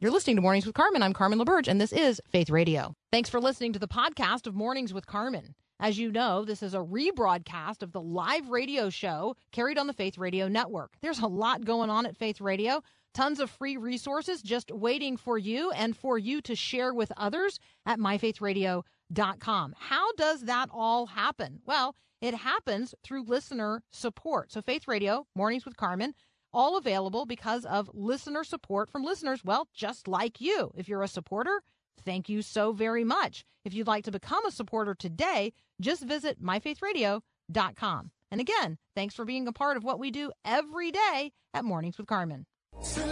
You're 0.00 0.10
listening 0.10 0.36
to 0.36 0.42
Mornings 0.42 0.66
with 0.66 0.74
Carmen. 0.74 1.02
I'm 1.02 1.12
Carmen 1.12 1.38
LaBerge, 1.38 1.68
and 1.68 1.80
this 1.80 1.92
is 1.92 2.20
Faith 2.30 2.50
Radio. 2.50 2.94
Thanks 3.12 3.30
for 3.30 3.40
listening 3.40 3.72
to 3.74 3.78
the 3.78 3.88
podcast 3.88 4.46
of 4.46 4.54
Mornings 4.54 4.92
with 4.92 5.06
Carmen. 5.06 5.54
As 5.78 5.98
you 5.98 6.10
know, 6.10 6.44
this 6.44 6.62
is 6.64 6.74
a 6.74 6.78
rebroadcast 6.78 7.82
of 7.82 7.92
the 7.92 8.00
live 8.00 8.48
radio 8.48 8.90
show 8.90 9.36
carried 9.52 9.78
on 9.78 9.86
the 9.86 9.92
Faith 9.92 10.18
Radio 10.18 10.48
network. 10.48 10.92
There's 11.00 11.20
a 11.20 11.26
lot 11.28 11.64
going 11.64 11.90
on 11.90 12.06
at 12.06 12.16
Faith 12.16 12.40
Radio. 12.40 12.82
Tons 13.14 13.38
of 13.38 13.50
free 13.50 13.76
resources 13.76 14.42
just 14.42 14.72
waiting 14.72 15.16
for 15.16 15.38
you 15.38 15.70
and 15.70 15.96
for 15.96 16.18
you 16.18 16.40
to 16.42 16.56
share 16.56 16.92
with 16.92 17.12
others 17.16 17.60
at 17.86 18.00
myfaithradio.com. 18.00 19.74
How 19.78 20.12
does 20.14 20.40
that 20.42 20.68
all 20.72 21.06
happen? 21.06 21.60
Well, 21.64 21.94
it 22.20 22.34
happens 22.34 22.94
through 23.04 23.24
listener 23.24 23.82
support. 23.92 24.50
So, 24.50 24.60
Faith 24.60 24.88
Radio, 24.88 25.26
Mornings 25.36 25.64
with 25.64 25.76
Carmen, 25.76 26.14
all 26.54 26.76
available 26.78 27.26
because 27.26 27.64
of 27.66 27.90
listener 27.92 28.44
support 28.44 28.90
from 28.90 29.02
listeners, 29.04 29.42
well, 29.44 29.68
just 29.74 30.08
like 30.08 30.40
you. 30.40 30.70
If 30.76 30.88
you're 30.88 31.02
a 31.02 31.08
supporter, 31.08 31.62
thank 32.04 32.28
you 32.28 32.40
so 32.40 32.72
very 32.72 33.04
much. 33.04 33.44
If 33.64 33.74
you'd 33.74 33.86
like 33.86 34.04
to 34.04 34.10
become 34.10 34.46
a 34.46 34.50
supporter 34.50 34.94
today, 34.94 35.52
just 35.80 36.04
visit 36.04 36.42
myfaithradio.com. 36.42 38.10
And 38.30 38.40
again, 38.40 38.78
thanks 38.94 39.14
for 39.14 39.24
being 39.24 39.46
a 39.46 39.52
part 39.52 39.76
of 39.76 39.84
what 39.84 39.98
we 39.98 40.10
do 40.10 40.32
every 40.44 40.90
day 40.90 41.32
at 41.52 41.64
Mornings 41.64 41.98
with 41.98 42.06
Carmen. 42.06 42.46
So 42.82 43.04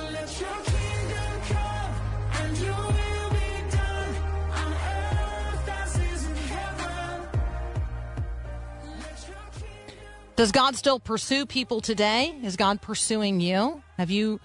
Does 10.42 10.50
God 10.50 10.74
still 10.74 10.98
pursue 10.98 11.46
people 11.46 11.80
today? 11.80 12.34
Is 12.42 12.56
God 12.56 12.82
pursuing 12.82 13.38
you? 13.38 13.80
Have 13.96 14.10
you 14.10 14.40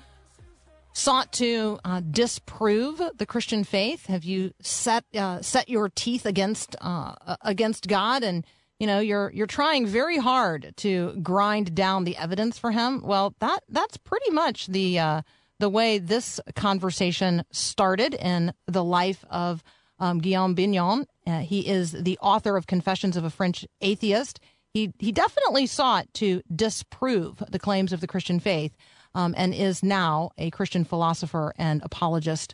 sought 0.94 1.34
to 1.34 1.80
uh, 1.84 2.02
disprove 2.02 3.02
the 3.18 3.26
Christian 3.26 3.64
faith? 3.64 4.06
Have 4.06 4.24
you 4.24 4.54
set 4.62 5.06
uh, 5.16 5.42
set 5.42 5.70
your 5.70 5.90
teeth 5.90 6.28
against 6.28 6.76
uh, 6.82 7.16
against 7.42 7.88
God 7.88 8.22
and 8.22 8.46
you 8.80 8.86
know 8.86 9.00
you're 9.00 9.32
you're 9.34 9.48
trying 9.48 9.88
very 9.88 10.20
hard 10.20 10.72
to 10.78 11.18
grind 11.24 11.74
down 11.74 12.04
the 12.04 12.16
evidence 12.16 12.60
for 12.60 12.70
him? 12.70 13.02
Well, 13.04 13.34
that 13.40 13.62
that's 13.68 13.98
pretty 13.98 14.30
much 14.30 14.68
the 14.68 15.00
uh, 15.00 15.22
the 15.58 15.68
way 15.68 15.98
this 15.98 16.40
conversation 16.56 17.44
started 17.50 18.14
in 18.14 18.54
the 18.68 18.84
life 18.84 19.26
of 19.32 19.64
um, 19.98 20.20
Guillaume 20.20 20.54
Bignon. 20.54 21.08
Uh, 21.26 21.40
he 21.40 21.68
is 21.68 21.92
the 21.92 22.20
author 22.22 22.56
of 22.56 22.68
Confessions 22.68 23.18
of 23.18 23.24
a 23.24 23.32
French 23.32 23.66
Atheist. 23.82 24.40
He 24.78 24.94
he 25.00 25.12
definitely 25.12 25.66
sought 25.66 26.14
to 26.16 26.44
disprove 26.56 27.42
the 27.50 27.58
claims 27.58 27.92
of 27.92 28.00
the 28.00 28.06
Christian 28.06 28.40
faith 28.40 28.78
um, 29.16 29.34
and 29.36 29.52
is 29.52 29.82
now 29.82 30.30
a 30.38 30.52
Christian 30.52 30.84
philosopher 30.84 31.52
and 31.58 31.82
apologist 31.84 32.54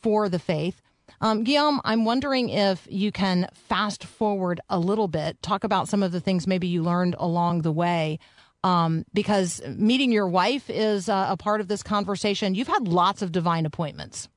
for 0.00 0.28
the 0.28 0.38
faith. 0.38 0.80
Um, 1.20 1.42
Guillaume, 1.42 1.80
I'm 1.84 2.04
wondering 2.04 2.48
if 2.48 2.86
you 2.88 3.10
can 3.10 3.48
fast 3.52 4.04
forward 4.04 4.60
a 4.68 4.78
little 4.78 5.08
bit, 5.08 5.42
talk 5.42 5.64
about 5.64 5.88
some 5.88 6.04
of 6.04 6.12
the 6.12 6.20
things 6.20 6.46
maybe 6.46 6.68
you 6.68 6.84
learned 6.84 7.16
along 7.18 7.62
the 7.62 7.72
way. 7.72 8.20
Um, 8.62 9.04
because 9.12 9.60
meeting 9.66 10.12
your 10.12 10.28
wife 10.28 10.70
is 10.70 11.08
uh, 11.08 11.26
a 11.28 11.36
part 11.36 11.60
of 11.60 11.66
this 11.66 11.82
conversation. 11.82 12.54
You've 12.54 12.68
had 12.68 12.86
lots 12.86 13.20
of 13.20 13.32
divine 13.32 13.66
appointments. 13.66 14.28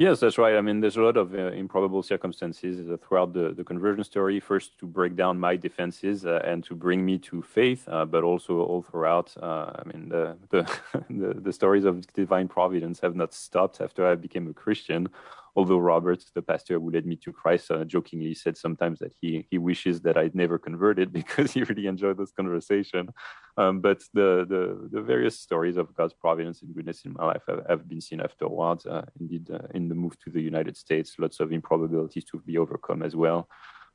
Yes, 0.00 0.20
that's 0.20 0.38
right. 0.38 0.54
I 0.56 0.60
mean, 0.60 0.78
there's 0.78 0.96
a 0.96 1.02
lot 1.02 1.16
of 1.16 1.34
uh, 1.34 1.50
improbable 1.50 2.04
circumstances 2.04 2.88
uh, 2.88 2.96
throughout 2.98 3.32
the, 3.32 3.52
the 3.52 3.64
conversion 3.64 4.04
story. 4.04 4.38
First, 4.38 4.78
to 4.78 4.86
break 4.86 5.16
down 5.16 5.40
my 5.40 5.56
defenses 5.56 6.24
uh, 6.24 6.40
and 6.44 6.62
to 6.64 6.76
bring 6.76 7.04
me 7.04 7.18
to 7.18 7.42
faith, 7.42 7.82
uh, 7.88 8.04
but 8.04 8.22
also 8.22 8.60
all 8.60 8.80
throughout. 8.80 9.36
Uh, 9.36 9.72
I 9.74 9.82
mean, 9.92 10.08
the, 10.08 10.36
the, 10.50 10.62
the 11.10 11.34
the 11.40 11.52
stories 11.52 11.84
of 11.84 12.06
divine 12.12 12.46
providence 12.46 13.00
have 13.00 13.16
not 13.16 13.34
stopped 13.34 13.80
after 13.80 14.06
I 14.06 14.14
became 14.14 14.46
a 14.46 14.52
Christian 14.54 15.08
although 15.56 15.78
Robert, 15.78 16.24
the 16.34 16.42
pastor 16.42 16.78
who 16.78 16.90
led 16.90 17.06
me 17.06 17.16
to 17.16 17.32
Christ, 17.32 17.70
uh, 17.70 17.84
jokingly 17.84 18.34
said 18.34 18.56
sometimes 18.56 18.98
that 19.00 19.12
he 19.20 19.46
he 19.50 19.58
wishes 19.58 20.00
that 20.02 20.16
I'd 20.16 20.34
never 20.34 20.58
converted 20.58 21.12
because 21.20 21.52
he 21.52 21.62
really 21.62 21.86
enjoyed 21.86 22.18
this 22.18 22.32
conversation. 22.32 23.10
Um, 23.56 23.80
but 23.80 24.00
the, 24.14 24.46
the, 24.48 24.88
the 24.92 25.02
various 25.02 25.40
stories 25.40 25.76
of 25.76 25.92
God's 25.94 26.14
providence 26.14 26.62
and 26.62 26.72
goodness 26.74 27.04
in 27.04 27.14
my 27.14 27.26
life 27.26 27.42
have, 27.48 27.66
have 27.68 27.88
been 27.88 28.00
seen 28.00 28.20
afterwards. 28.20 28.86
Uh, 28.86 29.04
indeed, 29.18 29.50
uh, 29.50 29.66
in 29.74 29.88
the 29.88 29.96
move 29.96 30.16
to 30.20 30.30
the 30.30 30.40
United 30.40 30.76
States, 30.76 31.16
lots 31.18 31.40
of 31.40 31.52
improbabilities 31.52 32.24
to 32.26 32.38
be 32.46 32.56
overcome 32.56 33.02
as 33.02 33.16
well. 33.16 33.48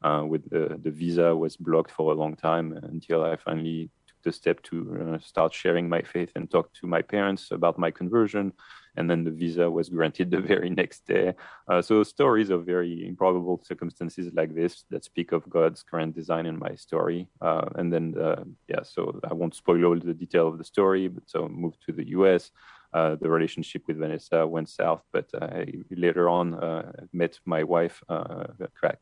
Uh, 0.03 0.23
with 0.27 0.49
the 0.49 0.77
the 0.83 0.91
visa 0.91 1.33
was 1.33 1.55
blocked 1.55 1.91
for 1.91 2.11
a 2.11 2.15
long 2.15 2.35
time 2.35 2.77
until 2.83 3.23
I 3.23 3.37
finally 3.37 3.89
took 4.05 4.21
the 4.23 4.31
step 4.33 4.61
to 4.63 4.75
uh, 5.15 5.19
start 5.19 5.53
sharing 5.53 5.87
my 5.87 6.01
faith 6.01 6.31
and 6.35 6.51
talk 6.51 6.73
to 6.73 6.87
my 6.87 7.01
parents 7.01 7.51
about 7.51 7.79
my 7.79 7.89
conversion 7.89 8.51
and 8.95 9.09
then 9.09 9.23
the 9.23 9.31
visa 9.31 9.69
was 9.69 9.89
granted 9.89 10.31
the 10.31 10.39
very 10.39 10.69
next 10.69 11.05
day. 11.05 11.33
Uh, 11.67 11.81
so 11.81 12.03
stories 12.03 12.49
of 12.49 12.65
very 12.65 13.07
improbable 13.07 13.61
circumstances 13.63 14.31
like 14.33 14.53
this 14.53 14.85
that 14.89 15.03
speak 15.03 15.31
of 15.31 15.49
God's 15.49 15.83
current 15.83 16.15
design 16.15 16.45
in 16.45 16.57
my 16.57 16.75
story. 16.75 17.27
Uh, 17.41 17.69
and 17.75 17.91
then, 17.91 18.15
uh, 18.17 18.43
yeah, 18.67 18.83
so 18.83 19.19
I 19.29 19.33
won't 19.33 19.55
spoil 19.55 19.85
all 19.85 19.99
the 19.99 20.13
detail 20.13 20.47
of 20.47 20.57
the 20.57 20.63
story, 20.63 21.07
but 21.07 21.23
so 21.27 21.47
moved 21.47 21.77
to 21.85 21.91
the 21.91 22.09
U.S. 22.09 22.51
Uh, 22.93 23.15
the 23.15 23.29
relationship 23.29 23.83
with 23.87 23.97
Vanessa 23.97 24.45
went 24.45 24.69
south, 24.69 25.01
but 25.11 25.25
I 25.41 25.65
later 25.89 26.29
on 26.29 26.53
uh, 26.53 26.91
met 27.11 27.39
my 27.45 27.63
wife, 27.63 28.03
uh, 28.09 28.45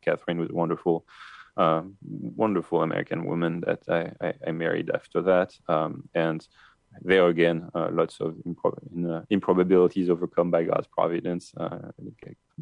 Catherine, 0.01 0.39
was 0.39 0.49
wonderful. 0.49 1.05
Wonderful 1.57 2.81
American 2.81 3.25
woman 3.25 3.61
that 3.67 3.83
I, 3.87 4.25
I, 4.25 4.33
I 4.47 4.51
married 4.51 4.89
after 4.95 5.21
that. 5.21 5.53
Um, 5.67 6.09
and 6.15 6.47
there 7.01 7.27
again, 7.27 7.69
uh, 7.73 7.89
lots 7.91 8.19
of 8.19 8.35
impro- 8.47 8.77
uh, 9.09 9.21
improbabilities 9.29 10.09
overcome 10.09 10.51
by 10.51 10.63
God's 10.63 10.87
providence, 10.87 11.53
uh, 11.57 11.91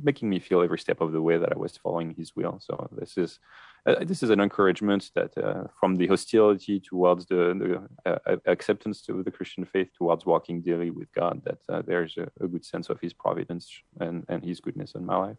making 0.02 0.30
me 0.30 0.40
feel 0.40 0.62
every 0.62 0.80
step 0.80 1.02
of 1.02 1.12
the 1.12 1.22
way 1.22 1.38
that 1.38 1.52
I 1.52 1.58
was 1.58 1.78
following 1.78 2.14
His 2.16 2.36
will. 2.36 2.60
So 2.60 2.90
this 2.92 3.18
is 3.18 3.40
uh, 3.86 4.04
this 4.04 4.22
is 4.22 4.30
an 4.30 4.42
encouragement 4.42 5.10
that 5.16 5.38
uh, 5.38 5.64
from 5.80 5.96
the 5.96 6.06
hostility 6.08 6.80
towards 6.80 7.26
the, 7.26 7.88
the 8.06 8.12
uh, 8.12 8.36
acceptance 8.46 9.08
of 9.10 9.24
the 9.24 9.32
Christian 9.32 9.66
faith 9.66 9.90
towards 9.98 10.26
walking 10.26 10.62
daily 10.62 10.92
with 10.92 11.12
God, 11.14 11.42
that 11.46 11.86
there's 11.86 12.18
a, 12.18 12.30
a, 12.44 12.48
good 12.48 12.66
sense 12.66 12.90
of 12.90 13.00
His 13.00 13.14
providence 13.14 13.72
and, 14.00 14.26
and 14.28 14.44
His 14.44 14.60
goodness 14.60 14.96
in 14.96 15.06
my 15.06 15.16
life. 15.16 15.38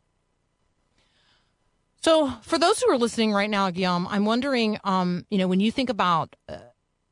So, 2.03 2.32
for 2.43 2.59
those 2.59 2.80
who 2.80 2.91
are 2.91 2.97
listening 2.97 3.32
right 3.32 3.51
now, 3.51 3.70
Guillaume, 3.70 4.09
I'm 4.09 4.24
wondering, 4.24 4.78
um, 4.84 5.26
you 5.30 5.36
know, 5.36 5.47
when 5.47 5.61
you 5.61 5.70
think 5.70 5.91
about 5.91 6.34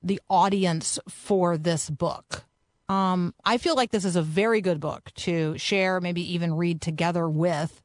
the 0.02 0.20
audience 0.28 0.98
for 1.08 1.56
this 1.56 1.90
book, 1.90 2.44
um, 2.88 3.34
I 3.44 3.58
feel 3.58 3.74
like 3.74 3.90
this 3.90 4.04
is 4.04 4.16
a 4.16 4.22
very 4.22 4.60
good 4.60 4.80
book 4.80 5.10
to 5.16 5.56
share, 5.58 6.00
maybe 6.00 6.34
even 6.34 6.54
read 6.54 6.80
together 6.80 7.28
with 7.28 7.82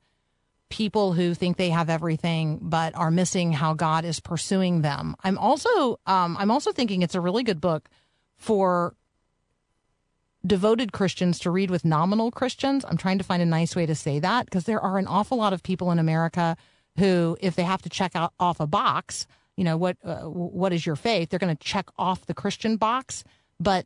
people 0.70 1.14
who 1.14 1.34
think 1.36 1.58
they 1.58 1.70
have 1.70 1.90
everything 1.90 2.58
but 2.62 2.96
are 2.96 3.12
missing 3.12 3.52
how 3.52 3.74
God 3.74 4.06
is 4.06 4.20
pursuing 4.20 4.82
them. 4.82 5.16
I'm 5.24 5.38
also 5.38 6.00
um, 6.08 6.36
I'm 6.40 6.50
also 6.50 6.72
thinking 6.72 7.02
it's 7.02 7.16
a 7.16 7.22
really 7.22 7.44
good 7.44 7.62
book 7.62 7.90
for 8.38 8.96
devoted 10.46 10.92
Christians 10.92 11.40
to 11.40 11.52
read 11.52 11.70
with 11.70 11.86
nominal 11.86 12.32
Christians. 12.32 12.84
I'm 12.86 12.98
trying 12.98 13.18
to 13.18 13.24
find 13.24 13.42
a 13.42 13.46
nice 13.46 13.76
way 13.76 13.86
to 13.86 13.96
say 13.96 14.20
that 14.20 14.46
because 14.46 14.64
there 14.64 14.82
are 14.82 14.98
an 14.98 15.08
awful 15.08 15.38
lot 15.38 15.54
of 15.54 15.64
people 15.64 15.92
in 15.92 16.00
America 16.00 16.58
who, 16.98 17.38
if 17.40 17.56
they 17.56 17.64
have 17.64 17.82
to 17.84 17.90
check 17.90 18.16
out 18.16 18.34
off 18.40 18.60
a 18.60 18.68
box, 18.68 19.28
you 19.58 19.64
know 19.64 19.78
what 19.78 19.98
uh, 20.04 20.22
what 20.22 20.74
is 20.74 20.86
your 20.86 20.96
faith? 20.96 21.30
They're 21.30 21.40
going 21.40 21.56
to 21.56 21.64
check 21.64 21.90
off 21.98 22.26
the 22.26 22.34
Christian 22.34 22.78
box, 22.78 23.24
but 23.60 23.86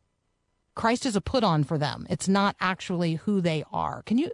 Christ 0.75 1.05
is 1.05 1.15
a 1.15 1.21
put 1.21 1.43
on 1.43 1.63
for 1.63 1.77
them. 1.77 2.05
It's 2.09 2.27
not 2.27 2.55
actually 2.59 3.15
who 3.15 3.41
they 3.41 3.63
are. 3.71 4.03
Can 4.03 4.17
you 4.17 4.31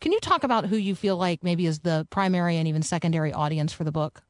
can 0.00 0.12
you 0.12 0.20
talk 0.20 0.44
about 0.44 0.66
who 0.66 0.76
you 0.76 0.94
feel 0.94 1.16
like 1.16 1.42
maybe 1.42 1.66
is 1.66 1.80
the 1.80 2.06
primary 2.10 2.56
and 2.56 2.68
even 2.68 2.82
secondary 2.82 3.32
audience 3.32 3.72
for 3.72 3.84
the 3.84 3.92
book? 3.92 4.22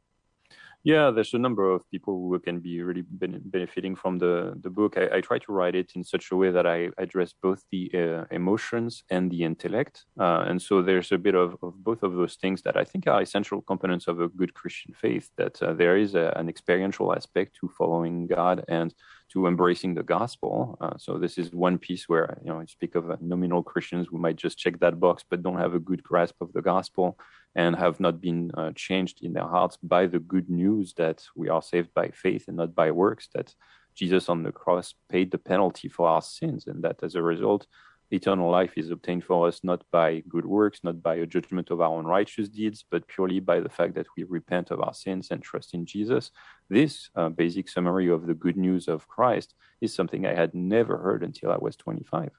Yeah, 0.87 1.11
there's 1.11 1.34
a 1.34 1.39
number 1.39 1.68
of 1.68 1.82
people 1.91 2.14
who 2.14 2.39
can 2.39 2.61
be 2.61 2.80
really 2.80 3.03
benefiting 3.03 3.97
from 3.97 4.18
the, 4.18 4.55
the 4.61 4.70
book. 4.70 4.97
I, 4.97 5.16
I, 5.16 5.20
try 5.20 5.37
to 5.41 5.53
write 5.53 5.74
it 5.74 5.91
in 5.97 6.05
such 6.05 6.30
a 6.30 6.37
way 6.37 6.53
that 6.53 6.64
I 6.64 6.91
address 6.97 7.34
both 7.43 7.64
the 7.72 7.91
uh, 7.93 8.24
emotions 8.30 9.03
and 9.11 9.28
the 9.28 9.43
intellect. 9.43 10.05
Uh, 10.16 10.45
and 10.47 10.62
so 10.62 10.82
there's 10.82 11.11
a 11.11 11.18
bit 11.18 11.34
of, 11.34 11.57
of, 11.61 11.82
both 11.82 12.05
of 12.05 12.12
those 12.12 12.37
things 12.37 12.62
that 12.62 12.76
I 12.76 12.84
think 12.84 13.09
are 13.09 13.20
essential 13.20 13.62
components 13.62 14.07
of 14.07 14.20
a 14.20 14.28
good 14.28 14.55
Christian 14.55 14.95
faith, 14.95 15.28
that 15.37 15.61
uh, 15.61 15.72
there 15.72 15.97
is 15.97 16.14
a, 16.14 16.32
an 16.37 16.49
experiential 16.49 17.12
aspect 17.12 17.57
to 17.61 17.68
following 17.76 18.28
God 18.28 18.64
and 18.68 18.95
to 19.37 19.47
embracing 19.47 19.93
the 19.93 20.03
gospel. 20.03 20.78
Uh, 20.80 20.97
so 20.97 21.18
this 21.18 21.37
is 21.37 21.53
one 21.53 21.76
piece 21.76 22.09
where 22.09 22.39
you 22.43 22.49
know 22.49 22.59
I 22.59 22.64
speak 22.64 22.95
of 22.95 23.11
uh, 23.11 23.16
nominal 23.20 23.62
Christians 23.62 24.07
who 24.11 24.16
might 24.16 24.37
just 24.37 24.57
check 24.57 24.80
that 24.80 24.99
box 24.99 25.24
but 25.28 25.43
don't 25.43 25.59
have 25.59 25.74
a 25.74 25.87
good 25.89 26.03
grasp 26.03 26.37
of 26.41 26.55
the 26.55 26.62
gospel 26.62 27.18
and 27.55 27.76
have 27.76 28.01
not 28.01 28.18
been 28.18 28.51
uh, 28.55 28.72
changed 28.74 29.18
in 29.22 29.34
their 29.34 29.51
hearts 29.57 29.76
by 29.82 30.07
the 30.07 30.20
good 30.20 30.49
news 30.49 30.95
that 30.95 31.22
we 31.34 31.51
are 31.51 31.61
saved 31.61 31.93
by 31.93 32.09
faith 32.24 32.49
and 32.49 32.57
not 32.57 32.74
by 32.74 32.91
works. 32.91 33.28
That 33.34 33.55
Jesus 33.95 34.30
on 34.30 34.43
the 34.43 34.53
cross 34.53 34.95
paid 35.11 35.30
the 35.30 35.45
penalty 35.53 35.89
for 35.89 36.09
our 36.09 36.22
sins, 36.22 36.66
and 36.66 36.82
that 36.84 37.03
as 37.03 37.14
a 37.14 37.22
result 37.22 37.66
eternal 38.11 38.50
life 38.50 38.72
is 38.76 38.90
obtained 38.90 39.24
for 39.24 39.48
us 39.48 39.61
not 39.64 39.82
by 39.90 40.22
good 40.28 40.46
works, 40.46 40.80
not 40.84 41.02
by 41.02 41.16
a 41.16 41.26
judgment 41.26 41.70
of 41.70 41.80
our 41.80 41.90
own 41.90 42.07
righteous 42.07 42.48
deeds, 42.48 42.84
but 42.90 43.07
purely 43.09 43.40
by 43.40 43.61
the 43.61 43.68
fact 43.68 43.94
that 43.94 44.07
we 44.16 44.24
repent 44.24 44.70
of 44.70 44.80
our 44.80 44.94
sins 44.94 45.28
and 45.30 45.42
trust 45.42 45.74
in 45.74 45.86
Jesus. 45.86 46.30
This 46.68 47.11
uh, 47.16 47.28
basic 47.28 47.68
summary 47.68 48.09
of 48.09 48.26
the 48.26 48.34
good 48.34 48.57
news 48.57 48.88
of 48.88 49.09
Christ 49.09 49.54
is 49.80 49.94
something 49.94 50.26
I 50.26 50.34
had 50.34 50.54
never 50.54 50.96
heard 50.98 51.22
until 51.22 51.50
I 51.50 51.57
was 51.59 51.76
25. 51.76 52.30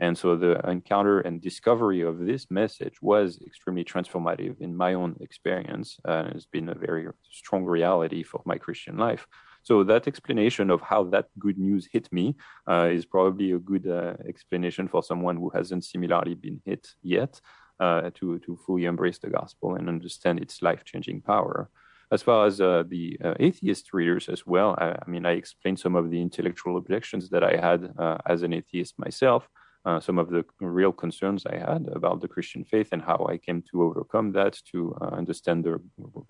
And 0.00 0.16
so 0.16 0.34
the 0.34 0.58
encounter 0.66 1.20
and 1.20 1.42
discovery 1.42 2.00
of 2.00 2.18
this 2.18 2.50
message 2.50 3.02
was 3.02 3.38
extremely 3.46 3.84
transformative 3.84 4.58
in 4.60 4.74
my 4.74 4.94
own 4.94 5.16
experience. 5.20 5.98
Uh, 6.08 6.24
and 6.26 6.36
it's 6.36 6.46
been 6.46 6.70
a 6.70 6.74
very 6.74 7.06
strong 7.30 7.64
reality 7.64 8.22
for 8.22 8.40
my 8.46 8.56
Christian 8.56 8.96
life. 8.96 9.26
So 9.62 9.84
that 9.84 10.08
explanation 10.08 10.70
of 10.70 10.80
how 10.80 11.04
that 11.04 11.26
good 11.38 11.58
news 11.58 11.88
hit 11.92 12.08
me 12.12 12.36
uh, 12.68 12.88
is 12.92 13.04
probably 13.04 13.52
a 13.52 13.58
good 13.58 13.86
uh, 13.86 14.14
explanation 14.28 14.88
for 14.88 15.02
someone 15.02 15.36
who 15.36 15.50
hasn't 15.50 15.84
similarly 15.84 16.34
been 16.34 16.60
hit 16.64 16.88
yet 17.02 17.40
uh, 17.78 18.10
to 18.14 18.38
to 18.40 18.58
fully 18.66 18.84
embrace 18.84 19.18
the 19.18 19.30
gospel 19.30 19.74
and 19.74 19.88
understand 19.88 20.38
its 20.40 20.62
life 20.62 20.84
changing 20.84 21.20
power. 21.22 21.70
As 22.12 22.22
far 22.22 22.46
as 22.46 22.60
uh, 22.60 22.82
the 22.88 23.16
uh, 23.24 23.34
atheist 23.38 23.92
readers 23.92 24.28
as 24.28 24.44
well, 24.44 24.74
I, 24.78 24.96
I, 25.00 25.08
mean, 25.08 25.24
I 25.24 25.32
explained 25.32 25.78
some 25.78 25.94
of 25.94 26.10
the 26.10 26.20
intellectual 26.20 26.76
objections 26.76 27.30
that 27.30 27.44
I 27.44 27.56
had 27.56 27.92
uh, 27.96 28.18
as 28.26 28.42
an 28.42 28.52
atheist 28.52 28.98
myself 28.98 29.48
uh, 29.86 29.98
some 29.98 30.18
of 30.18 30.28
the 30.28 30.44
real 30.60 30.92
concerns 30.92 31.46
I 31.46 31.56
had 31.56 31.88
about 31.94 32.20
the 32.20 32.28
Christian 32.28 32.64
faith 32.64 32.88
and 32.92 33.00
how 33.00 33.26
I 33.30 33.38
came 33.38 33.62
to 33.70 33.82
overcome 33.82 34.32
that, 34.32 34.58
to 34.72 34.94
uh, 35.00 35.06
understand 35.06 35.64
the 35.64 35.80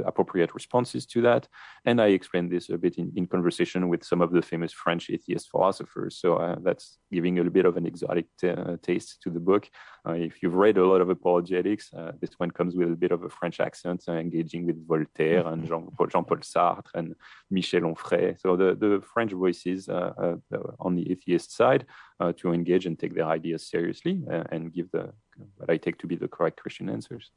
appropriate 0.05 0.55
responses 0.55 1.05
to 1.07 1.23
that. 1.23 1.49
And 1.85 2.01
I 2.01 2.09
explained 2.09 2.53
this 2.53 2.71
a 2.71 2.79
bit 2.79 2.99
in, 2.99 3.13
in 3.17 3.27
conversation 3.27 3.89
with 3.89 4.05
some 4.05 4.21
of 4.21 4.31
the 4.31 4.43
famous 4.43 4.73
French 4.73 5.11
atheist 5.11 5.51
philosophers. 5.51 6.19
So 6.19 6.37
uh, 6.37 6.57
that's 6.63 6.99
giving 7.11 7.39
a 7.39 7.41
little 7.41 7.53
bit 7.53 7.67
of 7.67 7.77
an 7.77 7.87
exotic 7.87 8.27
t- 8.41 8.51
uh, 8.51 8.77
taste 8.83 9.21
to 9.23 9.31
the 9.31 9.41
book. 9.41 9.69
Uh, 10.07 10.13
if 10.13 10.43
you've 10.43 10.55
read 10.55 10.79
a 10.79 10.87
lot 10.87 11.01
of 11.01 11.11
apologetics, 11.11 11.93
uh, 11.93 12.13
this 12.21 12.31
one 12.39 12.51
comes 12.51 12.77
with 12.77 12.93
a 12.93 12.97
bit 12.97 13.11
of 13.11 13.25
a 13.25 13.29
French 13.29 13.59
accent, 13.61 14.05
engaging 14.09 14.65
with 14.65 14.87
Voltaire 14.87 15.47
and 15.49 15.67
Jean-Paul, 15.67 16.07
Jean-Paul 16.07 16.39
Sartre 16.39 16.91
and 16.95 17.15
Michel 17.51 17.83
Onfray. 17.83 18.41
So 18.41 18.57
the, 18.57 18.77
the 18.77 19.03
French 19.13 19.33
voices 19.33 19.89
on 19.89 20.95
the 20.95 21.11
atheist 21.11 21.55
side 21.55 21.85
to 22.37 22.53
engage 22.53 22.87
and 22.87 22.99
take 22.99 23.15
their 23.15 23.27
ideas 23.41 23.63
seriously 23.75 24.23
uh, 24.31 24.45
and 24.53 24.73
give 24.73 24.91
the 24.91 25.05
what 25.57 25.71
I 25.71 25.77
take 25.77 25.99
to 25.99 26.07
be 26.07 26.17
the 26.17 26.29
correct 26.29 26.57
Christian 26.63 26.89
answers. 26.89 27.31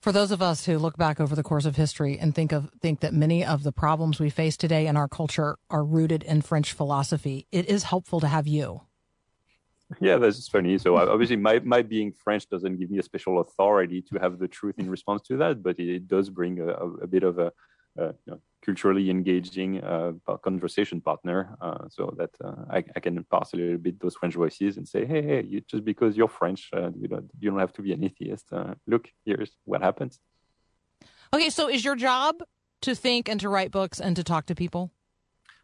For 0.00 0.12
those 0.12 0.30
of 0.30 0.40
us 0.40 0.64
who 0.64 0.78
look 0.78 0.96
back 0.96 1.20
over 1.20 1.34
the 1.34 1.42
course 1.42 1.66
of 1.66 1.76
history 1.76 2.18
and 2.18 2.34
think 2.34 2.52
of 2.52 2.70
think 2.80 3.00
that 3.00 3.12
many 3.12 3.44
of 3.44 3.64
the 3.64 3.72
problems 3.72 4.18
we 4.18 4.30
face 4.30 4.56
today 4.56 4.86
in 4.86 4.96
our 4.96 5.08
culture 5.08 5.50
are 5.68 5.84
rooted 5.84 6.22
in 6.22 6.40
French 6.40 6.72
philosophy, 6.72 7.46
it 7.52 7.68
is 7.68 7.82
helpful 7.92 8.20
to 8.20 8.28
have 8.28 8.46
you. 8.46 8.82
Yeah, 10.00 10.16
that's 10.18 10.48
funny. 10.48 10.78
So 10.78 10.96
obviously, 10.96 11.36
my, 11.36 11.58
my 11.64 11.82
being 11.82 12.12
French 12.12 12.48
doesn't 12.48 12.78
give 12.78 12.90
me 12.90 12.98
a 12.98 13.02
special 13.02 13.40
authority 13.40 14.00
to 14.02 14.18
have 14.20 14.38
the 14.38 14.48
truth 14.48 14.76
in 14.78 14.88
response 14.88 15.22
to 15.22 15.36
that, 15.38 15.62
but 15.62 15.78
it, 15.80 16.06
does 16.06 16.30
bring 16.30 16.60
a, 16.60 16.68
a, 16.68 17.06
bit 17.08 17.24
of 17.24 17.38
a, 17.38 17.52
a 17.98 18.06
you 18.06 18.32
know, 18.32 18.40
culturally 18.64 19.10
engaging 19.10 19.82
uh, 19.82 20.12
conversation 20.42 21.00
partner, 21.00 21.56
uh, 21.60 21.88
so 21.88 22.14
that 22.18 22.30
uh, 22.44 22.64
I, 22.70 22.84
I, 22.96 23.00
can 23.00 23.24
pass 23.24 23.52
a 23.52 23.56
little 23.56 23.78
bit 23.78 24.00
those 24.00 24.16
French 24.16 24.34
voices 24.34 24.76
and 24.76 24.86
say, 24.86 25.04
hey, 25.04 25.22
hey, 25.22 25.44
you, 25.48 25.60
just 25.62 25.84
because 25.84 26.16
you're 26.16 26.28
French, 26.28 26.70
uh, 26.72 26.90
you 26.98 27.08
don't 27.08 27.30
you 27.38 27.50
don't 27.50 27.58
have 27.58 27.72
to 27.74 27.82
be 27.82 27.92
an 27.92 28.04
atheist. 28.04 28.52
Uh, 28.52 28.74
look, 28.86 29.08
here's 29.24 29.52
what 29.64 29.82
happens. 29.82 30.18
Okay, 31.32 31.50
so 31.50 31.68
is 31.68 31.84
your 31.84 31.96
job 31.96 32.42
to 32.82 32.94
think 32.94 33.28
and 33.28 33.40
to 33.40 33.48
write 33.48 33.70
books 33.70 34.00
and 34.00 34.16
to 34.16 34.24
talk 34.24 34.46
to 34.46 34.54
people? 34.54 34.92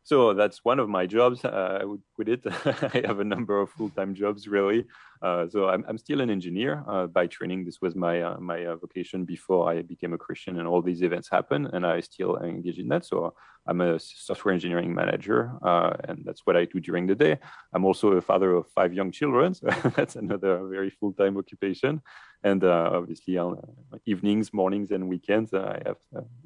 so 0.07 0.35
that's 0.35 0.65
one 0.65 0.79
of 0.79 0.89
my 0.89 1.05
jobs. 1.05 1.45
Uh, 1.45 1.79
I 1.81 1.85
would 1.85 2.01
put 2.17 2.29
it. 2.29 2.43
I 2.65 3.03
have 3.07 3.21
a 3.21 3.25
number 3.25 3.61
of 3.61 3.71
full-time 3.71 4.15
jobs, 4.15 4.49
really. 4.49 4.87
Uh, 5.23 5.49
so 5.49 5.69
I'm, 5.69 5.85
I'm, 5.89 5.99
still 5.99 6.21
an 6.21 6.31
engineer 6.31 6.85
uh, 6.87 7.07
by 7.07 7.27
training. 7.27 7.65
This 7.65 7.81
was 7.81 7.95
my 7.95 8.21
uh, 8.23 8.39
my 8.39 8.67
uh, 8.67 8.77
vocation 8.77 9.25
before 9.25 9.71
I 9.71 9.83
became 9.83 10.13
a 10.13 10.19
Christian, 10.19 10.59
and 10.59 10.69
all 10.69 10.83
these 10.83 11.03
events 11.03 11.29
happen, 11.31 11.67
and 11.67 11.87
I 11.87 12.01
still 12.01 12.37
engage 12.37 12.79
in 12.79 12.89
that. 12.89 13.05
So 13.07 13.35
I'm 13.67 13.81
a 13.81 13.99
software 13.99 14.53
engineering 14.53 14.95
manager, 14.95 15.53
uh, 15.63 15.95
and 16.05 16.23
that's 16.25 16.43
what 16.45 16.57
I 16.57 16.67
do 16.67 16.81
during 16.81 17.07
the 17.07 17.15
day. 17.15 17.39
I'm 17.73 17.85
also 17.85 18.13
a 18.13 18.21
father 18.21 18.55
of 18.55 18.69
five 18.69 18.93
young 18.93 19.11
children. 19.11 19.55
So 19.55 19.67
that's 19.97 20.17
another 20.17 20.67
very 20.67 20.91
full-time 20.91 21.37
occupation. 21.39 22.03
And 22.45 22.63
obviously, 22.63 23.39
on 23.39 23.61
evenings, 24.05 24.53
mornings, 24.53 24.91
and 24.93 25.09
weekends, 25.09 25.53
I 25.55 25.83
have 25.87 25.97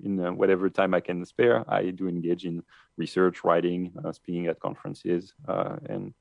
in 0.03 0.37
whatever 0.37 0.71
time 0.71 0.95
I 0.95 1.01
can 1.01 1.27
spare, 1.27 1.65
I 1.69 1.91
do 1.91 2.09
engage 2.09 2.47
in 2.47 2.63
research, 2.97 3.45
writing, 3.45 3.93
speaking 4.13 4.47
at 4.47 4.61
conferences, 4.61 5.35
and 5.89 6.15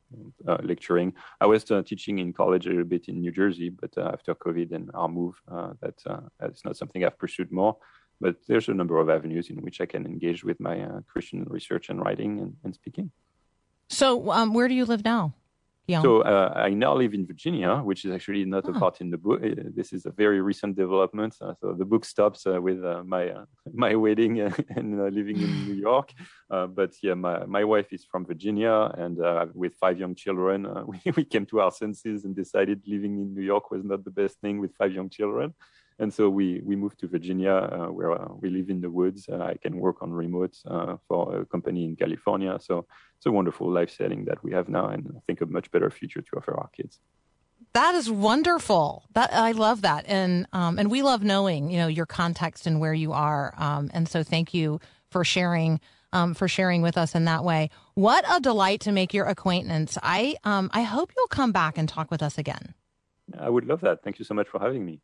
lecturing. 0.64 1.14
I 1.42 1.46
was 1.46 1.64
teaching 1.64 2.20
in 2.20 2.34
college 2.34 2.66
a 2.66 2.70
little 2.70 2.86
bit 2.86 3.08
in 3.08 3.22
New 3.22 3.32
Jersey, 3.32 3.70
but 3.70 3.92
uh, 3.98 4.12
after 4.14 4.36
COVID 4.36 4.72
and 4.72 4.90
our 4.94 5.08
move, 5.08 5.36
uh, 5.52 5.74
that 5.82 5.98
uh, 6.06 6.22
that's 6.40 6.64
not 6.66 6.78
something 6.78 7.04
I've 7.04 7.18
pursued 7.18 7.52
more. 7.52 7.78
But 8.22 8.36
there's 8.48 8.68
a 8.68 8.74
number 8.74 8.98
of 9.00 9.10
avenues 9.10 9.50
in 9.50 9.58
which 9.62 9.80
I 9.80 9.86
can 9.86 10.06
engage 10.06 10.44
with 10.44 10.60
my 10.60 10.76
Christian 11.08 11.46
research 11.50 11.90
and 11.90 12.02
writing 12.02 12.40
and, 12.42 12.56
and 12.64 12.76
speaking. 12.76 13.12
So, 13.90 14.32
um, 14.32 14.54
where 14.54 14.68
do 14.68 14.76
you 14.76 14.86
live 14.86 15.04
now? 15.04 15.34
Yeah. 15.90 16.04
So 16.04 16.22
uh, 16.22 16.54
I 16.56 16.70
now 16.70 16.94
live 16.94 17.16
in 17.16 17.26
Virginia, 17.26 17.78
which 17.78 18.06
is 18.06 18.12
actually 18.12 18.46
not 18.46 18.70
a 18.70 18.74
part 18.74 19.02
in 19.02 19.10
the 19.10 19.18
book. 19.18 19.42
Uh, 19.44 19.56
this 19.76 19.92
is 19.92 20.06
a 20.06 20.12
very 20.12 20.40
recent 20.40 20.76
development. 20.76 21.36
Uh, 21.42 21.56
so 21.60 21.74
the 21.74 21.84
book 21.84 22.06
stops 22.06 22.46
uh, 22.46 22.62
with 22.62 22.86
uh, 22.86 23.02
my 23.04 23.30
uh, 23.30 23.46
my 23.74 23.96
wedding 23.96 24.40
and 24.76 24.88
living 25.16 25.42
in 25.42 25.66
New 25.66 25.74
York. 25.74 26.14
but 26.50 26.92
yeah, 27.02 27.16
my, 27.16 27.44
my 27.46 27.64
wife 27.64 27.92
is 27.92 28.06
from 28.06 28.24
Virginia, 28.24 28.92
and 29.04 29.18
with 29.56 29.74
five 29.82 29.98
young 29.98 30.14
children, 30.14 30.68
we, 30.86 31.00
we 31.18 31.24
came 31.24 31.48
to 31.48 31.60
our 31.60 31.72
senses 31.72 32.24
and 32.24 32.36
decided 32.36 32.84
living 32.86 33.14
in 33.18 33.34
New 33.34 33.46
York 33.54 33.72
was 33.72 33.84
not 33.84 34.04
the 34.04 34.12
best 34.12 34.40
thing 34.42 34.60
with 34.60 34.76
five 34.76 34.94
young 34.94 35.10
children 35.10 35.56
and 36.00 36.14
so 36.14 36.30
we 36.30 36.62
we 36.66 36.76
moved 36.76 37.00
to 37.02 37.08
Virginia, 37.08 37.54
uh, 37.54 37.88
where 37.92 38.12
uh, 38.12 38.30
we 38.42 38.50
live 38.50 38.70
in 38.70 38.82
the 38.82 38.90
woods. 38.90 39.28
Uh, 39.30 39.44
I 39.44 39.56
can 39.62 39.78
work 39.78 40.02
on 40.02 40.12
remote 40.12 40.56
for 41.08 41.42
a 41.42 41.46
company 41.46 41.86
in 41.86 41.96
California. 41.96 42.58
So 42.60 42.86
it's 43.18 43.26
a 43.26 43.32
wonderful 43.32 43.70
life 43.70 43.92
setting 43.92 44.26
that 44.26 44.42
we 44.44 44.52
have 44.54 44.70
now, 44.70 44.88
and 44.88 45.12
I 45.16 45.20
think 45.28 45.42
a 45.42 45.46
much 45.46 45.70
better 45.72 45.90
future 45.90 46.22
to 46.22 46.38
offer 46.38 46.58
our 46.58 46.70
kids. 46.70 47.00
That 47.74 47.94
is 47.96 48.10
wonderful. 48.10 49.04
That 49.14 49.34
I 49.34 49.52
love 49.52 49.82
that, 49.82 50.06
and 50.08 50.48
um, 50.54 50.80
and 50.80 50.90
we 50.90 51.02
love 51.02 51.22
knowing 51.24 51.70
you 51.70 51.78
know 51.78 51.88
your 51.88 52.06
context 52.06 52.66
and 52.66 52.80
where 52.80 52.94
you 52.94 53.12
are. 53.12 53.54
Um, 53.58 53.92
and 53.94 54.08
so 54.08 54.24
thank 54.24 54.54
you 54.54 54.80
for 55.10 55.24
sharing 55.24 55.82
um, 56.14 56.34
for 56.34 56.48
sharing 56.48 56.82
with 56.82 56.98
us 56.98 57.14
in 57.14 57.26
that 57.26 57.44
way. 57.44 57.70
What 57.94 58.24
a 58.30 58.40
delight 58.40 58.80
to 58.82 58.92
make 58.92 59.14
your 59.14 59.26
acquaintance. 59.26 59.98
I 60.02 60.38
um, 60.44 60.70
I 60.74 60.84
hope 60.84 61.12
you'll 61.16 61.28
come 61.28 61.52
back 61.52 61.78
and 61.78 61.88
talk 61.88 62.10
with 62.10 62.24
us 62.24 62.38
again. 62.38 62.74
I 63.38 63.50
would 63.50 63.66
love 63.66 63.82
that. 63.82 64.04
Thank 64.04 64.18
you 64.18 64.26
so 64.26 64.34
much 64.34 64.48
for 64.48 64.60
having 64.60 64.86
me. 64.86 65.02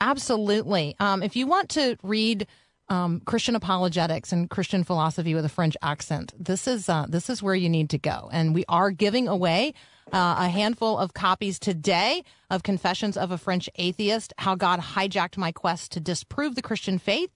Absolutely. 0.00 0.96
Um, 0.98 1.22
if 1.22 1.36
you 1.36 1.46
want 1.46 1.68
to 1.70 1.96
read 2.02 2.46
um, 2.88 3.20
Christian 3.20 3.54
apologetics 3.54 4.32
and 4.32 4.48
Christian 4.48 4.82
philosophy 4.82 5.34
with 5.34 5.44
a 5.44 5.50
French 5.50 5.76
accent, 5.82 6.32
this 6.38 6.66
is 6.66 6.88
uh, 6.88 7.06
this 7.08 7.28
is 7.28 7.42
where 7.42 7.54
you 7.54 7.68
need 7.68 7.90
to 7.90 7.98
go. 7.98 8.30
And 8.32 8.54
we 8.54 8.64
are 8.68 8.90
giving 8.90 9.28
away 9.28 9.74
uh, 10.12 10.36
a 10.38 10.48
handful 10.48 10.98
of 10.98 11.12
copies 11.12 11.58
today 11.58 12.24
of 12.48 12.62
Confessions 12.62 13.16
of 13.16 13.30
a 13.30 13.38
French 13.38 13.68
Atheist: 13.76 14.32
How 14.38 14.54
God 14.54 14.80
Hijacked 14.80 15.36
My 15.36 15.52
Quest 15.52 15.92
to 15.92 16.00
Disprove 16.00 16.54
the 16.54 16.62
Christian 16.62 16.98
Faith. 16.98 17.30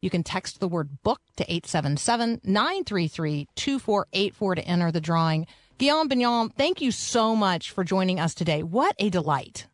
You 0.00 0.10
can 0.10 0.22
text 0.22 0.60
the 0.60 0.68
word 0.68 1.02
book 1.02 1.20
to 1.36 1.44
877 1.44 2.40
933 2.44 3.48
2484 3.56 4.54
to 4.54 4.64
enter 4.64 4.92
the 4.92 5.00
drawing. 5.00 5.46
Guillaume 5.78 6.08
Bignon, 6.08 6.50
thank 6.50 6.80
you 6.80 6.90
so 6.90 7.36
much 7.36 7.70
for 7.70 7.84
joining 7.84 8.18
us 8.18 8.34
today. 8.34 8.62
What 8.62 8.94
a 8.98 9.10
delight. 9.10 9.66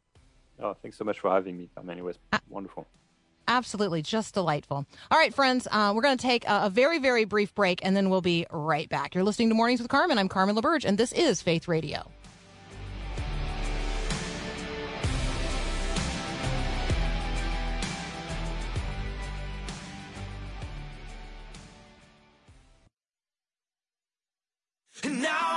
Oh, 0.62 0.76
thanks 0.80 0.96
so 0.96 1.04
much 1.04 1.18
for 1.18 1.30
having 1.30 1.56
me. 1.56 1.68
I 1.76 1.82
mean, 1.82 1.98
it 1.98 2.04
was 2.04 2.18
wonderful. 2.48 2.86
Absolutely, 3.48 4.02
just 4.02 4.34
delightful. 4.34 4.86
All 5.10 5.18
right, 5.18 5.34
friends, 5.34 5.66
uh, 5.72 5.92
we're 5.94 6.02
going 6.02 6.16
to 6.16 6.22
take 6.22 6.46
a, 6.46 6.66
a, 6.66 6.70
very, 6.70 7.00
very 7.00 7.24
brief 7.24 7.52
break, 7.54 7.80
and 7.84 7.96
then 7.96 8.08
we'll 8.08 8.20
be 8.20 8.46
right 8.52 8.88
back. 8.88 9.14
You're 9.14 9.24
listening 9.24 9.48
to 9.48 9.54
Mornings 9.56 9.80
with 9.80 9.90
Carmen. 9.90 10.16
I'm 10.18 10.28
Carmen 10.28 10.54
LaBerge, 10.54 10.84
and 10.84 10.96
this 10.96 11.12
is 11.12 11.42
Faith 11.42 11.66
Radio. 11.66 12.08
And 25.04 25.20
now 25.20 25.51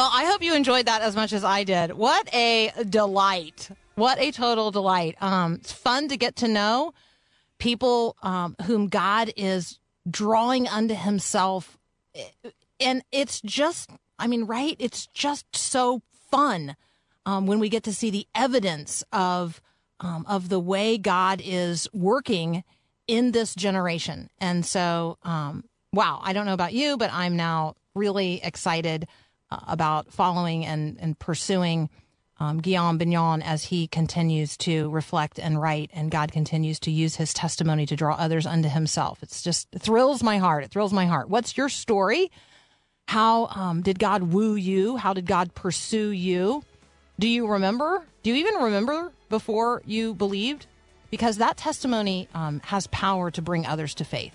Well, 0.00 0.10
I 0.14 0.24
hope 0.24 0.42
you 0.42 0.54
enjoyed 0.54 0.86
that 0.86 1.02
as 1.02 1.14
much 1.14 1.34
as 1.34 1.44
I 1.44 1.62
did. 1.62 1.92
What 1.92 2.34
a 2.34 2.72
delight. 2.88 3.68
What 3.96 4.18
a 4.18 4.32
total 4.32 4.70
delight. 4.70 5.14
Um, 5.20 5.56
it's 5.56 5.72
fun 5.72 6.08
to 6.08 6.16
get 6.16 6.36
to 6.36 6.48
know 6.48 6.94
people 7.58 8.16
um, 8.22 8.56
whom 8.64 8.88
God 8.88 9.30
is 9.36 9.78
drawing 10.10 10.66
unto 10.66 10.94
himself. 10.94 11.76
And 12.80 13.02
it's 13.12 13.42
just, 13.42 13.90
I 14.18 14.26
mean, 14.26 14.44
right? 14.44 14.74
It's 14.78 15.06
just 15.08 15.54
so 15.54 16.00
fun 16.30 16.76
um, 17.26 17.46
when 17.46 17.60
we 17.60 17.68
get 17.68 17.82
to 17.82 17.92
see 17.92 18.08
the 18.08 18.26
evidence 18.34 19.04
of 19.12 19.60
um, 20.00 20.24
of 20.26 20.48
the 20.48 20.60
way 20.60 20.96
God 20.96 21.42
is 21.44 21.86
working 21.92 22.64
in 23.06 23.32
this 23.32 23.54
generation. 23.54 24.30
And 24.40 24.64
so, 24.64 25.18
um, 25.24 25.64
wow, 25.92 26.20
I 26.22 26.32
don't 26.32 26.46
know 26.46 26.54
about 26.54 26.72
you, 26.72 26.96
but 26.96 27.12
I'm 27.12 27.36
now 27.36 27.74
really 27.94 28.40
excited 28.42 29.06
about 29.50 30.12
following 30.12 30.64
and 30.64 30.98
and 31.00 31.18
pursuing 31.18 31.90
um, 32.40 32.58
Guillaume 32.58 32.96
Bignon 32.96 33.42
as 33.42 33.64
he 33.64 33.86
continues 33.86 34.56
to 34.58 34.88
reflect 34.90 35.38
and 35.38 35.60
write, 35.60 35.90
and 35.92 36.10
God 36.10 36.32
continues 36.32 36.80
to 36.80 36.90
use 36.90 37.16
his 37.16 37.34
testimony 37.34 37.84
to 37.86 37.96
draw 37.96 38.14
others 38.14 38.46
unto 38.46 38.68
Himself. 38.68 39.22
It's 39.22 39.42
just 39.42 39.68
it 39.72 39.82
thrills 39.82 40.22
my 40.22 40.38
heart. 40.38 40.64
It 40.64 40.70
thrills 40.70 40.92
my 40.92 41.06
heart. 41.06 41.28
What's 41.28 41.56
your 41.56 41.68
story? 41.68 42.30
How 43.08 43.46
um, 43.48 43.82
did 43.82 43.98
God 43.98 44.22
woo 44.22 44.54
you? 44.54 44.96
How 44.96 45.12
did 45.12 45.26
God 45.26 45.54
pursue 45.54 46.10
you? 46.10 46.62
Do 47.18 47.28
you 47.28 47.46
remember? 47.46 48.06
Do 48.22 48.30
you 48.30 48.36
even 48.36 48.54
remember 48.62 49.12
before 49.28 49.82
you 49.84 50.14
believed? 50.14 50.66
Because 51.10 51.38
that 51.38 51.56
testimony 51.56 52.28
um, 52.34 52.60
has 52.64 52.86
power 52.86 53.30
to 53.32 53.42
bring 53.42 53.66
others 53.66 53.94
to 53.96 54.04
faith. 54.04 54.34